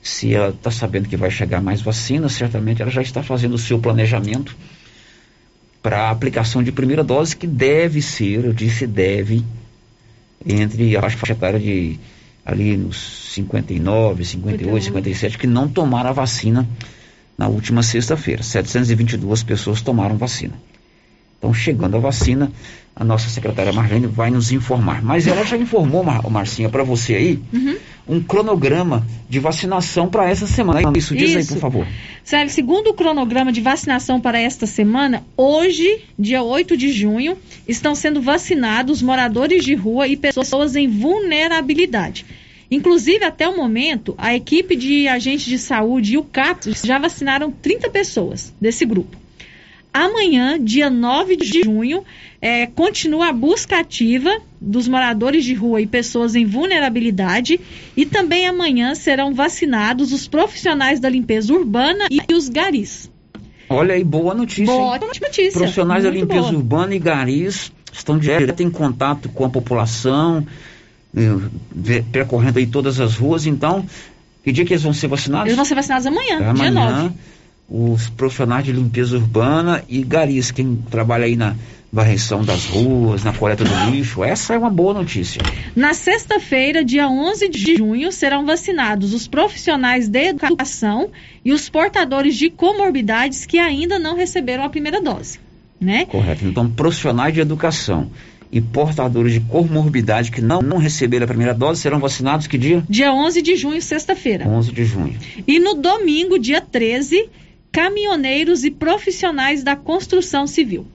Se 0.02 0.34
ela 0.34 0.50
está 0.50 0.72
sabendo 0.72 1.08
que 1.08 1.18
vai 1.18 1.30
chegar 1.30 1.62
mais 1.62 1.82
vacina, 1.82 2.30
certamente 2.30 2.82
ela 2.82 2.90
já 2.90 3.02
está 3.02 3.22
fazendo 3.22 3.54
o 3.54 3.58
seu 3.60 3.78
planejamento 3.78 4.56
para 5.84 6.08
a 6.08 6.12
aplicação 6.12 6.64
de 6.64 6.72
primeira 6.72 7.04
dose, 7.04 7.36
que 7.36 7.46
deve 7.46 8.02
ser, 8.02 8.46
eu 8.46 8.54
disse 8.54 8.88
deve, 8.88 9.44
entre 10.46 10.98
a 10.98 11.02
faixa 11.02 11.34
etária 11.34 11.60
de 11.60 12.00
ali 12.48 12.78
nos 12.78 13.34
59, 13.34 14.24
58, 14.24 14.86
57, 14.86 15.38
que 15.38 15.46
não 15.46 15.68
tomaram 15.68 16.12
a 16.12 16.14
vacina 16.14 16.66
na 17.38 17.50
última 17.50 17.84
sexta-feira. 17.84 18.42
722 18.42 19.44
pessoas 19.44 19.82
tomaram 19.82 20.16
vacina. 20.16 20.54
Então, 21.38 21.54
chegando 21.54 21.98
a 21.98 22.00
vacina, 22.00 22.50
a 23.00 23.04
nossa 23.04 23.30
secretária 23.30 23.72
Marlene 23.72 24.08
vai 24.08 24.32
nos 24.32 24.52
informar. 24.52 25.04
Mas 25.04 25.28
ela 25.28 25.46
já 25.46 25.56
informou, 25.56 26.04
Mar 26.04 26.28
Marcinha, 26.30 26.68
para 26.68 26.84
você 26.84 27.14
aí, 27.14 27.40
uhum. 27.54 27.76
um 28.08 28.22
cronograma 28.22 29.06
de 29.30 29.40
vacinação 29.40 30.10
para 30.10 30.28
essa 30.28 30.48
semana. 30.48 30.82
Isso, 30.98 31.16
diz 31.16 31.30
Isso. 31.30 31.38
aí, 31.38 31.46
por 31.46 31.58
favor. 31.60 31.88
Sério, 32.24 32.52
segundo 32.52 32.90
o 32.90 32.94
cronograma 32.94 33.52
de 33.52 33.62
vacinação 33.62 34.20
para 34.20 34.40
esta 34.40 34.66
semana, 34.66 35.24
hoje, 35.38 36.02
dia 36.18 36.42
8 36.42 36.76
de 36.76 36.92
junho, 36.92 37.38
estão 37.68 37.94
sendo 37.94 38.20
vacinados 38.20 39.02
moradores 39.02 39.64
de 39.64 39.76
rua 39.76 40.08
e 40.08 40.18
pessoas 40.18 40.76
em 40.76 40.88
vulnerabilidade. 40.88 42.26
Inclusive, 42.70 43.24
até 43.24 43.48
o 43.48 43.56
momento, 43.56 44.14
a 44.18 44.36
equipe 44.36 44.76
de 44.76 45.08
agentes 45.08 45.46
de 45.46 45.58
saúde 45.58 46.14
e 46.14 46.18
o 46.18 46.24
CAPS 46.24 46.82
já 46.84 46.98
vacinaram 46.98 47.52
30 47.52 47.90
pessoas 47.90 48.54
desse 48.60 48.86
grupo. 48.86 49.16
amanhã, 49.94 50.64
dia 50.64 50.90
9 50.90 51.38
de 51.38 51.64
junho, 51.64 52.04
é, 52.42 52.68
continua 52.68 53.30
a 53.30 53.34
busca 53.34 53.80
ativa 53.80 54.30
dos 54.60 54.88
moradores 54.88 55.44
de 55.44 55.54
rua 55.54 55.82
e 55.82 55.88
pessoas 55.88 56.36
em 56.36 56.46
vulnerabilidade. 56.46 57.60
E 57.96 58.06
também 58.06 58.48
amanhã 58.48 58.96
serão 58.96 59.34
vacinados 59.34 60.12
os 60.14 60.28
profissionais 60.28 61.00
da 61.00 61.10
limpeza 61.10 61.54
urbana 61.54 62.08
e 62.10 62.34
os 62.34 62.50
garis. 62.50 63.10
Olha 63.70 63.96
aí, 63.96 64.04
boa 64.04 64.34
notícia. 64.34 64.66
Boa 64.66 64.96
hein? 64.96 65.02
notícia. 65.22 65.60
Profissionais 65.60 66.04
da 66.04 66.10
limpeza 66.10 66.42
boa. 66.42 66.56
urbana 66.56 66.96
e 66.96 67.00
garis 67.00 67.72
estão 67.92 68.18
direto 68.18 68.62
em 68.62 68.70
contato 68.70 69.28
com 69.30 69.44
a 69.44 69.50
população, 69.50 70.46
eh, 71.16 72.04
percorrendo 72.12 72.60
aí 72.60 72.68
todas 72.68 73.00
as 73.00 73.16
ruas. 73.16 73.46
Então, 73.46 73.86
que 74.44 74.52
dia 74.52 74.64
que 74.64 74.74
eles 74.74 74.84
vão 74.84 74.94
ser 74.94 75.08
vacinados? 75.08 75.48
Eles 75.48 75.56
vão 75.56 75.66
ser 75.66 75.76
vacinados 75.76 76.06
amanhã, 76.06 76.38
dia 76.38 76.50
Amanhã, 76.50 77.14
9. 77.70 77.96
os 77.96 78.10
profissionais 78.10 78.64
de 78.64 78.72
limpeza 78.72 79.18
urbana 79.18 79.84
e 79.90 80.04
garis, 80.04 80.52
quem 80.52 80.78
trabalha 80.90 81.26
aí 81.26 81.36
na 81.36 81.56
varreção 81.98 82.44
das 82.44 82.66
ruas, 82.66 83.24
na 83.24 83.34
coleta 83.34 83.64
do 83.64 83.90
lixo. 83.90 84.24
Essa 84.24 84.54
é 84.54 84.58
uma 84.58 84.70
boa 84.70 84.94
notícia. 84.94 85.42
Na 85.76 85.96
sexta-feira, 85.96 86.86
dia 86.86 87.10
11 87.10 87.50
de 87.50 87.76
junho, 87.76 88.12
serão 88.12 88.46
vacinados 88.46 89.16
os 89.16 89.28
profissionais 89.28 90.08
de 90.08 90.28
educação 90.28 91.10
e 91.44 91.52
os 91.52 91.68
portadores 91.70 92.36
de 92.36 92.52
comorbidades 92.52 93.48
que 93.48 93.58
ainda 93.58 93.98
não 93.98 94.16
receberam 94.16 94.64
a 94.64 94.70
primeira 94.70 95.02
dose, 95.02 95.40
né? 95.82 96.06
Correto. 96.06 96.46
Então, 96.46 96.70
profissionais 96.70 97.34
de 97.34 97.40
educação 97.40 98.12
e 98.52 98.62
portadores 98.62 99.34
de 99.34 99.40
comorbidade 99.40 100.32
que 100.32 100.40
não, 100.40 100.62
não 100.62 100.78
receberam 100.78 101.24
a 101.24 101.28
primeira 101.28 101.54
dose 101.56 101.82
serão 101.82 102.00
vacinados 102.00 102.46
que 102.46 102.60
dia? 102.60 102.84
Dia 102.88 103.12
11 103.12 103.42
de 103.42 103.56
junho, 103.56 103.82
sexta-feira. 103.82 104.48
11 104.48 104.72
de 104.72 104.86
junho. 104.86 105.18
E 105.48 105.60
no 105.60 105.74
domingo, 105.74 106.38
dia 106.38 106.62
13, 106.62 107.28
caminhoneiros 107.72 108.64
e 108.64 108.70
profissionais 108.70 109.64
da 109.64 109.76
construção 109.76 110.46
civil. 110.46 110.86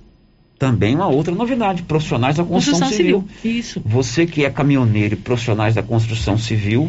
Também 0.62 0.94
uma 0.94 1.08
outra 1.08 1.34
novidade, 1.34 1.82
profissionais 1.82 2.36
da 2.36 2.44
construção, 2.44 2.88
civil. 2.88 3.24
Isso. 3.44 3.82
Você 3.84 4.26
que 4.26 4.44
é 4.44 4.50
caminhoneiro 4.50 5.14
e 5.14 5.16
profissionais 5.16 5.74
da 5.74 5.82
construção 5.82 6.38
civil, 6.38 6.88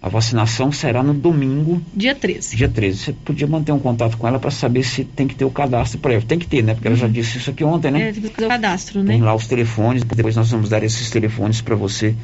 a 0.00 0.08
vacinação 0.08 0.72
será 0.72 1.02
no 1.02 1.12
domingo, 1.12 1.82
Dia 1.94 2.14
13. 2.14 2.56
dia 2.56 2.70
13. 2.70 2.98
Você 2.98 3.12
podia 3.12 3.46
manter 3.46 3.70
um 3.70 3.78
contato 3.78 4.16
com 4.16 4.26
ela 4.26 4.38
para 4.38 4.50
saber 4.50 4.82
se 4.82 5.04
tem 5.04 5.28
que 5.28 5.34
ter 5.34 5.44
o 5.44 5.50
cadastro 5.50 5.98
prévio. 5.98 6.26
Tem 6.26 6.38
que 6.38 6.46
ter, 6.46 6.64
né? 6.64 6.72
Porque 6.72 6.88
ela 6.88 6.96
já 6.96 7.06
disse 7.06 7.36
isso 7.36 7.50
aqui 7.50 7.62
ontem, 7.62 7.90
né? 7.90 7.98
Uhum. 7.98 8.06
É, 8.06 8.12
tem 8.12 8.22
que 8.22 8.28
fazer 8.30 8.46
o 8.46 8.48
cadastro, 8.48 9.02
né? 9.02 9.12
Tem 9.12 9.20
lá 9.20 9.34
os 9.34 9.46
telefones, 9.46 10.02
depois 10.04 10.34
nós 10.34 10.50
vamos 10.50 10.70
dar 10.70 10.82
esses 10.82 11.10
telefones 11.10 11.60
para 11.60 11.76
você 11.76 12.14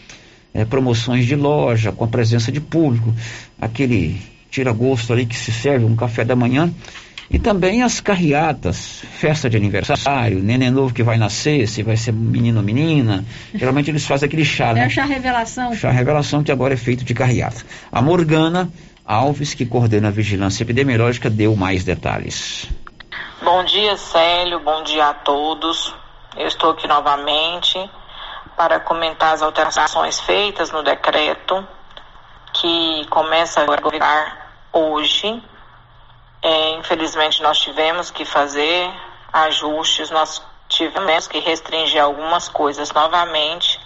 eh, 0.54 0.64
promoções 0.64 1.26
de 1.26 1.36
loja 1.36 1.92
com 1.92 2.04
a 2.04 2.08
presença 2.08 2.50
de 2.50 2.60
público, 2.60 3.14
aquele 3.60 4.20
tira-gosto 4.50 5.12
ali 5.12 5.26
que 5.26 5.36
se 5.36 5.52
serve 5.52 5.84
um 5.84 5.94
café 5.94 6.24
da 6.24 6.34
manhã 6.34 6.72
e 7.30 7.38
também 7.38 7.82
as 7.82 8.00
carreatas, 8.00 9.02
festa 9.18 9.50
de 9.50 9.56
aniversário, 9.56 10.42
neném 10.42 10.70
novo 10.70 10.94
que 10.94 11.02
vai 11.02 11.18
nascer, 11.18 11.68
se 11.68 11.82
vai 11.82 11.96
ser 11.96 12.12
menino 12.12 12.58
ou 12.58 12.64
menina. 12.64 13.22
Geralmente 13.54 13.90
eles 13.90 14.06
fazem 14.06 14.26
aquele 14.26 14.46
chá, 14.46 14.70
É 14.70 14.74
né? 14.74 14.84
a 14.84 14.88
chá 14.88 15.04
revelação. 15.04 15.74
Chá 15.74 15.90
revelação 15.90 16.42
que 16.42 16.50
agora 16.50 16.72
é 16.72 16.76
feito 16.76 17.04
de 17.04 17.12
carreata. 17.12 17.62
A 17.92 18.00
Morgana 18.00 18.70
Alves, 19.04 19.52
que 19.52 19.66
coordena 19.66 20.08
a 20.08 20.10
vigilância 20.10 20.62
epidemiológica, 20.62 21.28
deu 21.28 21.54
mais 21.54 21.84
detalhes. 21.84 22.66
Bom 23.44 23.62
dia, 23.64 23.96
Célio. 23.96 24.60
Bom 24.60 24.82
dia 24.82 25.08
a 25.08 25.14
todos. 25.14 25.94
Eu 26.36 26.46
estou 26.46 26.70
aqui 26.70 26.88
novamente 26.88 27.78
para 28.58 28.80
comentar 28.80 29.34
as 29.34 29.40
alterações 29.40 30.18
feitas 30.18 30.72
no 30.72 30.82
decreto 30.82 31.66
que 32.52 33.06
começa 33.08 33.60
a 33.60 33.64
governar 33.64 34.50
hoje. 34.72 35.40
É, 36.42 36.70
infelizmente, 36.70 37.40
nós 37.40 37.60
tivemos 37.60 38.10
que 38.10 38.24
fazer 38.24 38.92
ajustes, 39.32 40.10
nós 40.10 40.42
tivemos 40.68 41.28
que 41.28 41.38
restringir 41.38 42.02
algumas 42.02 42.48
coisas 42.48 42.90
novamente, 42.90 43.80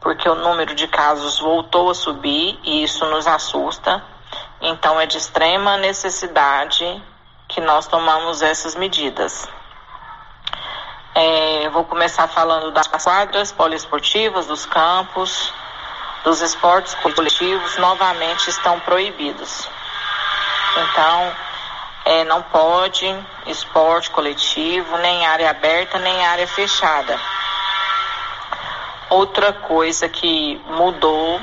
porque 0.00 0.26
o 0.26 0.34
número 0.34 0.74
de 0.74 0.88
casos 0.88 1.38
voltou 1.38 1.90
a 1.90 1.94
subir 1.94 2.58
e 2.64 2.82
isso 2.82 3.04
nos 3.04 3.26
assusta. 3.26 4.02
Então, 4.62 4.98
é 4.98 5.04
de 5.04 5.18
extrema 5.18 5.76
necessidade 5.76 7.02
que 7.46 7.60
nós 7.60 7.86
tomamos 7.86 8.40
essas 8.40 8.74
medidas. 8.74 9.46
É, 11.14 11.68
vou 11.70 11.84
começar 11.84 12.28
falando 12.28 12.70
das 12.70 12.86
quadras 12.86 13.50
poliesportivas, 13.50 14.46
dos 14.46 14.64
campos, 14.64 15.52
dos 16.22 16.40
esportes 16.40 16.94
coletivos, 16.94 17.76
novamente 17.78 18.48
estão 18.48 18.78
proibidos. 18.80 19.68
Então, 20.76 21.36
é, 22.04 22.24
não 22.24 22.42
pode 22.42 23.06
esporte 23.46 24.10
coletivo, 24.10 24.96
nem 24.98 25.26
área 25.26 25.50
aberta, 25.50 25.98
nem 25.98 26.24
área 26.24 26.46
fechada. 26.46 27.18
Outra 29.08 29.52
coisa 29.52 30.08
que 30.08 30.60
mudou 30.66 31.40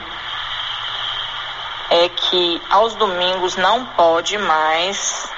é 1.89 2.07
que 2.09 2.61
aos 2.69 2.95
domingos 2.95 3.57
não 3.57 3.85
pode 3.85 4.37
mais 4.37 5.29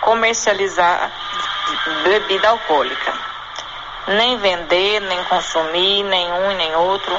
comercializar 0.00 1.10
bebida 2.04 2.48
alcoólica. 2.48 3.31
Nem 4.06 4.36
vender, 4.38 5.00
nem 5.00 5.24
consumir, 5.24 6.02
nenhum 6.02 6.50
e 6.50 6.54
nem 6.54 6.74
outro. 6.74 7.14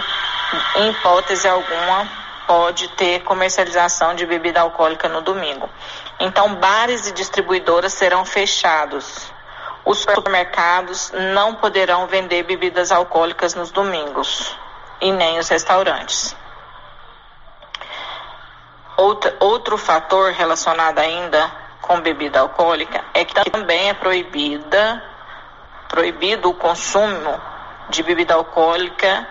Em 0.76 0.90
hipótese 0.90 1.48
alguma, 1.48 2.08
pode 2.46 2.88
ter 2.90 3.24
comercialização 3.24 4.14
de 4.14 4.26
bebida 4.26 4.62
alcoólica 4.62 5.08
no 5.08 5.22
domingo. 5.22 5.70
Então, 6.20 6.56
bares 6.56 7.08
e 7.08 7.12
distribuidoras 7.12 7.94
serão 7.94 8.26
fechados. 8.26 9.32
Os 9.86 10.00
supermercados 10.00 11.12
não 11.34 11.56
poderão 11.56 12.08
vender 12.08 12.44
bebidas 12.44 12.92
alcoólicas 12.92 13.54
nos 13.54 13.72
domingos 13.72 14.58
e 15.02 15.12
nem 15.12 15.40
os 15.40 15.50
restaurantes. 15.50 16.36
Outra, 18.96 19.36
outro 19.40 19.78
fator 19.78 20.32
relacionado 20.32 21.00
ainda 21.00 21.52
com 21.82 22.00
bebida 22.00 22.40
alcoólica 22.40 23.04
é 23.14 23.26
que 23.26 23.34
também 23.52 23.90
é 23.90 23.94
proibida 23.94 25.04
proibido 25.94 26.50
o 26.50 26.56
consumo 26.56 27.40
de 27.90 28.02
bebida 28.02 28.34
alcoólica 28.34 29.28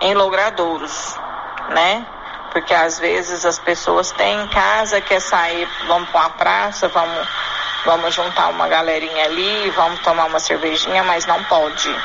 em 0.00 0.12
logradouros, 0.12 1.16
né? 1.68 2.04
Porque 2.50 2.74
às 2.74 2.98
vezes 2.98 3.46
as 3.46 3.60
pessoas 3.60 4.10
têm 4.10 4.40
em 4.42 4.48
casa, 4.48 5.00
quer 5.00 5.20
sair, 5.20 5.68
vamos 5.86 6.08
para 6.10 6.20
uma 6.22 6.30
praça, 6.30 6.88
vamos 6.88 7.28
vamos 7.84 8.12
juntar 8.12 8.48
uma 8.48 8.66
galerinha 8.66 9.24
ali, 9.24 9.70
vamos 9.70 10.00
tomar 10.00 10.24
uma 10.24 10.40
cervejinha, 10.40 11.04
mas 11.04 11.26
não 11.26 11.44
pode. 11.44 11.96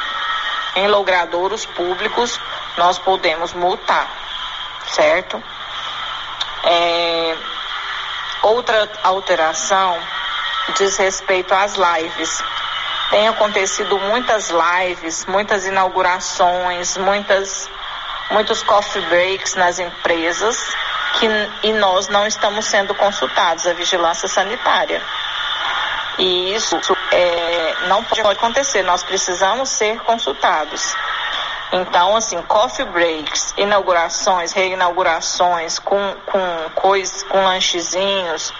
Em 0.76 0.88
logradouros 0.88 1.66
públicos, 1.66 2.40
nós 2.78 3.00
podemos 3.00 3.54
multar, 3.54 4.08
certo? 4.86 5.42
É, 6.64 7.36
outra 8.44 8.88
alteração 9.02 9.98
diz 10.78 10.96
respeito 10.96 11.56
às 11.56 11.74
lives. 11.74 12.44
Tem 13.16 13.30
acontecido 13.30 13.98
muitas 13.98 14.50
lives, 14.50 15.26
muitas 15.26 15.66
inaugurações, 15.66 16.98
muitas, 16.98 17.70
muitos 18.30 18.62
coffee 18.62 19.02
breaks 19.04 19.56
nas 19.56 19.80
empresas 19.80 20.76
que, 21.18 21.26
e 21.64 21.72
nós 21.72 22.10
não 22.10 22.28
estamos 22.28 22.66
sendo 22.66 22.94
consultados, 22.94 23.66
a 23.68 23.72
vigilância 23.72 24.28
sanitária. 24.28 25.02
E 26.18 26.56
isso 26.56 26.78
é, 27.10 27.76
não 27.88 28.04
pode 28.04 28.20
acontecer, 28.20 28.84
nós 28.84 29.02
precisamos 29.02 29.70
ser 29.70 29.98
consultados. 30.02 30.94
Então, 31.72 32.18
assim, 32.18 32.42
coffee 32.42 32.84
breaks, 32.84 33.54
inaugurações, 33.56 34.52
reinaugurações, 34.52 35.80
com, 35.80 36.16
com 36.26 36.70
coisas, 36.76 37.24
com 37.24 37.42
lanchezinhos, 37.46 38.54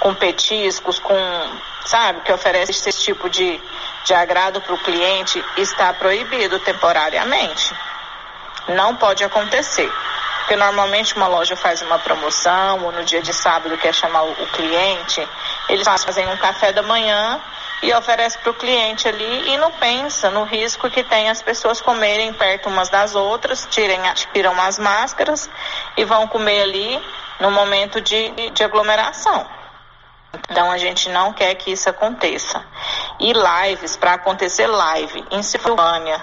com 0.00 0.12
petiscos, 0.14 0.98
com, 0.98 1.14
sabe, 1.84 2.22
que 2.22 2.32
oferece 2.32 2.72
esse 2.72 2.90
tipo 2.92 3.30
de, 3.30 3.60
de 4.04 4.14
agrado 4.14 4.60
para 4.60 4.74
o 4.74 4.78
cliente, 4.78 5.44
está 5.56 5.92
proibido 5.92 6.58
temporariamente. 6.60 7.74
Não 8.68 8.96
pode 8.96 9.24
acontecer. 9.24 9.90
Porque 10.40 10.56
normalmente 10.56 11.14
uma 11.16 11.28
loja 11.28 11.54
faz 11.54 11.80
uma 11.82 11.98
promoção, 11.98 12.84
ou 12.84 12.92
no 12.92 13.04
dia 13.04 13.22
de 13.22 13.32
sábado 13.32 13.76
quer 13.78 13.94
chamar 13.94 14.22
o, 14.22 14.46
cliente, 14.48 15.26
eles 15.68 15.86
fazem 15.86 16.28
um 16.28 16.36
café 16.36 16.72
da 16.72 16.82
manhã 16.82 17.40
e 17.82 17.94
oferece 17.94 18.36
para 18.38 18.50
o 18.50 18.54
cliente 18.54 19.06
ali 19.06 19.52
e 19.52 19.56
não 19.56 19.70
pensa 19.70 20.28
no 20.28 20.42
risco 20.44 20.90
que 20.90 21.04
tem 21.04 21.30
as 21.30 21.40
pessoas 21.40 21.80
comerem 21.80 22.32
perto 22.32 22.68
umas 22.68 22.88
das 22.88 23.14
outras, 23.14 23.66
tirem, 23.70 24.00
tiram 24.32 24.60
as 24.60 24.78
máscaras 24.78 25.48
e 25.96 26.04
vão 26.04 26.26
comer 26.26 26.62
ali 26.62 27.00
no 27.38 27.50
momento 27.50 28.00
de, 28.00 28.50
de 28.50 28.64
aglomeração. 28.64 29.59
Então 30.48 30.70
a 30.70 30.78
gente 30.78 31.08
não 31.08 31.32
quer 31.32 31.54
que 31.54 31.72
isso 31.72 31.88
aconteça. 31.88 32.64
E 33.18 33.32
lives, 33.32 33.96
para 33.96 34.14
acontecer 34.14 34.66
live 34.66 35.24
em 35.30 35.42
Silvânia, 35.42 36.22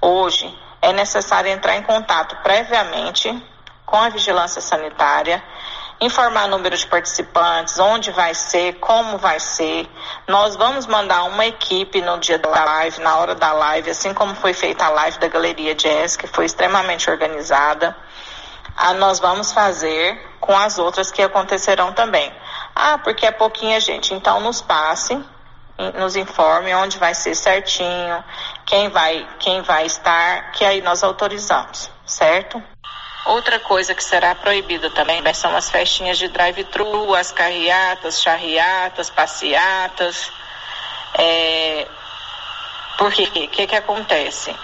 hoje, 0.00 0.56
é 0.80 0.92
necessário 0.92 1.50
entrar 1.50 1.76
em 1.76 1.82
contato 1.82 2.36
previamente 2.42 3.30
com 3.84 3.96
a 3.96 4.10
vigilância 4.10 4.60
sanitária, 4.60 5.42
informar 6.00 6.46
número 6.46 6.76
de 6.76 6.86
participantes, 6.86 7.78
onde 7.78 8.10
vai 8.10 8.34
ser, 8.34 8.74
como 8.74 9.18
vai 9.18 9.40
ser. 9.40 9.88
Nós 10.28 10.54
vamos 10.54 10.86
mandar 10.86 11.24
uma 11.24 11.46
equipe 11.46 12.00
no 12.00 12.18
dia 12.18 12.38
da 12.38 12.50
live, 12.50 13.00
na 13.00 13.16
hora 13.16 13.34
da 13.34 13.52
live, 13.52 13.90
assim 13.90 14.14
como 14.14 14.34
foi 14.34 14.52
feita 14.52 14.84
a 14.84 14.90
live 14.90 15.18
da 15.18 15.26
Galeria 15.26 15.74
Jazz, 15.74 16.16
que 16.16 16.26
foi 16.26 16.44
extremamente 16.44 17.10
organizada. 17.10 17.96
Ah, 18.76 18.94
nós 18.94 19.18
vamos 19.18 19.52
fazer 19.52 20.22
com 20.38 20.56
as 20.56 20.78
outras 20.78 21.10
que 21.10 21.20
acontecerão 21.20 21.92
também. 21.92 22.32
Ah, 22.80 22.96
porque 22.96 23.26
é 23.26 23.32
pouquinha 23.32 23.80
gente. 23.80 24.14
Então 24.14 24.38
nos 24.38 24.62
passe, 24.62 25.20
nos 25.96 26.14
informe 26.14 26.72
onde 26.76 26.96
vai 26.96 27.12
ser 27.12 27.34
certinho, 27.34 28.24
quem 28.64 28.88
vai, 28.88 29.28
quem 29.40 29.62
vai 29.62 29.84
estar, 29.84 30.52
que 30.52 30.64
aí 30.64 30.80
nós 30.80 31.02
autorizamos, 31.02 31.90
certo? 32.06 32.62
Outra 33.26 33.58
coisa 33.58 33.96
que 33.96 34.04
será 34.04 34.32
proibida 34.32 34.90
também 34.90 35.20
né, 35.20 35.32
são 35.32 35.56
as 35.56 35.68
festinhas 35.68 36.18
de 36.18 36.28
drive-thru, 36.28 37.16
as 37.16 37.32
carreatas, 37.32 38.22
charreatas, 38.22 39.10
passeatas. 39.10 40.30
É... 41.14 41.88
Por 42.96 43.12
quê? 43.12 43.24
O 43.24 43.48
que, 43.48 43.66
que 43.66 43.76
acontece? 43.76 44.54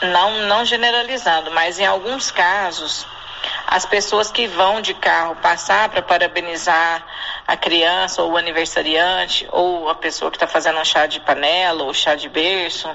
Não, 0.00 0.46
não 0.46 0.64
generalizando, 0.64 1.50
mas 1.50 1.80
em 1.80 1.86
alguns 1.86 2.30
casos, 2.30 3.04
as 3.66 3.84
pessoas 3.84 4.30
que 4.30 4.46
vão 4.46 4.80
de 4.80 4.94
carro 4.94 5.36
passar 5.36 5.88
para 5.88 6.02
parabenizar 6.02 7.04
a 7.46 7.56
criança 7.56 8.22
ou 8.22 8.32
o 8.32 8.36
aniversariante, 8.36 9.46
ou 9.50 9.88
a 9.88 9.94
pessoa 9.94 10.30
que 10.30 10.36
está 10.36 10.46
fazendo 10.46 10.78
um 10.78 10.84
chá 10.84 11.06
de 11.06 11.20
panela 11.20 11.84
ou 11.84 11.92
chá 11.92 12.14
de 12.14 12.28
berço, 12.28 12.88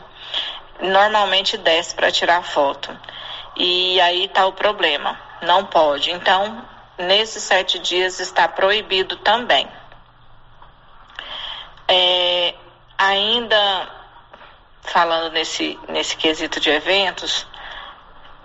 normalmente 0.81 1.57
desce 1.57 1.93
para 1.93 2.11
tirar 2.11 2.43
foto. 2.43 2.97
E 3.55 3.99
aí 4.01 4.25
está 4.25 4.45
o 4.45 4.53
problema. 4.53 5.19
Não 5.41 5.65
pode. 5.65 6.11
Então, 6.11 6.65
nesses 6.97 7.43
sete 7.43 7.79
dias 7.79 8.19
está 8.19 8.47
proibido 8.47 9.17
também. 9.17 9.67
É, 11.87 12.53
ainda 12.97 13.89
falando 14.81 15.31
nesse, 15.31 15.79
nesse 15.87 16.15
quesito 16.15 16.59
de 16.59 16.69
eventos, 16.69 17.45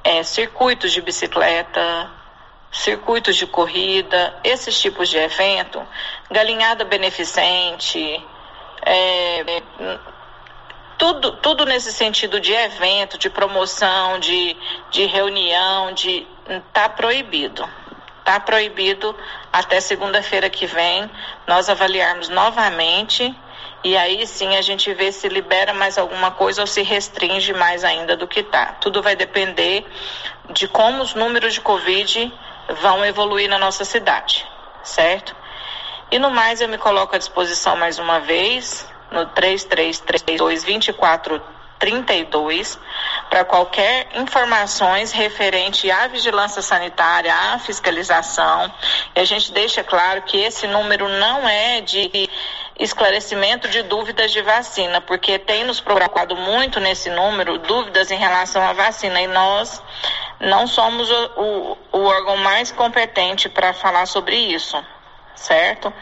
é, 0.04 0.22
circuitos 0.22 0.92
de 0.92 1.00
bicicleta, 1.00 2.10
circuitos 2.70 3.36
de 3.36 3.46
corrida, 3.46 4.38
esses 4.44 4.78
tipos 4.78 5.08
de 5.08 5.16
evento, 5.16 5.82
galinhada 6.30 6.84
beneficente, 6.84 8.22
é, 8.84 9.62
tudo, 10.98 11.32
tudo 11.38 11.64
nesse 11.64 11.90
sentido 11.90 12.38
de 12.38 12.52
evento, 12.52 13.16
de 13.16 13.30
promoção, 13.30 14.18
de, 14.18 14.56
de 14.90 15.06
reunião, 15.06 15.92
de 15.92 16.26
tá 16.72 16.88
proibido. 16.88 17.68
Tá 18.24 18.40
proibido 18.40 19.14
até 19.52 19.80
segunda-feira 19.80 20.48
que 20.48 20.66
vem 20.66 21.10
nós 21.46 21.68
avaliarmos 21.68 22.28
novamente 22.28 23.34
e 23.84 23.96
aí 23.98 24.26
sim 24.26 24.56
a 24.56 24.62
gente 24.62 24.94
vê 24.94 25.12
se 25.12 25.28
libera 25.28 25.74
mais 25.74 25.98
alguma 25.98 26.30
coisa 26.30 26.62
ou 26.62 26.66
se 26.66 26.80
restringe 26.82 27.52
mais 27.52 27.84
ainda 27.84 28.16
do 28.16 28.26
que 28.26 28.42
tá. 28.42 28.76
Tudo 28.80 29.02
vai 29.02 29.14
depender 29.14 29.84
de 30.50 30.66
como 30.66 31.02
os 31.02 31.12
números 31.14 31.52
de 31.52 31.60
Covid 31.60 32.32
vão 32.80 33.04
evoluir 33.04 33.46
na 33.46 33.58
nossa 33.58 33.84
cidade, 33.84 34.48
certo? 34.82 35.36
E 36.10 36.18
no 36.18 36.30
mais 36.30 36.62
eu 36.62 36.68
me 36.68 36.78
coloco 36.78 37.14
à 37.14 37.18
disposição 37.18 37.76
mais 37.76 37.98
uma 37.98 38.20
vez 38.20 38.88
no 39.10 39.26
3332 39.26 40.64
2432 40.64 42.78
para 43.28 43.44
qualquer 43.44 44.08
informações 44.14 45.12
referente 45.12 45.90
à 45.90 46.06
vigilância 46.06 46.62
sanitária, 46.62 47.34
à 47.34 47.58
fiscalização. 47.58 48.72
E 49.14 49.20
a 49.20 49.24
gente 49.24 49.52
deixa 49.52 49.84
claro 49.84 50.22
que 50.22 50.38
esse 50.38 50.66
número 50.66 51.06
não 51.06 51.46
é 51.46 51.82
de 51.82 52.30
esclarecimento 52.78 53.68
de 53.68 53.82
dúvidas 53.82 54.32
de 54.32 54.42
vacina, 54.42 55.00
porque 55.00 55.38
tem 55.38 55.64
nos 55.64 55.80
procurado 55.80 56.36
muito 56.36 56.80
nesse 56.80 57.08
número 57.10 57.58
dúvidas 57.58 58.10
em 58.10 58.18
relação 58.18 58.62
à 58.62 58.72
vacina 58.72 59.20
e 59.20 59.26
nós 59.26 59.80
não 60.40 60.66
somos 60.66 61.08
o, 61.10 61.30
o, 61.36 61.78
o 61.92 62.04
órgão 62.04 62.36
mais 62.38 62.72
competente 62.72 63.48
para 63.48 63.72
falar 63.72 64.06
sobre 64.06 64.36
isso, 64.36 64.82
certo? 65.36 65.92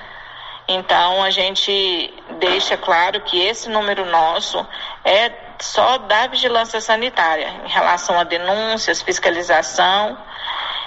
Então 0.66 1.22
a 1.22 1.30
gente 1.30 2.14
deixa 2.38 2.76
claro 2.76 3.20
que 3.20 3.38
esse 3.40 3.68
número 3.68 4.06
nosso 4.06 4.66
é 5.04 5.30
só 5.60 5.98
da 5.98 6.26
vigilância 6.26 6.80
sanitária 6.80 7.48
em 7.64 7.68
relação 7.68 8.18
a 8.18 8.24
denúncias, 8.24 9.02
fiscalização 9.02 10.16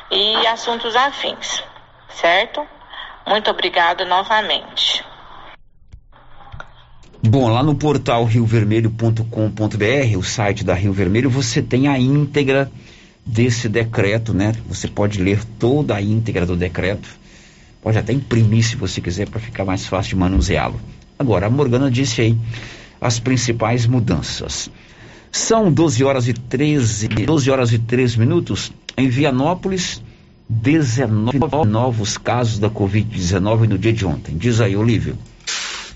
e 0.09 0.47
assuntos 0.47 0.95
afins, 0.95 1.63
certo? 2.09 2.67
Muito 3.25 3.49
obrigada 3.51 4.03
novamente. 4.05 5.03
Bom, 7.27 7.49
lá 7.49 7.63
no 7.63 7.75
portal 7.75 8.25
riovermelho.com.br, 8.25 10.17
o 10.17 10.23
site 10.23 10.63
da 10.63 10.73
Rio 10.73 10.93
Vermelho, 10.93 11.29
você 11.29 11.61
tem 11.61 11.87
a 11.87 11.99
íntegra 11.99 12.71
desse 13.25 13.67
decreto, 13.67 14.33
né? 14.33 14.53
Você 14.67 14.87
pode 14.87 15.21
ler 15.21 15.43
toda 15.59 15.95
a 15.95 16.01
íntegra 16.01 16.45
do 16.45 16.55
decreto 16.55 17.25
Pode 17.85 17.99
até 17.99 18.11
imprimir 18.11 18.63
se 18.63 18.75
você 18.75 18.99
quiser 18.99 19.29
para 19.29 19.39
ficar 19.39 19.63
mais 19.63 19.85
fácil 19.85 20.09
de 20.09 20.15
manuseá-lo. 20.15 20.81
Agora, 21.19 21.45
a 21.45 21.49
Morgana 21.51 21.91
disse 21.91 22.19
aí 22.19 22.35
as 22.99 23.19
principais 23.19 23.85
mudanças. 23.85 24.71
São 25.31 25.71
12 25.71 26.03
horas 26.03 26.27
e 26.27 26.33
13, 26.33 27.07
12 27.07 27.51
horas 27.51 27.71
e 27.71 27.77
3 27.77 28.15
minutos. 28.15 28.73
Em 28.97 29.07
Vianópolis, 29.07 30.01
19 30.49 31.37
novos 31.67 32.17
casos 32.17 32.57
da 32.57 32.71
Covid-19 32.71 33.67
no 33.67 33.77
dia 33.77 33.93
de 33.93 34.03
ontem. 34.03 34.35
Diz 34.35 34.59
aí, 34.59 34.75
Olívio. 34.75 35.15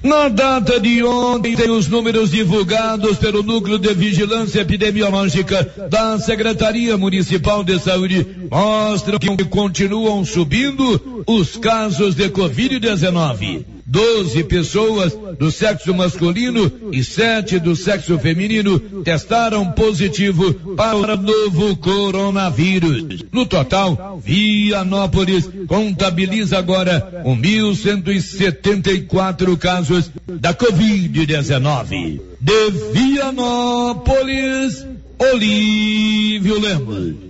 Na 0.02 0.30
data 0.30 0.80
de 0.80 1.04
ontem, 1.04 1.56
os 1.70 1.88
números 1.90 2.32
divulgados 2.32 3.18
pelo 3.18 3.44
Núcleo 3.44 3.78
de 3.78 3.94
Vigilância 3.94 4.62
Epidemiológica 4.62 5.70
da 5.90 6.18
Secretaria 6.18 6.98
Municipal 6.98 7.66
de 7.66 7.78
Saúde 7.80 8.26
mostram 8.50 9.20
que 9.20 9.44
continuam 9.44 10.24
subindo 10.24 11.24
os 11.28 11.58
casos 11.58 12.16
de 12.16 12.30
Covid-19. 12.30 13.79
12 13.90 14.44
pessoas 14.44 15.18
do 15.40 15.50
sexo 15.52 15.96
masculino 15.96 16.72
e 16.92 17.04
7 17.04 17.58
do 17.60 17.76
sexo 17.76 18.20
feminino 18.20 18.80
testaram 19.04 19.72
positivo 19.72 20.54
para 20.76 21.16
o 21.16 21.18
novo 21.18 21.76
coronavírus. 21.78 23.26
No 23.32 23.48
total, 23.48 24.22
Vianópolis 24.24 25.50
contabiliza 25.68 26.60
agora 26.60 27.24
1.174 27.26 29.58
casos 29.58 30.12
da 30.28 30.54
Covid-19. 30.54 32.22
De 32.40 32.70
Vianópolis, 32.94 34.86
Olívio 35.18 36.60
Lemos. 36.60 37.29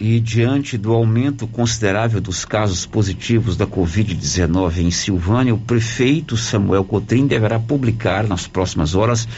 E 0.00 0.18
diante 0.18 0.76
do 0.76 0.92
aumento 0.92 1.46
considerável 1.46 2.20
dos 2.20 2.44
casos 2.44 2.84
positivos 2.84 3.56
da 3.56 3.64
Covid-19 3.64 4.78
em 4.78 4.90
Silvânia, 4.90 5.54
o 5.54 5.58
prefeito 5.58 6.36
Samuel 6.36 6.84
Cotrim 6.84 7.28
deverá 7.28 7.60
publicar 7.60 8.26
nas 8.26 8.48
próximas 8.48 8.96
horas 8.96 9.28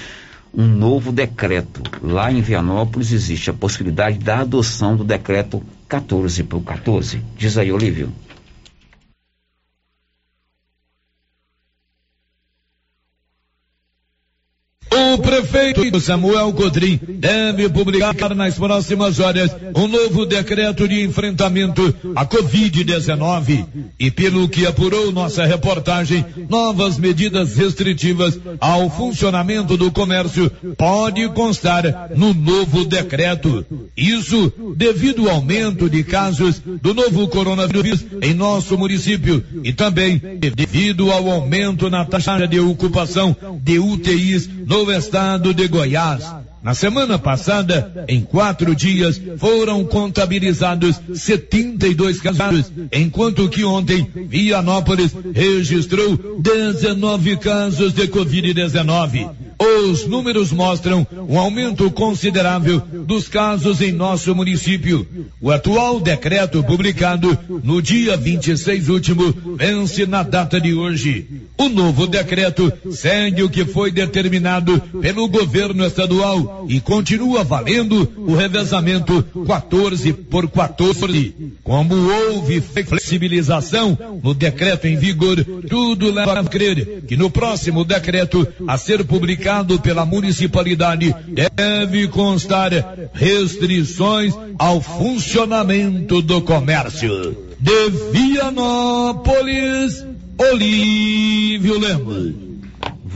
um 0.54 0.66
novo 0.66 1.12
decreto. 1.12 1.82
Lá 2.02 2.32
em 2.32 2.40
Vianópolis 2.40 3.12
existe 3.12 3.50
a 3.50 3.54
possibilidade 3.54 4.18
da 4.18 4.38
adoção 4.38 4.96
do 4.96 5.04
decreto 5.04 5.62
14 5.86 6.42
por 6.44 6.62
14. 6.62 7.20
Diz 7.36 7.58
aí, 7.58 7.70
Olívio. 7.70 8.10
O 15.16 15.18
prefeito 15.18 15.98
Samuel 15.98 16.52
Codrim 16.52 17.00
deve 17.08 17.70
publicar 17.70 18.34
nas 18.34 18.56
próximas 18.56 19.18
horas 19.18 19.50
um 19.74 19.88
novo 19.88 20.26
decreto 20.26 20.86
de 20.86 21.02
enfrentamento 21.02 21.94
à 22.14 22.26
Covid-19 22.26 23.64
e, 23.98 24.10
pelo 24.10 24.46
que 24.46 24.66
apurou 24.66 25.10
nossa 25.10 25.46
reportagem, 25.46 26.22
novas 26.50 26.98
medidas 26.98 27.56
restritivas 27.56 28.38
ao 28.60 28.90
funcionamento 28.90 29.74
do 29.78 29.90
comércio 29.90 30.50
pode 30.76 31.26
constar 31.30 32.10
no 32.14 32.34
novo 32.34 32.84
decreto. 32.84 33.64
Isso 33.96 34.52
devido 34.76 35.30
ao 35.30 35.36
aumento 35.36 35.88
de 35.88 36.04
casos 36.04 36.60
do 36.60 36.92
novo 36.92 37.26
coronavírus 37.28 38.04
em 38.20 38.34
nosso 38.34 38.76
município 38.76 39.42
e 39.64 39.72
também 39.72 40.20
devido 40.54 41.10
ao 41.10 41.30
aumento 41.30 41.88
na 41.88 42.04
taxa 42.04 42.46
de 42.46 42.60
ocupação 42.60 43.34
de 43.62 43.78
UTIs 43.78 44.46
no 44.66 44.92
estado 44.92 45.05
de 45.54 45.68
Goiás. 45.68 46.45
Na 46.66 46.74
semana 46.74 47.16
passada, 47.16 48.04
em 48.08 48.22
quatro 48.22 48.74
dias, 48.74 49.22
foram 49.38 49.84
contabilizados 49.84 51.00
72 51.14 52.20
casos, 52.20 52.72
enquanto 52.90 53.48
que 53.48 53.64
ontem, 53.64 54.04
Vianópolis 54.26 55.12
registrou 55.32 56.40
19 56.40 57.36
casos 57.36 57.92
de 57.92 58.08
Covid-19. 58.08 59.30
Os 59.58 60.06
números 60.06 60.52
mostram 60.52 61.06
um 61.28 61.38
aumento 61.38 61.90
considerável 61.90 62.80
dos 62.80 63.26
casos 63.28 63.80
em 63.80 63.92
nosso 63.92 64.34
município. 64.34 65.06
O 65.40 65.50
atual 65.50 65.98
decreto 65.98 66.62
publicado 66.62 67.38
no 67.62 67.80
dia 67.80 68.16
26 68.16 68.88
último 68.88 69.32
vence 69.56 70.04
na 70.04 70.22
data 70.22 70.60
de 70.60 70.74
hoje. 70.74 71.26
O 71.56 71.70
novo 71.70 72.06
decreto 72.06 72.70
segue 72.90 73.42
o 73.42 73.48
que 73.48 73.64
foi 73.64 73.90
determinado 73.90 74.78
pelo 75.00 75.26
governo 75.26 75.86
estadual 75.86 76.55
e 76.68 76.80
continua 76.80 77.44
valendo 77.44 78.12
o 78.16 78.34
revezamento 78.34 79.22
14 79.46 80.12
por 80.12 80.48
14. 80.48 81.34
Como 81.62 81.94
houve 81.94 82.60
flexibilização 82.60 83.98
no 84.22 84.34
decreto 84.34 84.86
em 84.86 84.96
vigor, 84.96 85.44
tudo 85.68 86.10
leva 86.10 86.40
a 86.40 86.44
crer 86.44 87.02
que 87.06 87.16
no 87.16 87.30
próximo 87.30 87.84
decreto 87.84 88.46
a 88.66 88.78
ser 88.78 89.04
publicado 89.04 89.78
pela 89.80 90.04
municipalidade 90.04 91.14
deve 91.28 92.08
constar 92.08 92.72
restrições 93.12 94.34
ao 94.58 94.80
funcionamento 94.80 96.22
do 96.22 96.40
comércio. 96.40 97.36
De 97.58 97.90
Vianópolis, 98.12 100.04
Olívio 100.38 101.78
Lemos. 101.78 102.45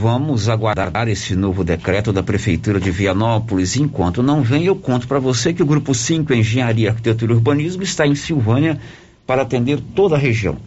Vamos 0.01 0.49
aguardar 0.49 1.07
esse 1.07 1.35
novo 1.35 1.63
decreto 1.63 2.11
da 2.11 2.23
Prefeitura 2.23 2.79
de 2.79 2.89
Vianópolis. 2.89 3.75
Enquanto 3.75 4.23
não 4.23 4.41
vem, 4.41 4.65
eu 4.65 4.75
conto 4.75 5.07
para 5.07 5.19
você 5.19 5.53
que 5.53 5.61
o 5.61 5.65
Grupo 5.65 5.93
5 5.93 6.33
Engenharia, 6.33 6.89
Arquitetura 6.89 7.31
e 7.31 7.35
Urbanismo 7.35 7.83
está 7.83 8.07
em 8.07 8.15
Silvânia 8.15 8.79
para 9.27 9.43
atender 9.43 9.79
toda 9.93 10.15
a 10.15 10.17
região. 10.17 10.57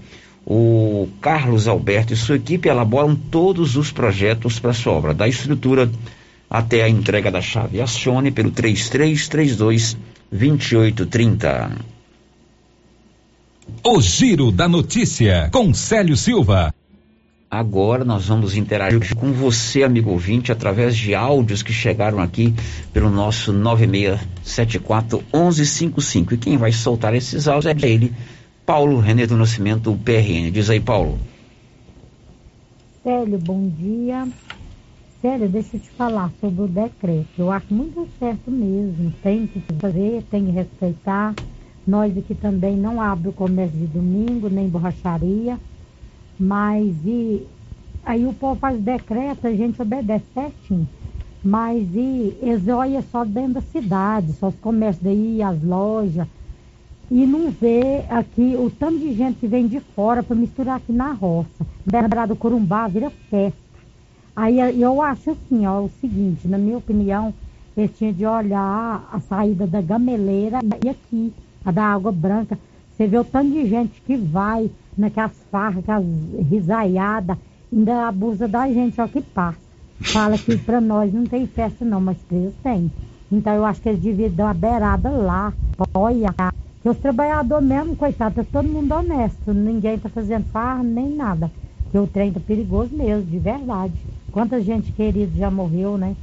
O 0.46 1.08
Carlos 1.20 1.66
Alberto 1.66 2.12
e 2.12 2.16
sua 2.16 2.36
equipe 2.36 2.68
elaboram 2.68 3.16
todos 3.16 3.74
os 3.74 3.90
projetos 3.90 4.60
para 4.60 4.72
sua 4.72 4.92
obra, 4.92 5.12
da 5.12 5.26
estrutura 5.26 5.90
até 6.48 6.84
a 6.84 6.88
entrega 6.88 7.28
da 7.28 7.40
chave. 7.40 7.80
Acione 7.80 8.30
pelo 8.30 8.52
3332 8.52 9.96
2830. 10.30 11.72
O 13.82 14.00
Giro 14.00 14.52
da 14.52 14.68
Notícia, 14.68 15.48
com 15.50 15.74
Célio 15.74 16.16
Silva. 16.16 16.72
Agora 17.54 18.04
nós 18.04 18.26
vamos 18.26 18.56
interagir 18.56 19.14
com 19.14 19.32
você, 19.32 19.84
amigo 19.84 20.10
ouvinte, 20.10 20.50
através 20.50 20.96
de 20.96 21.14
áudios 21.14 21.62
que 21.62 21.72
chegaram 21.72 22.18
aqui 22.18 22.52
pelo 22.92 23.08
nosso 23.08 23.52
9674 23.52 25.22
1155. 25.32 26.34
E 26.34 26.36
quem 26.36 26.56
vai 26.56 26.72
soltar 26.72 27.14
esses 27.14 27.46
áudios 27.46 27.72
é 27.72 27.86
ele, 27.86 28.12
Paulo 28.66 28.98
René 28.98 29.24
do 29.24 29.36
Nascimento, 29.36 29.92
o 29.92 29.96
PRN. 29.96 30.50
Diz 30.50 30.68
aí, 30.68 30.80
Paulo. 30.80 31.16
Célio, 33.04 33.38
bom 33.38 33.68
dia. 33.68 34.26
Célio, 35.22 35.48
deixa 35.48 35.76
eu 35.76 35.80
te 35.80 35.90
falar 35.90 36.32
sobre 36.40 36.62
o 36.62 36.66
decreto. 36.66 37.28
Eu 37.38 37.52
acho 37.52 37.72
muito 37.72 38.08
certo 38.18 38.50
mesmo. 38.50 39.12
Tem 39.22 39.46
que 39.46 39.62
fazer, 39.78 40.24
tem 40.28 40.46
que 40.46 40.50
respeitar. 40.50 41.32
Nós 41.86 42.18
aqui 42.18 42.34
também 42.34 42.76
não 42.76 43.00
abre 43.00 43.28
o 43.28 43.32
comércio 43.32 43.78
de 43.78 43.86
domingo, 43.86 44.48
nem 44.48 44.68
borracharia. 44.68 45.56
Mas 46.38 46.94
e 47.04 47.46
aí 48.04 48.26
o 48.26 48.32
povo 48.32 48.58
faz 48.58 48.80
decreto, 48.80 49.46
a 49.46 49.52
gente 49.54 49.80
obedece 49.80 50.24
certinho. 50.34 50.88
Mas 51.42 51.86
e 51.94 52.32
olham 52.72 53.02
só 53.10 53.24
dentro 53.24 53.54
da 53.54 53.60
cidade, 53.60 54.32
só 54.32 54.48
os 54.48 54.54
comércios 54.56 55.04
daí, 55.04 55.42
as 55.42 55.62
lojas. 55.62 56.26
E 57.10 57.26
não 57.26 57.50
vê 57.50 58.02
aqui 58.08 58.56
o 58.56 58.70
tanto 58.70 58.98
de 58.98 59.12
gente 59.12 59.38
que 59.40 59.46
vem 59.46 59.66
de 59.66 59.78
fora 59.78 60.22
para 60.22 60.34
misturar 60.34 60.76
aqui 60.78 60.92
na 60.92 61.12
roça. 61.12 61.66
Beira 61.84 62.26
do 62.26 62.34
Corumbá 62.34 62.88
vira 62.88 63.10
festa. 63.30 63.58
Aí 64.34 64.58
eu 64.80 65.00
acho 65.00 65.30
assim, 65.30 65.66
ó, 65.66 65.82
o 65.82 65.90
seguinte, 66.00 66.48
na 66.48 66.58
minha 66.58 66.78
opinião, 66.78 67.32
eles 67.76 67.96
tinham 67.96 68.12
de 68.12 68.26
olhar 68.26 69.08
a 69.12 69.20
saída 69.20 69.66
da 69.66 69.80
gameleira 69.80 70.60
e 70.82 70.88
aqui, 70.88 71.32
a 71.64 71.70
da 71.70 71.84
água 71.84 72.10
branca. 72.10 72.58
Você 72.90 73.06
vê 73.06 73.18
o 73.18 73.24
tanto 73.24 73.52
de 73.52 73.68
gente 73.68 74.00
que 74.00 74.16
vai 74.16 74.70
naquelas 74.96 75.36
farras, 75.50 75.78
aquelas 75.78 76.04
risaiadas, 76.50 77.36
ainda 77.72 78.08
abusa 78.08 78.46
da 78.48 78.66
gente, 78.68 79.00
ó, 79.00 79.08
que 79.08 79.20
passa. 79.20 79.58
Fala 80.12 80.38
que 80.38 80.56
para 80.58 80.80
nós 80.80 81.12
não 81.12 81.24
tem 81.24 81.46
festa 81.46 81.84
não, 81.84 82.00
mas 82.00 82.18
para 82.22 82.36
eles 82.36 82.54
tem. 82.62 82.90
Então 83.30 83.54
eu 83.54 83.64
acho 83.64 83.80
que 83.80 83.88
eles 83.88 84.00
deviam 84.00 84.30
dar 84.30 84.44
uma 84.46 84.54
beirada 84.54 85.10
lá, 85.10 85.52
olha, 85.96 86.32
que 86.82 86.88
os 86.88 86.98
trabalhadores 86.98 87.66
mesmo, 87.66 87.96
coitado, 87.96 88.34
tá 88.36 88.44
todo 88.44 88.68
mundo 88.68 88.92
honesto, 88.92 89.52
ninguém 89.54 89.98
tá 89.98 90.08
fazendo 90.08 90.44
farra 90.46 90.82
nem 90.82 91.08
nada. 91.10 91.50
Porque 91.84 91.98
o 91.98 92.06
trem 92.06 92.32
tá 92.32 92.40
perigoso 92.40 92.94
mesmo, 92.94 93.24
de 93.30 93.38
verdade. 93.38 93.94
Quanta 94.30 94.60
gente 94.60 94.92
querida 94.92 95.32
já 95.36 95.50
morreu, 95.50 95.96
né? 95.96 96.16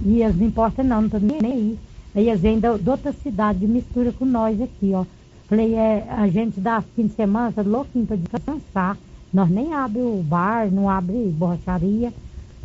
E 0.00 0.22
eles 0.22 0.36
não 0.36 0.46
importam 0.46 0.84
não, 0.84 1.02
não 1.02 1.06
estão 1.06 1.20
nem 1.20 1.38
aí. 1.44 1.78
Aí 2.14 2.28
eles 2.28 2.40
vêm 2.40 2.58
da, 2.58 2.76
de 2.76 2.90
outra 2.90 3.12
cidade, 3.12 3.66
mistura 3.68 4.12
com 4.12 4.24
nós 4.24 4.60
aqui, 4.60 4.92
ó. 4.94 5.04
Falei, 5.50 5.74
é, 5.74 6.08
a 6.08 6.28
gente 6.28 6.60
dá 6.60 6.80
fim 6.80 7.08
de 7.08 7.14
semana, 7.14 7.50
tá 7.50 7.62
louquinho 7.62 8.06
pra 8.06 8.14
descansar. 8.14 8.96
Nós 9.32 9.50
nem 9.50 9.74
abre 9.74 10.00
o 10.00 10.22
bar, 10.22 10.70
não 10.70 10.88
abre 10.88 11.28
borracharia 11.30 12.12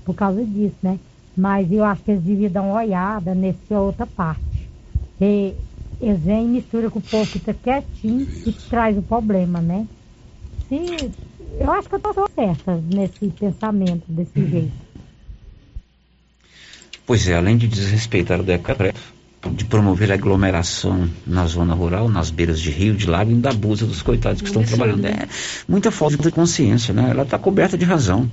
por 0.06 0.14
causa 0.14 0.46
disso, 0.46 0.78
né? 0.84 1.00
Mas 1.36 1.72
eu 1.72 1.84
acho 1.84 2.04
que 2.04 2.12
eles 2.12 2.22
deviam 2.22 2.52
dar 2.52 2.62
uma 2.62 2.76
olhada 2.76 3.34
nessa 3.34 3.80
outra 3.80 4.06
parte. 4.06 4.70
Que 5.18 5.56
eles 6.00 6.22
vêm 6.22 6.46
e 6.46 6.48
misturam 6.48 6.92
com 6.92 7.00
o 7.00 7.02
povo 7.02 7.26
que 7.32 7.40
tá 7.40 7.56
quietinho 7.56 8.28
e 8.46 8.52
que 8.52 8.70
traz 8.70 8.96
o 8.96 9.02
problema, 9.02 9.60
né? 9.64 9.88
Se, 10.70 11.10
eu 11.60 11.72
acho 11.72 11.90
que 11.90 11.96
eu 11.96 12.00
tô 12.00 12.14
certa 12.36 12.76
nesse 12.76 13.32
pensamento, 13.32 14.04
desse 14.10 14.48
jeito. 14.48 14.74
Pois 17.08 17.28
é, 17.28 17.36
além 17.36 17.58
de 17.58 17.68
desrespeitar 17.68 18.40
o 18.40 18.44
decreto, 18.44 19.15
de 19.52 19.66
promover 19.66 20.12
a 20.12 20.16
aglomeração 20.16 21.10
na 21.26 21.46
zona 21.46 21.74
rural, 21.74 22.10
nas 22.10 22.30
beiras 22.30 22.60
de 22.60 22.72
rio, 22.72 22.96
de 22.96 23.08
lago, 23.08 23.32
e 23.32 23.36
da 23.36 23.52
abusa 23.52 23.86
dos 23.86 24.02
coitados 24.02 24.42
que 24.42 24.48
estão 24.48 24.64
trabalhando. 24.64 25.06
É 25.06 25.28
muita 25.68 25.92
falta 25.92 26.18
de 26.18 26.32
consciência, 26.32 26.94
né? 26.94 27.10
Ela 27.10 27.24
está 27.24 27.38
coberta 27.38 27.78
de 27.78 27.86
razão. 27.86 28.30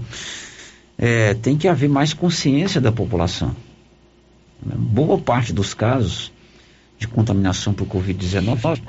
É, 0.99 1.35
tem 1.35 1.57
que 1.57 1.69
haver 1.69 1.89
mais 1.89 2.13
consciência 2.15 2.81
da 2.81 2.93
população. 2.93 3.55
Boa 4.65 5.19
parte 5.19 5.53
dos 5.53 5.75
casos 5.75 6.33
de 6.99 7.09
contaminação 7.09 7.73
por 7.73 7.87
Covid-19 7.87 8.81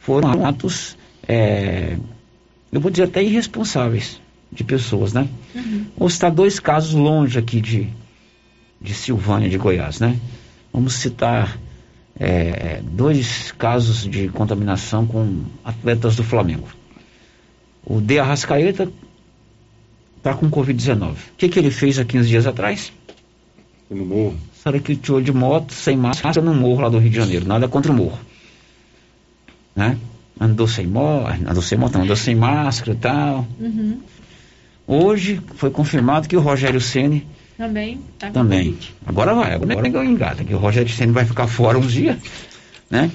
foram 0.00 0.44
atos, 0.44 0.96
é, 1.28 1.96
eu 2.72 2.80
vou 2.80 2.90
dizer 2.90 3.04
até 3.04 3.22
irresponsáveis. 3.22 4.20
de 4.52 4.64
pessoas, 4.64 5.12
né? 5.12 5.28
Uhum. 5.54 5.86
Vou 5.96 6.10
citar 6.10 6.30
dois 6.30 6.58
casos 6.58 6.92
longe 6.92 7.38
aqui 7.38 7.60
de, 7.60 7.88
de 8.80 8.94
Silvânia, 8.94 9.48
de 9.48 9.56
Goiás, 9.56 10.00
né? 10.00 10.18
Vamos 10.72 10.94
citar 10.94 11.58
é, 12.18 12.80
dois 12.82 13.52
casos 13.52 14.08
de 14.08 14.28
contaminação 14.28 15.06
com 15.06 15.44
atletas 15.64 16.16
do 16.16 16.22
Flamengo. 16.22 16.68
O 17.84 18.00
De 18.00 18.18
Arrascaeta 18.18 18.90
está 20.18 20.34
com 20.34 20.50
Covid-19. 20.50 21.12
O 21.12 21.16
que, 21.36 21.48
que 21.48 21.58
ele 21.58 21.70
fez 21.70 21.98
há 21.98 22.04
15 22.04 22.28
dias 22.28 22.46
atrás? 22.46 22.92
Foi 23.88 23.96
no 23.96 24.04
morro. 24.04 24.36
Saraquitou 24.62 25.20
de 25.20 25.32
moto, 25.32 25.72
sem 25.72 25.96
máscara, 25.96 26.42
no 26.42 26.54
morro 26.54 26.82
lá 26.82 26.88
do 26.90 26.98
Rio 26.98 27.10
de 27.10 27.16
Janeiro. 27.16 27.46
Nada 27.46 27.66
contra 27.66 27.90
o 27.90 27.94
morro. 27.94 28.18
Né? 29.74 29.96
Andou 30.38 30.68
sem 30.68 30.86
moto, 30.86 31.30
andou 31.46 31.62
sem 31.62 31.78
moto, 31.78 31.96
andou 31.96 32.16
sem 32.16 32.34
máscara 32.34 32.92
e 32.92 32.96
tal. 32.96 33.46
Uhum. 33.58 34.00
Hoje 34.86 35.40
foi 35.54 35.70
confirmado 35.70 36.28
que 36.28 36.36
o 36.36 36.40
Rogério 36.40 36.80
Ceni 36.80 37.26
também 37.60 38.00
tá 38.18 38.30
também. 38.30 38.74
Agora 39.04 39.34
vai, 39.34 39.52
agora 39.52 39.82
ninguém 39.82 40.12
engata, 40.12 40.42
que 40.42 40.54
o 40.54 40.58
Rogério 40.58 40.90
Ceni 40.90 41.12
vai 41.12 41.26
ficar 41.26 41.46
fora 41.46 41.76
uns 41.76 41.92
dias, 41.92 42.16
né? 42.88 43.10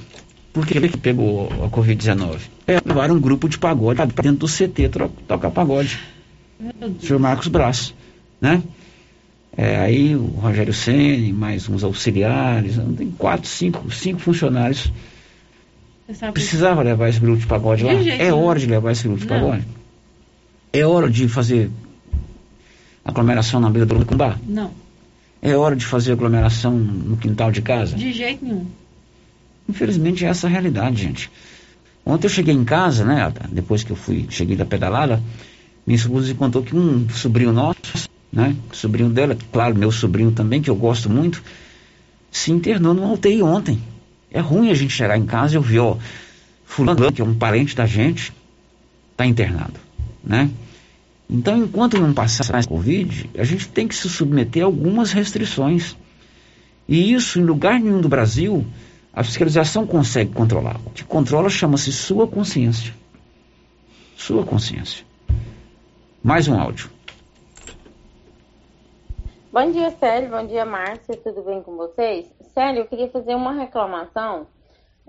Porque 0.54 0.78
ele 0.78 0.88
que 0.88 1.00
pegou 1.00 1.48
a 1.64 1.68
Covid-19. 1.68 2.38
É, 2.68 2.80
levaram 2.86 3.16
um 3.16 3.20
grupo 3.20 3.50
de 3.50 3.58
pagode 3.58 3.98
para 4.14 4.22
dentro 4.22 4.46
do 4.46 4.48
CT 4.48 4.92
tocar 5.28 5.50
pagode. 5.50 6.00
O 6.80 7.04
senhor 7.04 7.18
Marcos 7.18 7.48
Braz, 7.48 7.96
né? 8.40 8.62
É, 9.58 9.78
aí 9.78 10.16
o 10.16 10.26
Rogério 10.26 10.74
Ceni, 10.74 11.34
mais 11.34 11.68
uns 11.68 11.84
auxiliares, 11.84 12.76
tem 12.96 13.10
quatro, 13.18 13.50
cinco, 13.50 13.92
cinco 13.92 14.20
funcionários. 14.20 14.92
Precisava 16.34 16.84
levar 16.84 17.10
esse 17.10 17.20
grupo 17.20 17.40
de 17.40 17.48
pagode 17.48 17.84
lá? 17.84 17.94
É 17.94 18.32
hora 18.32 18.60
de 18.60 18.68
levar 18.68 18.92
esse 18.92 19.04
grupo 19.08 19.22
de 19.22 19.28
pagode? 19.28 19.66
É 20.72 20.86
hora 20.86 21.10
de 21.10 21.28
fazer 21.28 21.72
aglomeração 23.06 23.60
na 23.60 23.70
beira 23.70 23.86
do 23.86 24.06
Cumbá? 24.06 24.38
Não. 24.46 24.72
É 25.42 25.56
hora 25.56 25.76
de 25.76 25.86
fazer 25.86 26.12
aglomeração 26.12 26.72
no 26.72 27.16
quintal 27.16 27.52
de 27.52 27.62
casa? 27.62 27.96
De 27.96 28.12
jeito 28.12 28.44
nenhum. 28.44 28.66
Infelizmente 29.70 30.26
é 30.26 30.30
essa 30.30 30.48
a 30.48 30.50
realidade, 30.50 31.04
gente. 31.04 31.30
Ontem 32.04 32.26
eu 32.26 32.32
cheguei 32.32 32.54
em 32.54 32.64
casa, 32.64 33.06
né? 33.06 33.32
Depois 33.52 33.84
que 33.84 33.92
eu 33.92 33.96
fui, 33.96 34.26
cheguei 34.30 34.56
da 34.56 34.66
pedalada, 34.66 35.22
minha 35.86 35.96
esposa 35.96 36.28
me 36.28 36.34
contou 36.34 36.64
que 36.64 36.76
um 36.76 37.08
sobrinho 37.10 37.52
nosso, 37.52 38.10
né? 38.32 38.56
Sobrinho 38.72 39.10
dela, 39.10 39.38
claro, 39.52 39.76
meu 39.76 39.92
sobrinho 39.92 40.32
também, 40.32 40.62
que 40.62 40.70
eu 40.70 40.76
gosto 40.76 41.10
muito, 41.10 41.44
se 42.32 42.52
internou 42.52 42.94
no 42.94 43.14
UTI 43.14 43.42
ontem. 43.42 43.80
É 44.32 44.40
ruim 44.40 44.70
a 44.70 44.74
gente 44.74 44.94
chegar 44.94 45.18
em 45.18 45.26
casa 45.26 45.56
e 45.56 45.58
ouvir, 45.58 45.80
ó, 45.80 45.98
fulano, 46.66 47.12
que 47.12 47.22
é 47.22 47.26
um 47.26 47.34
parente 47.34 47.76
da 47.76 47.86
gente, 47.86 48.34
está 49.12 49.26
internado, 49.26 49.80
né? 50.24 50.50
Então, 51.30 51.58
enquanto 51.58 52.00
não 52.00 52.14
passar 52.14 52.52
mais 52.52 52.66
Covid, 52.66 53.30
a 53.38 53.44
gente 53.44 53.68
tem 53.70 53.88
que 53.88 53.96
se 53.96 54.08
submeter 54.08 54.64
a 54.64 54.66
algumas 54.66 55.12
restrições. 55.12 55.98
E 56.88 57.14
isso, 57.14 57.40
em 57.40 57.44
lugar 57.44 57.80
nenhum 57.80 58.00
do 58.00 58.08
Brasil, 58.08 58.66
a 59.12 59.24
fiscalização 59.24 59.88
consegue 59.88 60.32
controlar. 60.32 60.80
O 60.86 60.92
que 60.92 61.04
controla 61.04 61.50
chama-se 61.50 61.92
sua 61.92 62.28
consciência. 62.28 62.94
Sua 64.16 64.46
consciência. 64.46 65.04
Mais 66.24 66.48
um 66.48 66.60
áudio. 66.60 66.90
Bom 69.52 69.72
dia, 69.72 69.90
Célio. 69.92 70.30
Bom 70.30 70.46
dia, 70.46 70.66
Márcia. 70.66 71.16
Tudo 71.16 71.42
bem 71.44 71.64
com 71.64 71.76
vocês? 71.78 72.26
Célio, 72.54 72.82
eu 72.82 72.86
queria 72.88 73.10
fazer 73.10 73.36
uma 73.36 73.54
reclamação, 73.54 74.48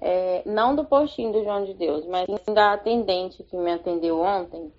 é, 0.00 0.42
não 0.46 0.76
do 0.76 0.84
postinho 0.84 1.32
do 1.32 1.42
João 1.42 1.64
de 1.64 1.74
Deus, 1.74 2.06
mas 2.06 2.26
da 2.54 2.74
atendente 2.74 3.42
que 3.42 3.56
me 3.56 3.72
atendeu 3.72 4.20
ontem. 4.20 4.72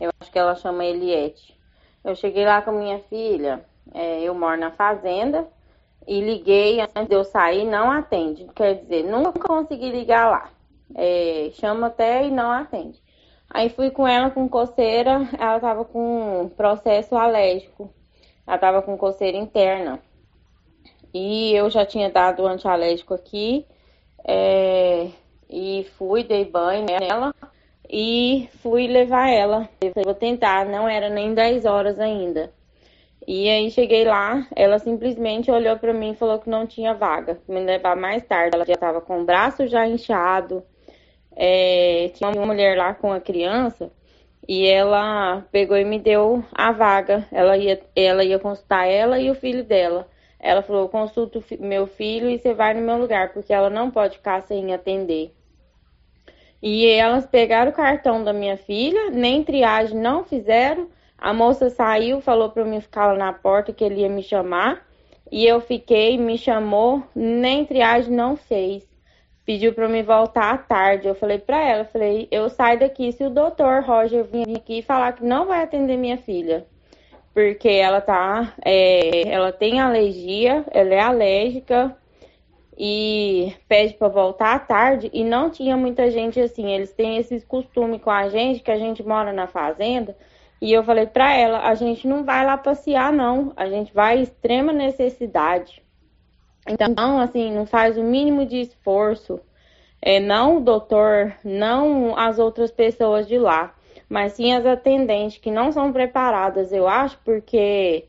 Eu 0.00 0.10
acho 0.18 0.30
que 0.30 0.38
ela 0.38 0.54
chama 0.54 0.84
Eliette. 0.84 1.58
Eu 2.02 2.14
cheguei 2.14 2.44
lá 2.44 2.62
com 2.62 2.72
minha 2.72 2.98
filha, 3.00 3.64
é, 3.92 4.22
eu 4.22 4.34
moro 4.34 4.58
na 4.58 4.70
fazenda, 4.70 5.46
e 6.06 6.20
liguei 6.20 6.80
antes 6.80 7.08
de 7.08 7.14
eu 7.14 7.24
sair, 7.24 7.64
não 7.64 7.90
atende. 7.90 8.46
Quer 8.54 8.74
dizer, 8.74 9.04
nunca 9.04 9.38
consegui 9.40 9.90
ligar 9.90 10.30
lá. 10.30 10.50
É, 10.94 11.50
chama 11.54 11.88
até 11.88 12.26
e 12.26 12.30
não 12.30 12.50
atende. 12.50 13.02
Aí 13.50 13.68
fui 13.70 13.90
com 13.90 14.06
ela 14.06 14.30
com 14.30 14.48
coceira, 14.48 15.28
ela 15.38 15.60
tava 15.60 15.84
com 15.84 16.50
processo 16.56 17.14
alérgico. 17.16 17.92
Ela 18.46 18.58
tava 18.58 18.82
com 18.82 18.96
coceira 18.96 19.36
interna. 19.36 20.00
E 21.12 21.54
eu 21.54 21.70
já 21.70 21.86
tinha 21.86 22.10
dado 22.10 22.46
antialérgico 22.46 23.14
aqui. 23.14 23.66
É, 24.26 25.08
e 25.48 25.86
fui, 25.96 26.24
dei 26.24 26.44
banho 26.44 26.84
nela 26.84 27.34
e 27.96 28.48
fui 28.60 28.88
levar 28.88 29.30
ela. 29.30 29.68
Eu 29.80 29.92
vou 30.02 30.14
tentar, 30.14 30.66
não 30.66 30.88
era 30.88 31.08
nem 31.08 31.32
10 31.32 31.64
horas 31.64 32.00
ainda. 32.00 32.52
E 33.24 33.48
aí 33.48 33.70
cheguei 33.70 34.04
lá, 34.04 34.48
ela 34.56 34.80
simplesmente 34.80 35.48
olhou 35.48 35.78
para 35.78 35.92
mim 35.94 36.10
e 36.10 36.16
falou 36.16 36.40
que 36.40 36.50
não 36.50 36.66
tinha 36.66 36.92
vaga, 36.92 37.38
me 37.46 37.60
levar 37.60 37.94
mais 37.96 38.24
tarde. 38.24 38.56
Ela 38.56 38.64
já 38.64 38.72
estava 38.74 39.00
com 39.00 39.20
o 39.20 39.24
braço 39.24 39.68
já 39.68 39.86
inchado. 39.86 40.64
É, 41.36 42.10
tinha 42.14 42.30
uma 42.30 42.44
mulher 42.44 42.76
lá 42.76 42.94
com 42.94 43.12
a 43.12 43.20
criança 43.20 43.92
e 44.48 44.66
ela 44.66 45.46
pegou 45.52 45.76
e 45.76 45.84
me 45.84 46.00
deu 46.00 46.44
a 46.52 46.72
vaga. 46.72 47.28
Ela 47.30 47.56
ia, 47.56 47.80
ela 47.94 48.24
ia 48.24 48.40
consultar 48.40 48.88
ela 48.88 49.20
e 49.20 49.30
o 49.30 49.36
filho 49.36 49.62
dela. 49.62 50.08
Ela 50.40 50.62
falou: 50.62 50.88
consulta 50.88 51.40
meu 51.60 51.86
filho 51.86 52.28
e 52.28 52.40
você 52.40 52.52
vai 52.52 52.74
no 52.74 52.80
meu 52.80 52.98
lugar, 52.98 53.32
porque 53.32 53.52
ela 53.52 53.70
não 53.70 53.88
pode 53.88 54.16
ficar 54.16 54.42
sem 54.42 54.74
atender. 54.74 55.32
E 56.66 56.86
elas 56.86 57.26
pegaram 57.26 57.70
o 57.70 57.74
cartão 57.74 58.24
da 58.24 58.32
minha 58.32 58.56
filha, 58.56 59.10
nem 59.10 59.44
triagem 59.44 59.98
não 59.98 60.24
fizeram. 60.24 60.88
A 61.18 61.30
moça 61.30 61.68
saiu, 61.68 62.22
falou 62.22 62.48
para 62.48 62.64
mim 62.64 62.80
ficar 62.80 63.08
lá 63.08 63.18
na 63.18 63.32
porta 63.34 63.70
que 63.70 63.84
ele 63.84 64.00
ia 64.00 64.08
me 64.08 64.22
chamar. 64.22 64.82
E 65.30 65.44
eu 65.46 65.60
fiquei, 65.60 66.16
me 66.16 66.38
chamou, 66.38 67.02
nem 67.14 67.66
triagem 67.66 68.10
não 68.14 68.34
fez. 68.34 68.82
Pediu 69.44 69.74
para 69.74 69.88
me 69.88 70.02
voltar 70.02 70.54
à 70.54 70.56
tarde. 70.56 71.06
Eu 71.06 71.14
falei 71.14 71.38
para 71.38 71.62
ela, 71.62 71.84
falei, 71.84 72.28
eu 72.30 72.48
saio 72.48 72.80
daqui 72.80 73.12
se 73.12 73.22
o 73.24 73.28
doutor 73.28 73.82
Roger 73.82 74.24
vir 74.24 74.56
aqui 74.56 74.80
falar 74.80 75.12
que 75.12 75.22
não 75.22 75.44
vai 75.44 75.62
atender 75.62 75.98
minha 75.98 76.16
filha. 76.16 76.66
Porque 77.34 77.68
ela 77.68 78.00
tá, 78.00 78.54
é, 78.64 79.28
ela 79.28 79.52
tem 79.52 79.80
alergia, 79.80 80.64
ela 80.70 80.94
é 80.94 81.00
alérgica 81.00 81.94
e 82.76 83.54
pede 83.68 83.94
para 83.94 84.08
voltar 84.08 84.54
à 84.54 84.58
tarde 84.58 85.10
e 85.12 85.24
não 85.24 85.50
tinha 85.50 85.76
muita 85.76 86.10
gente 86.10 86.40
assim. 86.40 86.72
Eles 86.72 86.92
têm 86.92 87.18
esse 87.18 87.40
costume 87.42 87.98
com 87.98 88.10
a 88.10 88.28
gente 88.28 88.60
que 88.60 88.70
a 88.70 88.78
gente 88.78 89.02
mora 89.02 89.32
na 89.32 89.46
fazenda 89.46 90.16
e 90.60 90.72
eu 90.72 90.82
falei 90.82 91.06
para 91.06 91.34
ela, 91.34 91.68
a 91.68 91.74
gente 91.74 92.08
não 92.08 92.24
vai 92.24 92.44
lá 92.44 92.56
passear 92.56 93.12
não, 93.12 93.52
a 93.54 93.68
gente 93.68 93.92
vai 93.92 94.20
extrema 94.20 94.72
necessidade. 94.72 95.82
Então, 96.66 97.18
assim, 97.18 97.52
não 97.52 97.66
faz 97.66 97.98
o 97.98 98.02
mínimo 98.02 98.46
de 98.46 98.62
esforço. 98.62 99.38
É, 100.00 100.20
não 100.20 100.56
o 100.56 100.60
doutor, 100.60 101.34
não 101.44 102.16
as 102.16 102.38
outras 102.38 102.70
pessoas 102.70 103.26
de 103.26 103.38
lá, 103.38 103.74
mas 104.08 104.32
sim 104.32 104.52
as 104.52 104.66
atendentes 104.66 105.38
que 105.38 105.50
não 105.50 105.72
são 105.72 105.92
preparadas, 105.92 106.72
eu 106.72 106.86
acho, 106.86 107.18
porque 107.24 108.04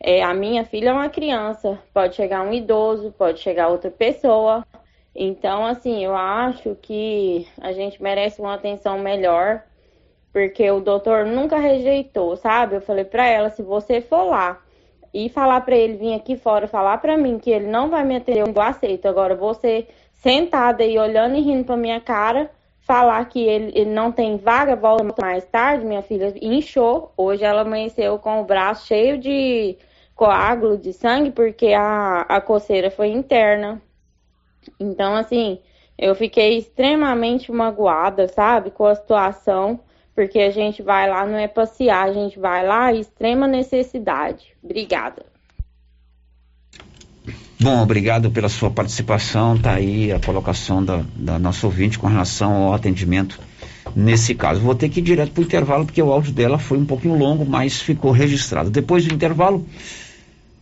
é, 0.00 0.22
a 0.22 0.32
minha 0.32 0.64
filha 0.64 0.90
é 0.90 0.92
uma 0.92 1.08
criança, 1.08 1.78
pode 1.92 2.14
chegar 2.14 2.42
um 2.42 2.52
idoso, 2.52 3.12
pode 3.16 3.40
chegar 3.40 3.68
outra 3.68 3.90
pessoa. 3.90 4.64
Então, 5.14 5.66
assim, 5.66 6.04
eu 6.04 6.14
acho 6.14 6.76
que 6.80 7.46
a 7.60 7.72
gente 7.72 8.00
merece 8.02 8.40
uma 8.40 8.54
atenção 8.54 8.98
melhor 8.98 9.62
porque 10.32 10.70
o 10.70 10.80
doutor 10.80 11.26
nunca 11.26 11.58
rejeitou, 11.58 12.36
sabe? 12.36 12.76
Eu 12.76 12.80
falei 12.80 13.04
para 13.04 13.26
ela, 13.26 13.50
se 13.50 13.62
você 13.62 14.00
for 14.00 14.24
lá 14.24 14.60
e 15.12 15.28
falar 15.28 15.62
para 15.62 15.74
ele 15.76 15.96
vir 15.96 16.14
aqui 16.14 16.36
fora 16.36 16.68
falar 16.68 16.98
para 16.98 17.16
mim 17.16 17.38
que 17.38 17.50
ele 17.50 17.66
não 17.66 17.88
vai 17.90 18.04
me 18.04 18.16
atender, 18.16 18.46
eu 18.46 18.62
aceito. 18.62 19.06
Agora 19.06 19.34
você 19.34 19.88
sentada 20.12 20.84
aí 20.84 20.98
olhando 20.98 21.36
e 21.36 21.40
rindo 21.40 21.64
para 21.64 21.76
minha 21.76 22.00
cara, 22.00 22.50
falar 22.80 23.24
que 23.26 23.40
ele, 23.40 23.72
ele, 23.74 23.90
não 23.90 24.12
tem 24.12 24.36
vaga, 24.36 24.76
volta 24.76 25.04
mais 25.20 25.44
tarde, 25.46 25.84
minha 25.84 26.02
filha 26.02 26.32
inchou. 26.40 27.12
Hoje 27.16 27.44
ela 27.44 27.62
amanheceu 27.62 28.18
com 28.18 28.40
o 28.40 28.44
braço 28.44 28.86
cheio 28.86 29.18
de 29.18 29.76
coágulo 30.18 30.76
de 30.76 30.92
sangue 30.92 31.30
porque 31.30 31.72
a, 31.72 32.22
a 32.22 32.40
coceira 32.40 32.90
foi 32.90 33.08
interna. 33.08 33.80
Então, 34.78 35.14
assim, 35.14 35.60
eu 35.96 36.12
fiquei 36.16 36.58
extremamente 36.58 37.52
magoada, 37.52 38.26
sabe, 38.26 38.72
com 38.72 38.84
a 38.84 38.96
situação 38.96 39.78
porque 40.14 40.40
a 40.40 40.50
gente 40.50 40.82
vai 40.82 41.08
lá, 41.08 41.24
não 41.24 41.38
é 41.38 41.46
passear, 41.46 42.08
a 42.08 42.12
gente 42.12 42.40
vai 42.40 42.66
lá, 42.66 42.92
extrema 42.92 43.46
necessidade. 43.46 44.46
Obrigada. 44.60 45.24
Bom, 47.60 47.80
obrigado 47.80 48.28
pela 48.28 48.48
sua 48.48 48.68
participação. 48.68 49.56
Tá 49.56 49.74
aí 49.74 50.10
a 50.10 50.18
colocação 50.18 50.84
da, 50.84 51.04
da 51.14 51.38
nossa 51.38 51.64
ouvinte 51.64 52.00
com 52.00 52.08
relação 52.08 52.64
ao 52.64 52.74
atendimento 52.74 53.38
nesse 53.94 54.34
caso. 54.34 54.60
Vou 54.60 54.74
ter 54.74 54.88
que 54.88 54.98
ir 54.98 55.04
direto 55.04 55.30
para 55.30 55.40
o 55.40 55.44
intervalo, 55.44 55.84
porque 55.84 56.02
o 56.02 56.10
áudio 56.10 56.32
dela 56.32 56.58
foi 56.58 56.78
um 56.78 56.84
pouquinho 56.84 57.16
longo, 57.16 57.46
mas 57.46 57.80
ficou 57.80 58.10
registrado. 58.10 58.70
Depois 58.70 59.04
do 59.04 59.14
intervalo, 59.14 59.64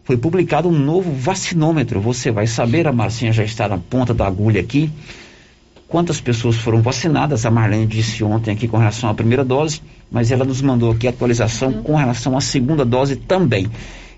foi 0.07 0.17
publicado 0.17 0.69
um 0.69 0.73
novo 0.73 1.13
vacinômetro. 1.13 2.01
Você 2.01 2.31
vai 2.31 2.47
saber, 2.47 2.87
a 2.87 2.93
Marcinha 2.93 3.33
já 3.33 3.45
está 3.45 3.69
na 3.69 3.77
ponta 3.77 4.15
da 4.15 4.27
agulha 4.27 4.61
aqui 4.61 4.91
quantas 5.89 6.21
pessoas 6.21 6.57
foram 6.57 6.81
vacinadas. 6.81 7.45
A 7.45 7.51
Marlene 7.51 7.87
disse 7.87 8.23
ontem 8.25 8.53
aqui 8.53 8.69
com 8.69 8.77
relação 8.77 9.11
à 9.11 9.15
primeira 9.15 9.45
dose, 9.45 9.83
mas 10.11 10.31
ela 10.31 10.45
nos 10.45 10.63
mandou 10.63 10.93
aqui 10.93 11.07
a 11.07 11.11
atualização 11.11 11.73
com 11.73 11.97
relação 11.97 12.37
à 12.37 12.41
segunda 12.41 12.85
dose 12.85 13.17
também. 13.17 13.69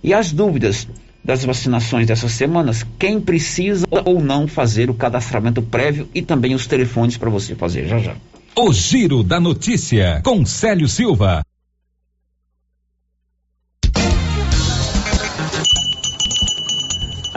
E 0.04 0.12
as 0.14 0.30
dúvidas 0.30 0.86
das 1.24 1.44
vacinações 1.44 2.06
dessas 2.06 2.32
semanas, 2.32 2.86
quem 2.98 3.20
precisa 3.20 3.86
ou 4.04 4.20
não 4.20 4.46
fazer 4.46 4.88
o 4.88 4.94
cadastramento 4.94 5.60
prévio 5.60 6.08
e 6.14 6.22
também 6.22 6.54
os 6.54 6.66
telefones 6.66 7.16
para 7.16 7.28
você 7.28 7.54
fazer 7.54 7.86
já 7.86 7.98
já. 7.98 8.14
O 8.54 8.72
Giro 8.72 9.22
da 9.22 9.38
Notícia, 9.38 10.20
com 10.24 10.44
Célio 10.44 10.88
Silva. 10.88 11.42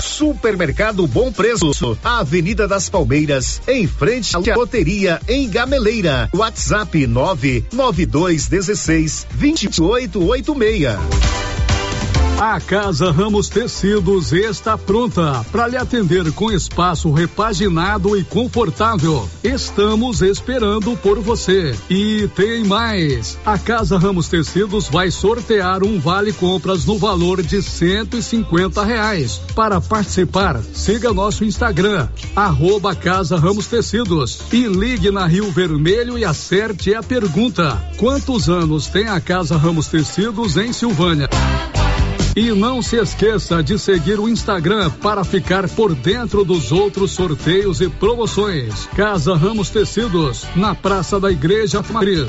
Supermercado 0.00 1.06
Bom 1.06 1.30
Preço, 1.32 1.96
Avenida 2.02 2.66
das 2.66 2.88
Palmeiras, 2.88 3.62
em 3.68 3.86
frente 3.86 4.34
à 4.36 4.40
loteria 4.54 5.20
em 5.28 5.48
Gameleira. 5.48 6.28
WhatsApp 6.34 7.06
99216 7.06 9.26
2886. 9.34 11.49
A 12.40 12.58
Casa 12.58 13.12
Ramos 13.12 13.50
Tecidos 13.50 14.32
está 14.32 14.78
pronta 14.78 15.44
para 15.52 15.66
lhe 15.66 15.76
atender 15.76 16.32
com 16.32 16.50
espaço 16.50 17.12
repaginado 17.12 18.16
e 18.16 18.24
confortável. 18.24 19.28
Estamos 19.44 20.22
esperando 20.22 20.96
por 20.96 21.20
você. 21.20 21.76
E 21.90 22.30
tem 22.34 22.64
mais. 22.64 23.38
A 23.44 23.58
Casa 23.58 23.98
Ramos 23.98 24.26
Tecidos 24.28 24.88
vai 24.88 25.10
sortear 25.10 25.84
um 25.84 26.00
vale 26.00 26.32
compras 26.32 26.86
no 26.86 26.96
valor 26.96 27.42
de 27.42 27.60
150 27.60 28.82
reais. 28.84 29.38
Para 29.54 29.78
participar, 29.78 30.62
siga 30.72 31.12
nosso 31.12 31.44
Instagram, 31.44 32.08
arroba 32.34 32.94
Casa 32.94 33.36
Ramos 33.36 33.66
Tecidos 33.66 34.40
e 34.50 34.64
ligue 34.66 35.10
na 35.10 35.26
Rio 35.26 35.50
Vermelho 35.50 36.16
e 36.16 36.24
acerte 36.24 36.94
a 36.94 37.02
pergunta: 37.02 37.78
quantos 37.98 38.48
anos 38.48 38.86
tem 38.86 39.08
a 39.08 39.20
Casa 39.20 39.58
Ramos 39.58 39.88
Tecidos 39.88 40.56
em 40.56 40.72
Silvânia? 40.72 41.28
E 42.36 42.52
não 42.52 42.80
se 42.80 42.96
esqueça 42.96 43.62
de 43.62 43.78
seguir 43.78 44.20
o 44.20 44.28
Instagram 44.28 44.90
para 44.90 45.24
ficar 45.24 45.68
por 45.68 45.94
dentro 45.94 46.44
dos 46.44 46.70
outros 46.70 47.10
sorteios 47.10 47.80
e 47.80 47.88
promoções. 47.88 48.86
Casa 48.96 49.34
Ramos 49.34 49.70
Tecidos, 49.70 50.46
na 50.54 50.74
Praça 50.74 51.18
da 51.18 51.30
Igreja 51.30 51.82
Matriz. 51.90 52.28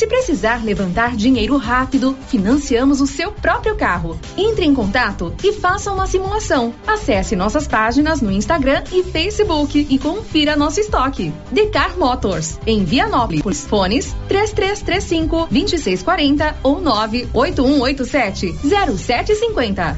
Se 0.00 0.06
precisar 0.06 0.64
levantar 0.64 1.14
dinheiro 1.14 1.58
rápido, 1.58 2.16
financiamos 2.28 3.02
o 3.02 3.06
seu 3.06 3.30
próprio 3.30 3.76
carro. 3.76 4.18
Entre 4.34 4.64
em 4.64 4.74
contato 4.74 5.34
e 5.44 5.52
faça 5.52 5.92
uma 5.92 6.06
simulação. 6.06 6.72
Acesse 6.86 7.36
nossas 7.36 7.68
páginas 7.68 8.22
no 8.22 8.32
Instagram 8.32 8.82
e 8.90 9.02
Facebook 9.02 9.86
e 9.90 9.98
confira 9.98 10.56
nosso 10.56 10.80
estoque. 10.80 11.34
Decar 11.52 11.98
Motors, 11.98 12.58
em 12.66 12.82
Vianópolis. 12.82 13.66
Fones 13.66 14.16
3335 14.26 15.48
2640 15.50 16.56
ou 16.62 16.80
98187 16.80 18.54
0750. 18.96 19.96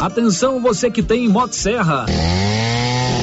Atenção 0.00 0.58
você 0.58 0.90
que 0.90 1.02
tem 1.02 1.28
Motosserra. 1.28 2.06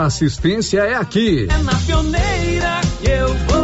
assistência 0.05 0.79
é 0.81 0.95
aqui. 0.95 1.47
É 1.49 1.57
na 1.63 1.75
pioneira 1.75 2.81
que 3.01 3.09
eu 3.09 3.35
vou. 3.47 3.61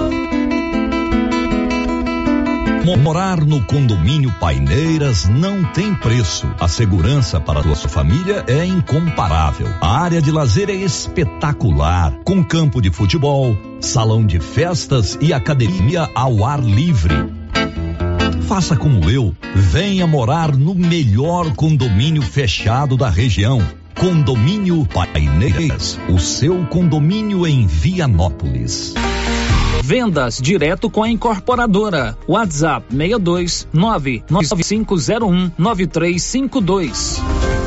Morar 3.07 3.45
no 3.45 3.63
condomínio 3.63 4.29
Paineiras 4.37 5.29
não 5.29 5.63
tem 5.71 5.95
preço. 5.95 6.45
A 6.59 6.67
segurança 6.67 7.39
para 7.39 7.61
a 7.61 7.75
sua 7.75 7.89
família 7.89 8.43
é 8.47 8.65
incomparável. 8.65 9.65
A 9.79 10.01
área 10.01 10.21
de 10.21 10.29
lazer 10.29 10.69
é 10.69 10.73
espetacular, 10.73 12.11
com 12.25 12.43
campo 12.43 12.81
de 12.81 12.91
futebol, 12.91 13.57
salão 13.79 14.25
de 14.25 14.41
festas 14.41 15.17
e 15.21 15.31
academia 15.31 16.09
ao 16.13 16.43
ar 16.43 16.61
livre. 16.61 17.15
Faça 18.41 18.75
como 18.75 19.09
eu, 19.09 19.33
venha 19.55 20.05
morar 20.05 20.53
no 20.53 20.75
melhor 20.75 21.55
condomínio 21.55 22.21
fechado 22.21 22.97
da 22.97 23.09
região. 23.09 23.65
Condomínio 23.99 24.85
Paineiras, 24.85 25.99
o 26.07 26.19
seu 26.19 26.63
condomínio 26.67 27.47
em 27.47 27.65
Vianópolis. 27.65 28.93
Vendas 29.83 30.39
direto 30.39 30.87
com 30.87 31.01
a 31.01 31.09
incorporadora. 31.09 32.15
WhatsApp 32.27 32.85
62 32.91 33.67
99501 33.73 35.51
9352. 35.57 37.66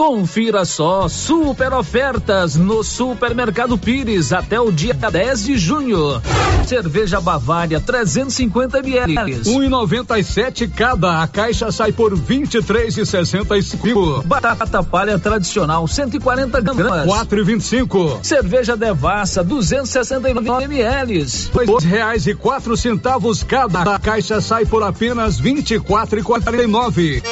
Confira 0.00 0.64
só 0.64 1.10
super 1.10 1.74
ofertas 1.74 2.56
no 2.56 2.82
Supermercado 2.82 3.76
Pires 3.76 4.32
até 4.32 4.58
o 4.58 4.72
dia 4.72 4.94
10 4.94 5.44
de 5.44 5.58
junho. 5.58 6.22
Cerveja 6.66 7.20
Bavária 7.20 7.78
350 7.78 8.78
ml. 8.78 9.42
1,97 9.42 10.70
cada. 10.74 11.22
A 11.22 11.28
caixa 11.28 11.70
sai 11.70 11.92
por 11.92 12.16
23,65. 12.16 14.24
Batata 14.24 14.82
palha 14.82 15.18
tradicional 15.18 15.86
140 15.86 16.62
gramas. 16.62 17.06
4,25. 17.06 18.24
Cerveja 18.24 18.78
Devassa 18.78 19.44
269 19.44 20.64
ml. 20.64 21.26
Dois 21.52 21.84
reais 21.84 22.26
e 22.26 22.34
quatro 22.34 22.74
centavos 22.74 23.42
cada. 23.42 23.82
A 23.82 23.98
caixa 23.98 24.40
sai 24.40 24.64
por 24.64 24.82
apenas 24.82 25.38
24,49. 25.38 27.22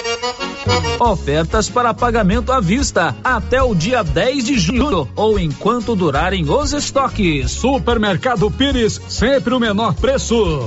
Ofertas 1.00 1.68
para 1.68 1.94
pagamento 1.94 2.52
à 2.52 2.60
vista 2.60 3.14
até 3.22 3.62
o 3.62 3.74
dia 3.74 4.02
10 4.02 4.44
de 4.44 4.58
junho 4.58 5.08
ou 5.14 5.38
enquanto 5.38 5.94
durarem 5.94 6.48
os 6.50 6.72
estoques. 6.72 7.50
Supermercado 7.50 8.50
Pires, 8.50 9.00
sempre 9.08 9.54
o 9.54 9.60
menor 9.60 9.94
preço. 9.94 10.66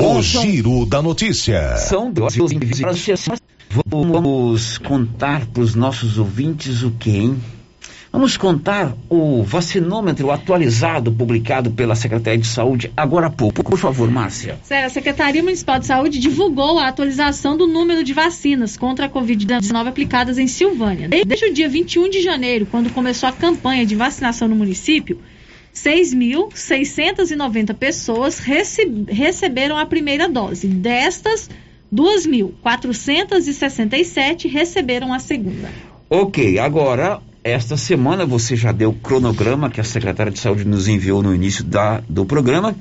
O 0.00 0.22
Giro 0.22 0.86
da 0.86 1.02
Notícia. 1.02 1.76
São 1.76 2.12
doze 2.12 2.38
Vamos 3.84 4.78
contar 4.78 5.44
para 5.46 5.60
os 5.60 5.74
nossos 5.74 6.18
ouvintes 6.18 6.84
o 6.84 6.92
que, 6.92 7.10
hein? 7.10 7.42
Vamos 8.12 8.36
contar 8.36 8.94
o 9.08 9.42
vacinômetro 9.42 10.30
atualizado 10.30 11.10
publicado 11.10 11.72
pela 11.72 11.96
Secretaria 11.96 12.38
de 12.38 12.46
Saúde 12.46 12.92
agora 12.96 13.26
há 13.26 13.30
pouco. 13.30 13.64
Por 13.64 13.76
favor, 13.76 14.08
Márcia. 14.08 14.60
Sério, 14.62 14.86
a 14.86 14.88
Secretaria 14.88 15.42
Municipal 15.42 15.80
de 15.80 15.86
Saúde 15.86 16.20
divulgou 16.20 16.78
a 16.78 16.86
atualização 16.86 17.56
do 17.56 17.66
número 17.66 18.04
de 18.04 18.12
vacinas 18.12 18.76
contra 18.76 19.06
a 19.06 19.10
Covid-19 19.10 19.88
aplicadas 19.88 20.38
em 20.38 20.46
Silvânia. 20.46 21.08
Desde 21.08 21.46
o 21.46 21.52
dia 21.52 21.68
21 21.68 22.08
de 22.08 22.22
janeiro, 22.22 22.66
quando 22.70 22.88
começou 22.90 23.28
a 23.28 23.32
campanha 23.32 23.84
de 23.84 23.96
vacinação 23.96 24.46
no 24.46 24.54
município, 24.54 25.18
6.690 25.84 27.74
pessoas 27.74 28.38
receb 28.38 29.04
receberam 29.08 29.76
a 29.78 29.86
primeira 29.86 30.28
dose. 30.28 30.66
Destas, 30.66 31.48
2.467 31.92 34.50
receberam 34.50 35.12
a 35.12 35.18
segunda. 35.18 35.70
Ok, 36.10 36.58
agora, 36.58 37.20
esta 37.44 37.76
semana 37.76 38.24
você 38.26 38.56
já 38.56 38.72
deu 38.72 38.90
o 38.90 38.94
cronograma 38.94 39.70
que 39.70 39.80
a 39.80 39.84
secretária 39.84 40.32
de 40.32 40.38
saúde 40.38 40.64
nos 40.64 40.88
enviou 40.88 41.22
no 41.22 41.34
início 41.34 41.64
da, 41.64 42.02
do 42.08 42.24
programa. 42.24 42.74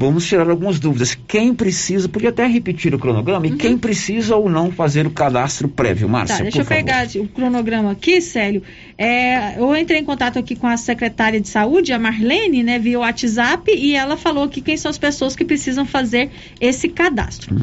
Vamos 0.00 0.24
tirar 0.28 0.48
algumas 0.48 0.78
dúvidas. 0.78 1.18
Quem 1.26 1.52
precisa, 1.52 2.08
podia 2.08 2.28
até 2.28 2.46
repetir 2.46 2.94
o 2.94 2.98
cronograma, 3.00 3.44
Uhum. 3.46 3.54
e 3.54 3.56
quem 3.56 3.76
precisa 3.76 4.36
ou 4.36 4.48
não 4.48 4.70
fazer 4.70 5.04
o 5.08 5.10
cadastro 5.10 5.66
prévio, 5.68 6.08
Márcia, 6.08 6.36
Tá, 6.36 6.42
deixa 6.44 6.60
eu 6.60 6.64
favor. 6.64 6.76
pegar 6.84 7.06
o 7.16 7.26
cronograma 7.26 7.90
aqui, 7.90 8.20
Célio. 8.20 8.62
É, 8.96 9.58
eu 9.58 9.74
entrei 9.76 9.98
em 10.00 10.04
contato 10.04 10.38
aqui 10.38 10.54
com 10.54 10.68
a 10.68 10.76
secretária 10.76 11.40
de 11.40 11.48
saúde, 11.48 11.92
a 11.92 11.98
Marlene, 11.98 12.62
né, 12.62 12.78
via 12.78 13.00
WhatsApp, 13.00 13.72
e 13.74 13.96
ela 13.96 14.16
falou 14.16 14.44
aqui 14.44 14.60
quem 14.60 14.76
são 14.76 14.88
as 14.88 14.98
pessoas 14.98 15.34
que 15.34 15.44
precisam 15.44 15.84
fazer 15.84 16.30
esse 16.60 16.88
cadastro. 16.88 17.56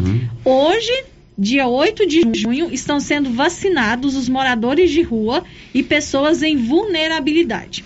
Hoje, 0.44 1.06
dia 1.38 1.68
8 1.68 2.06
de 2.06 2.22
junho, 2.34 2.68
estão 2.70 2.99
sendo 2.99 3.30
vacinados 3.30 4.14
os 4.14 4.28
moradores 4.28 4.91
de 4.91 5.02
rua 5.02 5.41
e 5.74 5.82
pessoas 5.82 6.44
em 6.44 6.57
vulnerabilidade. 6.57 7.84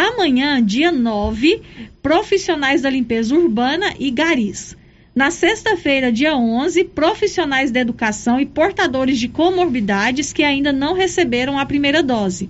Amanhã, 0.00 0.64
dia 0.64 0.90
9, 0.90 1.60
profissionais 2.02 2.80
da 2.80 2.88
limpeza 2.88 3.34
urbana 3.34 3.92
e 3.98 4.10
garis. 4.10 4.74
Na 5.14 5.30
sexta-feira, 5.30 6.10
dia 6.10 6.34
11, 6.34 6.84
profissionais 6.84 7.70
da 7.70 7.80
educação 7.80 8.40
e 8.40 8.46
portadores 8.46 9.18
de 9.18 9.28
comorbidades 9.28 10.32
que 10.32 10.42
ainda 10.42 10.72
não 10.72 10.94
receberam 10.94 11.58
a 11.58 11.66
primeira 11.66 12.02
dose. 12.02 12.48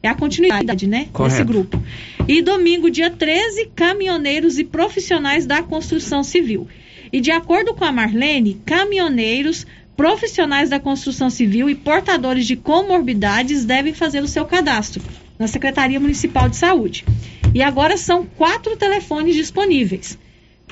É 0.00 0.08
a 0.08 0.14
continuidade, 0.14 0.86
né? 0.86 1.08
Correto. 1.12 1.34
Desse 1.34 1.44
grupo. 1.44 1.82
E 2.28 2.40
domingo, 2.40 2.88
dia 2.88 3.10
13, 3.10 3.72
caminhoneiros 3.74 4.56
e 4.60 4.62
profissionais 4.62 5.44
da 5.44 5.60
construção 5.60 6.22
civil. 6.22 6.68
E 7.12 7.20
de 7.20 7.32
acordo 7.32 7.74
com 7.74 7.84
a 7.84 7.90
Marlene, 7.90 8.60
caminhoneiros, 8.64 9.66
profissionais 9.96 10.70
da 10.70 10.78
construção 10.78 11.28
civil 11.28 11.68
e 11.68 11.74
portadores 11.74 12.46
de 12.46 12.54
comorbidades 12.54 13.64
devem 13.64 13.92
fazer 13.92 14.22
o 14.22 14.28
seu 14.28 14.44
cadastro 14.44 15.02
na 15.42 15.48
Secretaria 15.48 15.98
Municipal 15.98 16.48
de 16.48 16.54
Saúde. 16.54 17.04
E 17.52 17.60
agora 17.60 17.96
são 17.96 18.24
quatro 18.24 18.76
telefones 18.76 19.34
disponíveis: 19.34 20.16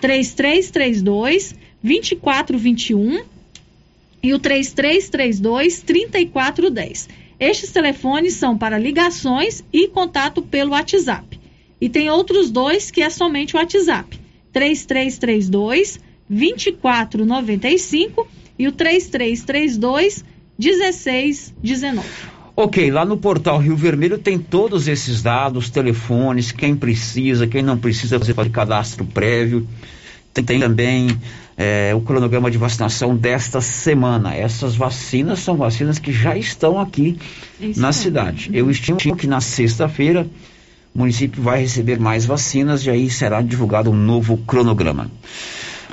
3332 0.01 1.57
2421 1.83 3.25
e 4.23 4.33
o 4.33 4.39
3332 4.39 5.83
3410. 5.83 7.09
Estes 7.41 7.73
telefones 7.73 8.35
são 8.35 8.57
para 8.57 8.79
ligações 8.79 9.65
e 9.73 9.89
contato 9.89 10.41
pelo 10.41 10.71
WhatsApp. 10.71 11.41
E 11.81 11.89
tem 11.89 12.09
outros 12.09 12.49
dois 12.49 12.93
que 12.93 13.03
é 13.03 13.11
somente 13.11 13.57
o 13.57 13.59
WhatsApp: 13.59 14.21
3332 14.53 15.99
2495 16.29 18.29
e 18.57 18.69
o 18.69 18.73
3332 18.73 20.25
1619. 20.57 22.40
Ok, 22.63 22.91
lá 22.91 23.07
no 23.07 23.17
portal 23.17 23.57
Rio 23.57 23.75
Vermelho 23.75 24.19
tem 24.19 24.39
todos 24.39 24.87
esses 24.87 25.23
dados, 25.23 25.71
telefones, 25.71 26.53
quem 26.53 26.77
precisa, 26.77 27.47
quem 27.47 27.63
não 27.63 27.79
precisa 27.79 28.19
fazer 28.19 28.35
cadastro 28.51 29.03
prévio. 29.07 29.67
Tem, 30.35 30.45
tem 30.45 30.61
também 30.61 31.09
é, 31.57 31.95
o 31.95 32.03
cronograma 32.03 32.51
de 32.51 32.59
vacinação 32.59 33.17
desta 33.17 33.63
semana. 33.63 34.35
Essas 34.35 34.77
vacinas 34.77 35.39
são 35.39 35.57
vacinas 35.57 35.99
que 35.99 36.13
já 36.13 36.37
estão 36.37 36.79
aqui 36.79 37.17
Isso 37.59 37.81
na 37.81 37.89
é. 37.89 37.93
cidade. 37.93 38.51
Eu 38.53 38.71
estimo 38.71 39.17
que 39.17 39.27
na 39.27 39.41
sexta-feira 39.41 40.27
o 40.95 40.99
município 40.99 41.43
vai 41.43 41.61
receber 41.63 41.99
mais 41.99 42.27
vacinas 42.27 42.85
e 42.85 42.91
aí 42.91 43.09
será 43.09 43.41
divulgado 43.41 43.91
um 43.91 43.97
novo 43.97 44.37
cronograma. 44.37 45.11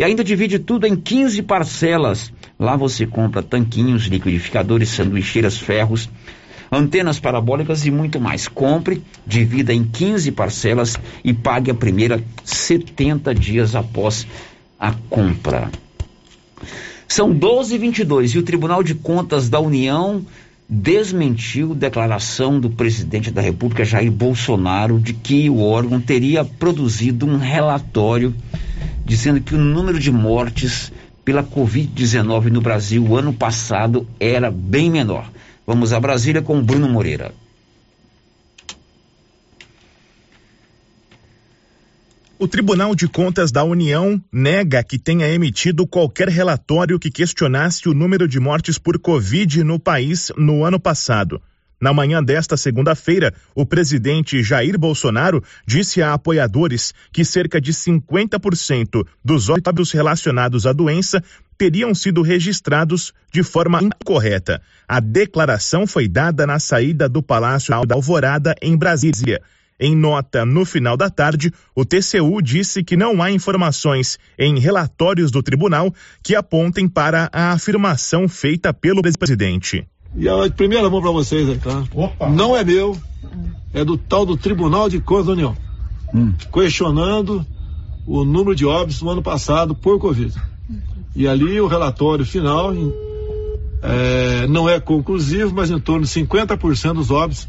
E 0.00 0.02
ainda 0.02 0.24
divide 0.24 0.58
tudo 0.58 0.86
em 0.86 0.96
15 0.96 1.42
parcelas. 1.42 2.32
Lá 2.58 2.74
você 2.74 3.04
compra 3.04 3.42
tanquinhos, 3.42 4.04
liquidificadores, 4.04 4.88
sanduicheiras, 4.88 5.58
ferros, 5.58 6.08
antenas 6.72 7.20
parabólicas 7.20 7.84
e 7.84 7.90
muito 7.90 8.18
mais. 8.18 8.48
Compre, 8.48 9.02
divida 9.26 9.74
em 9.74 9.84
15 9.84 10.32
parcelas 10.32 10.96
e 11.22 11.34
pague 11.34 11.70
a 11.70 11.74
primeira 11.74 12.24
70 12.42 13.34
dias 13.34 13.74
após 13.74 14.26
a 14.78 14.94
compra. 15.10 15.70
São 17.06 17.30
12 17.30 17.74
e 17.74 17.78
22 17.78 18.30
e 18.30 18.38
o 18.38 18.42
Tribunal 18.42 18.82
de 18.82 18.94
Contas 18.94 19.50
da 19.50 19.60
União 19.60 20.24
desmentiu 20.66 21.74
declaração 21.74 22.58
do 22.58 22.70
presidente 22.70 23.30
da 23.30 23.42
República, 23.42 23.84
Jair 23.84 24.10
Bolsonaro, 24.10 24.98
de 24.98 25.12
que 25.12 25.50
o 25.50 25.60
órgão 25.60 26.00
teria 26.00 26.42
produzido 26.42 27.26
um 27.26 27.36
relatório 27.36 28.34
dizendo 29.04 29.40
que 29.40 29.54
o 29.54 29.58
número 29.58 29.98
de 29.98 30.10
mortes 30.10 30.92
pela 31.24 31.42
Covid-19 31.42 32.46
no 32.46 32.60
Brasil 32.60 33.04
o 33.04 33.16
ano 33.16 33.32
passado 33.32 34.06
era 34.18 34.50
bem 34.50 34.90
menor. 34.90 35.30
Vamos 35.66 35.92
a 35.92 36.00
Brasília 36.00 36.42
com 36.42 36.62
Bruno 36.62 36.88
Moreira. 36.88 37.32
O 42.38 42.48
Tribunal 42.48 42.94
de 42.94 43.06
Contas 43.06 43.52
da 43.52 43.62
União 43.62 44.18
nega 44.32 44.82
que 44.82 44.98
tenha 44.98 45.28
emitido 45.28 45.86
qualquer 45.86 46.28
relatório 46.28 46.98
que 46.98 47.10
questionasse 47.10 47.86
o 47.86 47.92
número 47.92 48.26
de 48.26 48.40
mortes 48.40 48.78
por 48.78 48.98
Covid 48.98 49.62
no 49.62 49.78
país 49.78 50.32
no 50.38 50.64
ano 50.64 50.80
passado. 50.80 51.42
Na 51.80 51.94
manhã 51.94 52.22
desta 52.22 52.58
segunda-feira, 52.58 53.32
o 53.54 53.64
presidente 53.64 54.42
Jair 54.42 54.78
Bolsonaro 54.78 55.42
disse 55.66 56.02
a 56.02 56.12
apoiadores 56.12 56.92
que 57.10 57.24
cerca 57.24 57.58
de 57.58 57.72
50% 57.72 59.06
dos 59.24 59.48
óbitos 59.48 59.90
relacionados 59.90 60.66
à 60.66 60.74
doença 60.74 61.24
teriam 61.56 61.94
sido 61.94 62.20
registrados 62.20 63.14
de 63.32 63.42
forma 63.42 63.82
incorreta. 63.82 64.60
A 64.86 65.00
declaração 65.00 65.86
foi 65.86 66.06
dada 66.06 66.46
na 66.46 66.58
saída 66.58 67.08
do 67.08 67.22
Palácio 67.22 67.74
da 67.86 67.94
Alvorada, 67.94 68.54
em 68.60 68.76
Brasília. 68.76 69.40
Em 69.78 69.96
nota 69.96 70.44
no 70.44 70.66
final 70.66 70.98
da 70.98 71.08
tarde, 71.08 71.50
o 71.74 71.86
TCU 71.86 72.42
disse 72.42 72.84
que 72.84 72.98
não 72.98 73.22
há 73.22 73.30
informações 73.30 74.18
em 74.38 74.58
relatórios 74.58 75.30
do 75.30 75.42
tribunal 75.42 75.94
que 76.22 76.34
apontem 76.34 76.86
para 76.86 77.30
a 77.32 77.52
afirmação 77.52 78.28
feita 78.28 78.74
pelo 78.74 79.00
presidente. 79.00 79.88
E 80.14 80.28
a 80.28 80.50
primeira 80.50 80.90
mão 80.90 81.00
para 81.00 81.10
vocês 81.10 81.48
aí, 81.48 81.58
tá? 81.58 81.84
Não 82.30 82.56
é 82.56 82.64
meu, 82.64 82.96
é 83.72 83.84
do 83.84 83.96
tal 83.96 84.26
do 84.26 84.36
Tribunal 84.36 84.88
de 84.88 85.00
Contas 85.00 85.26
da 85.26 85.32
União. 85.32 85.56
Questionando 86.52 87.46
o 88.06 88.24
número 88.24 88.54
de 88.54 88.66
óbitos 88.66 89.00
no 89.02 89.10
ano 89.10 89.22
passado 89.22 89.74
por 89.74 89.98
Covid. 89.98 90.34
E 91.14 91.28
ali 91.28 91.60
o 91.60 91.66
relatório 91.66 92.24
final 92.24 92.72
é, 93.82 94.46
não 94.48 94.68
é 94.68 94.80
conclusivo, 94.80 95.54
mas 95.54 95.70
em 95.70 95.78
torno 95.78 96.04
de 96.04 96.10
50% 96.10 96.94
dos 96.94 97.10
óbitos 97.10 97.48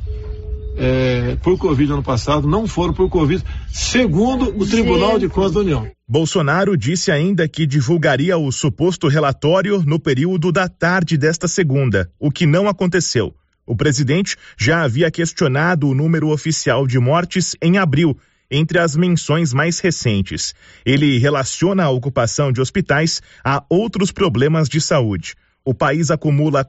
é, 0.78 1.36
por 1.42 1.58
Covid 1.58 1.90
no 1.90 1.96
ano 1.96 2.04
passado 2.04 2.48
não 2.48 2.68
foram 2.68 2.94
por 2.94 3.10
Covid, 3.10 3.44
segundo 3.72 4.56
o 4.58 4.66
Tribunal 4.66 5.20
de 5.20 5.28
Contas 5.28 5.54
da 5.54 5.60
União. 5.60 5.88
Bolsonaro 6.12 6.76
disse 6.76 7.10
ainda 7.10 7.48
que 7.48 7.66
divulgaria 7.66 8.38
o 8.38 8.52
suposto 8.52 9.08
relatório 9.08 9.82
no 9.82 9.98
período 9.98 10.52
da 10.52 10.68
tarde 10.68 11.18
desta 11.18 11.48
segunda, 11.48 12.12
o 12.20 12.30
que 12.30 12.46
não 12.46 12.68
aconteceu. 12.68 13.34
O 13.66 13.78
presidente 13.78 14.36
já 14.58 14.84
havia 14.84 15.10
questionado 15.10 15.88
o 15.88 15.96
número 15.96 16.28
oficial 16.28 16.86
de 16.86 17.00
mortes 17.00 17.56
em 17.62 17.78
abril, 17.78 18.20
entre 18.52 18.78
as 18.78 18.94
menções 18.94 19.54
mais 19.54 19.80
recentes. 19.80 20.54
Ele 20.86 21.18
relaciona 21.18 21.86
a 21.86 21.90
ocupação 21.90 22.52
de 22.52 22.60
hospitais 22.60 23.22
a 23.42 23.64
outros 23.70 24.12
problemas 24.12 24.68
de 24.68 24.82
saúde. 24.82 25.34
O 25.64 25.74
país 25.74 26.12
acumula 26.12 26.66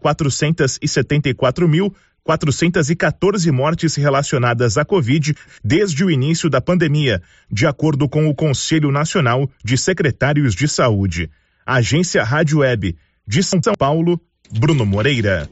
474.414 2.27 3.51
mortes 3.51 3.95
relacionadas 3.97 4.79
à 4.79 4.85
Covid 4.85 5.35
desde 5.63 6.05
o 6.05 6.11
início 6.11 6.49
da 6.49 6.61
pandemia, 6.61 7.23
de 7.51 7.67
acordo 7.67 8.09
com 8.09 8.29
o 8.29 8.35
Conselho 8.35 8.91
Nacional 8.91 9.51
de 9.65 9.77
Secretários 9.77 10.55
de 10.55 10.69
Saúde. 10.69 11.31
Agência 11.67 12.23
Rádio 12.23 12.59
Web 12.59 12.97
de 13.27 13.43
São 13.43 13.61
Paulo, 13.79 14.21
Bruno 14.51 14.85
Moreira. 14.85 15.49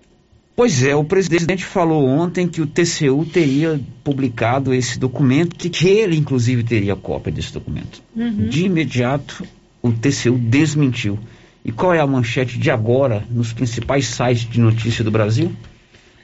Pois 0.56 0.82
é, 0.82 0.94
o 0.94 1.04
presidente 1.04 1.64
falou 1.64 2.06
ontem 2.06 2.46
que 2.46 2.60
o 2.60 2.66
TCU 2.66 3.24
teria 3.24 3.80
publicado 4.04 4.74
esse 4.74 4.98
documento, 4.98 5.56
que, 5.56 5.70
que 5.70 5.88
ele, 5.88 6.16
inclusive, 6.16 6.62
teria 6.62 6.94
cópia 6.94 7.32
desse 7.32 7.52
documento. 7.52 8.02
Uhum. 8.14 8.48
De 8.48 8.66
imediato, 8.66 9.42
o 9.80 9.90
TCU 9.90 10.36
desmentiu. 10.36 11.18
E 11.64 11.72
qual 11.72 11.94
é 11.94 12.00
a 12.00 12.06
manchete 12.06 12.58
de 12.58 12.70
agora 12.70 13.24
nos 13.30 13.52
principais 13.52 14.06
sites 14.06 14.50
de 14.50 14.60
notícia 14.60 15.02
do 15.02 15.10
Brasil? 15.10 15.50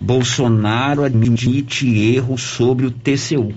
Bolsonaro 0.00 1.04
admite 1.04 1.86
erro 2.14 2.36
sobre 2.36 2.86
o 2.86 2.90
TCU. 2.90 3.54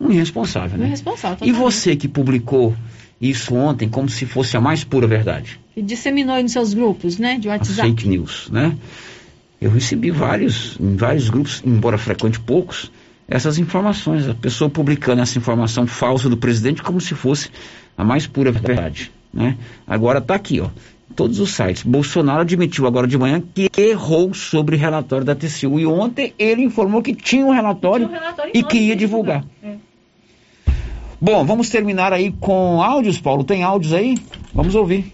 Um 0.00 0.10
irresponsável, 0.10 0.78
né? 0.78 0.86
Irresponsável, 0.86 1.46
E 1.46 1.52
você 1.52 1.96
que 1.96 2.06
publicou 2.06 2.74
isso 3.20 3.54
ontem 3.54 3.88
como 3.88 4.08
se 4.08 4.24
fosse 4.26 4.56
a 4.56 4.60
mais 4.60 4.84
pura 4.84 5.06
verdade? 5.06 5.58
Que 5.74 5.82
disseminou 5.82 6.36
aí 6.36 6.42
nos 6.42 6.52
seus 6.52 6.72
grupos, 6.72 7.18
né? 7.18 7.38
De 7.38 7.48
WhatsApp. 7.48 7.88
fake 7.88 8.08
news, 8.08 8.48
né? 8.50 8.76
Eu 9.60 9.72
recebi 9.72 10.10
vários, 10.10 10.76
em 10.80 10.94
vários 10.94 11.28
grupos, 11.28 11.60
embora 11.66 11.98
frequente 11.98 12.38
poucos, 12.38 12.92
essas 13.26 13.58
informações, 13.58 14.28
a 14.28 14.34
pessoa 14.34 14.70
publicando 14.70 15.20
essa 15.20 15.36
informação 15.36 15.86
falsa 15.86 16.28
do 16.28 16.36
presidente 16.36 16.80
como 16.82 17.00
se 17.00 17.14
fosse 17.14 17.50
a 17.96 18.04
mais 18.04 18.26
pura 18.26 18.52
verdade, 18.52 19.10
né? 19.34 19.58
Agora 19.86 20.20
tá 20.20 20.36
aqui, 20.36 20.60
ó, 20.60 20.70
todos 21.18 21.40
os 21.40 21.50
sites. 21.50 21.82
Bolsonaro 21.82 22.42
admitiu 22.42 22.86
agora 22.86 23.04
de 23.04 23.18
manhã 23.18 23.42
que 23.52 23.68
errou 23.76 24.32
sobre 24.32 24.76
o 24.76 24.78
relatório 24.78 25.24
da 25.24 25.34
TCU 25.34 25.80
e 25.80 25.84
ontem 25.84 26.32
ele 26.38 26.62
informou 26.62 27.02
que 27.02 27.12
tinha 27.12 27.44
um 27.44 27.50
relatório, 27.50 28.06
Tinha 28.06 28.16
um 28.16 28.22
relatório 28.22 28.52
e 28.54 28.62
que 28.62 28.78
ia 28.78 28.94
divulgar. 28.94 29.44
É. 29.60 29.74
Bom, 31.20 31.44
vamos 31.44 31.68
terminar 31.70 32.12
aí 32.12 32.30
com 32.30 32.80
áudios, 32.80 33.20
Paulo. 33.20 33.42
Tem 33.42 33.64
áudios 33.64 33.92
aí? 33.92 34.16
Vamos 34.54 34.76
ouvir. 34.76 35.12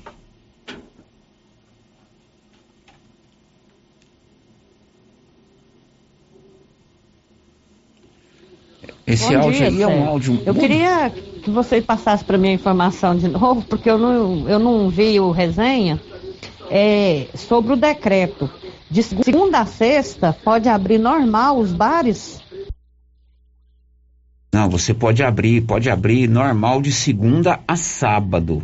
Esse 9.06 9.32
Bom 9.32 9.40
áudio 9.40 9.58
dia, 9.58 9.68
aí 9.68 9.82
é 9.82 9.86
um 9.86 10.04
áudio. 10.06 10.42
Eu 10.44 10.54
queria 10.54 11.10
que 11.44 11.50
você 11.50 11.80
passasse 11.80 12.24
para 12.24 12.38
mim 12.38 12.48
a 12.48 12.52
informação 12.52 13.14
de 13.14 13.28
novo, 13.28 13.62
porque 13.68 13.88
eu 13.88 13.98
não, 13.98 14.48
eu 14.48 14.58
não 14.58 14.88
vi 14.88 15.20
o 15.20 15.30
resenha, 15.30 16.00
é, 16.70 17.28
sobre 17.34 17.74
o 17.74 17.76
decreto. 17.76 18.50
De 18.90 19.02
segunda 19.02 19.60
a 19.60 19.66
sexta, 19.66 20.32
pode 20.32 20.68
abrir 20.68 20.98
normal 20.98 21.58
os 21.58 21.72
bares? 21.72 22.42
Não, 24.52 24.70
você 24.70 24.94
pode 24.94 25.22
abrir, 25.22 25.60
pode 25.62 25.90
abrir 25.90 26.28
normal 26.28 26.80
de 26.80 26.92
segunda 26.92 27.60
a 27.66 27.76
sábado. 27.76 28.62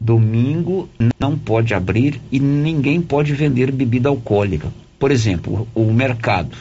Domingo 0.00 0.88
não 1.18 1.36
pode 1.36 1.74
abrir 1.74 2.20
e 2.30 2.38
ninguém 2.38 3.02
pode 3.02 3.34
vender 3.34 3.72
bebida 3.72 4.08
alcoólica. 4.08 4.72
Por 4.98 5.10
exemplo, 5.10 5.66
o 5.74 5.92
mercado. 5.92 6.56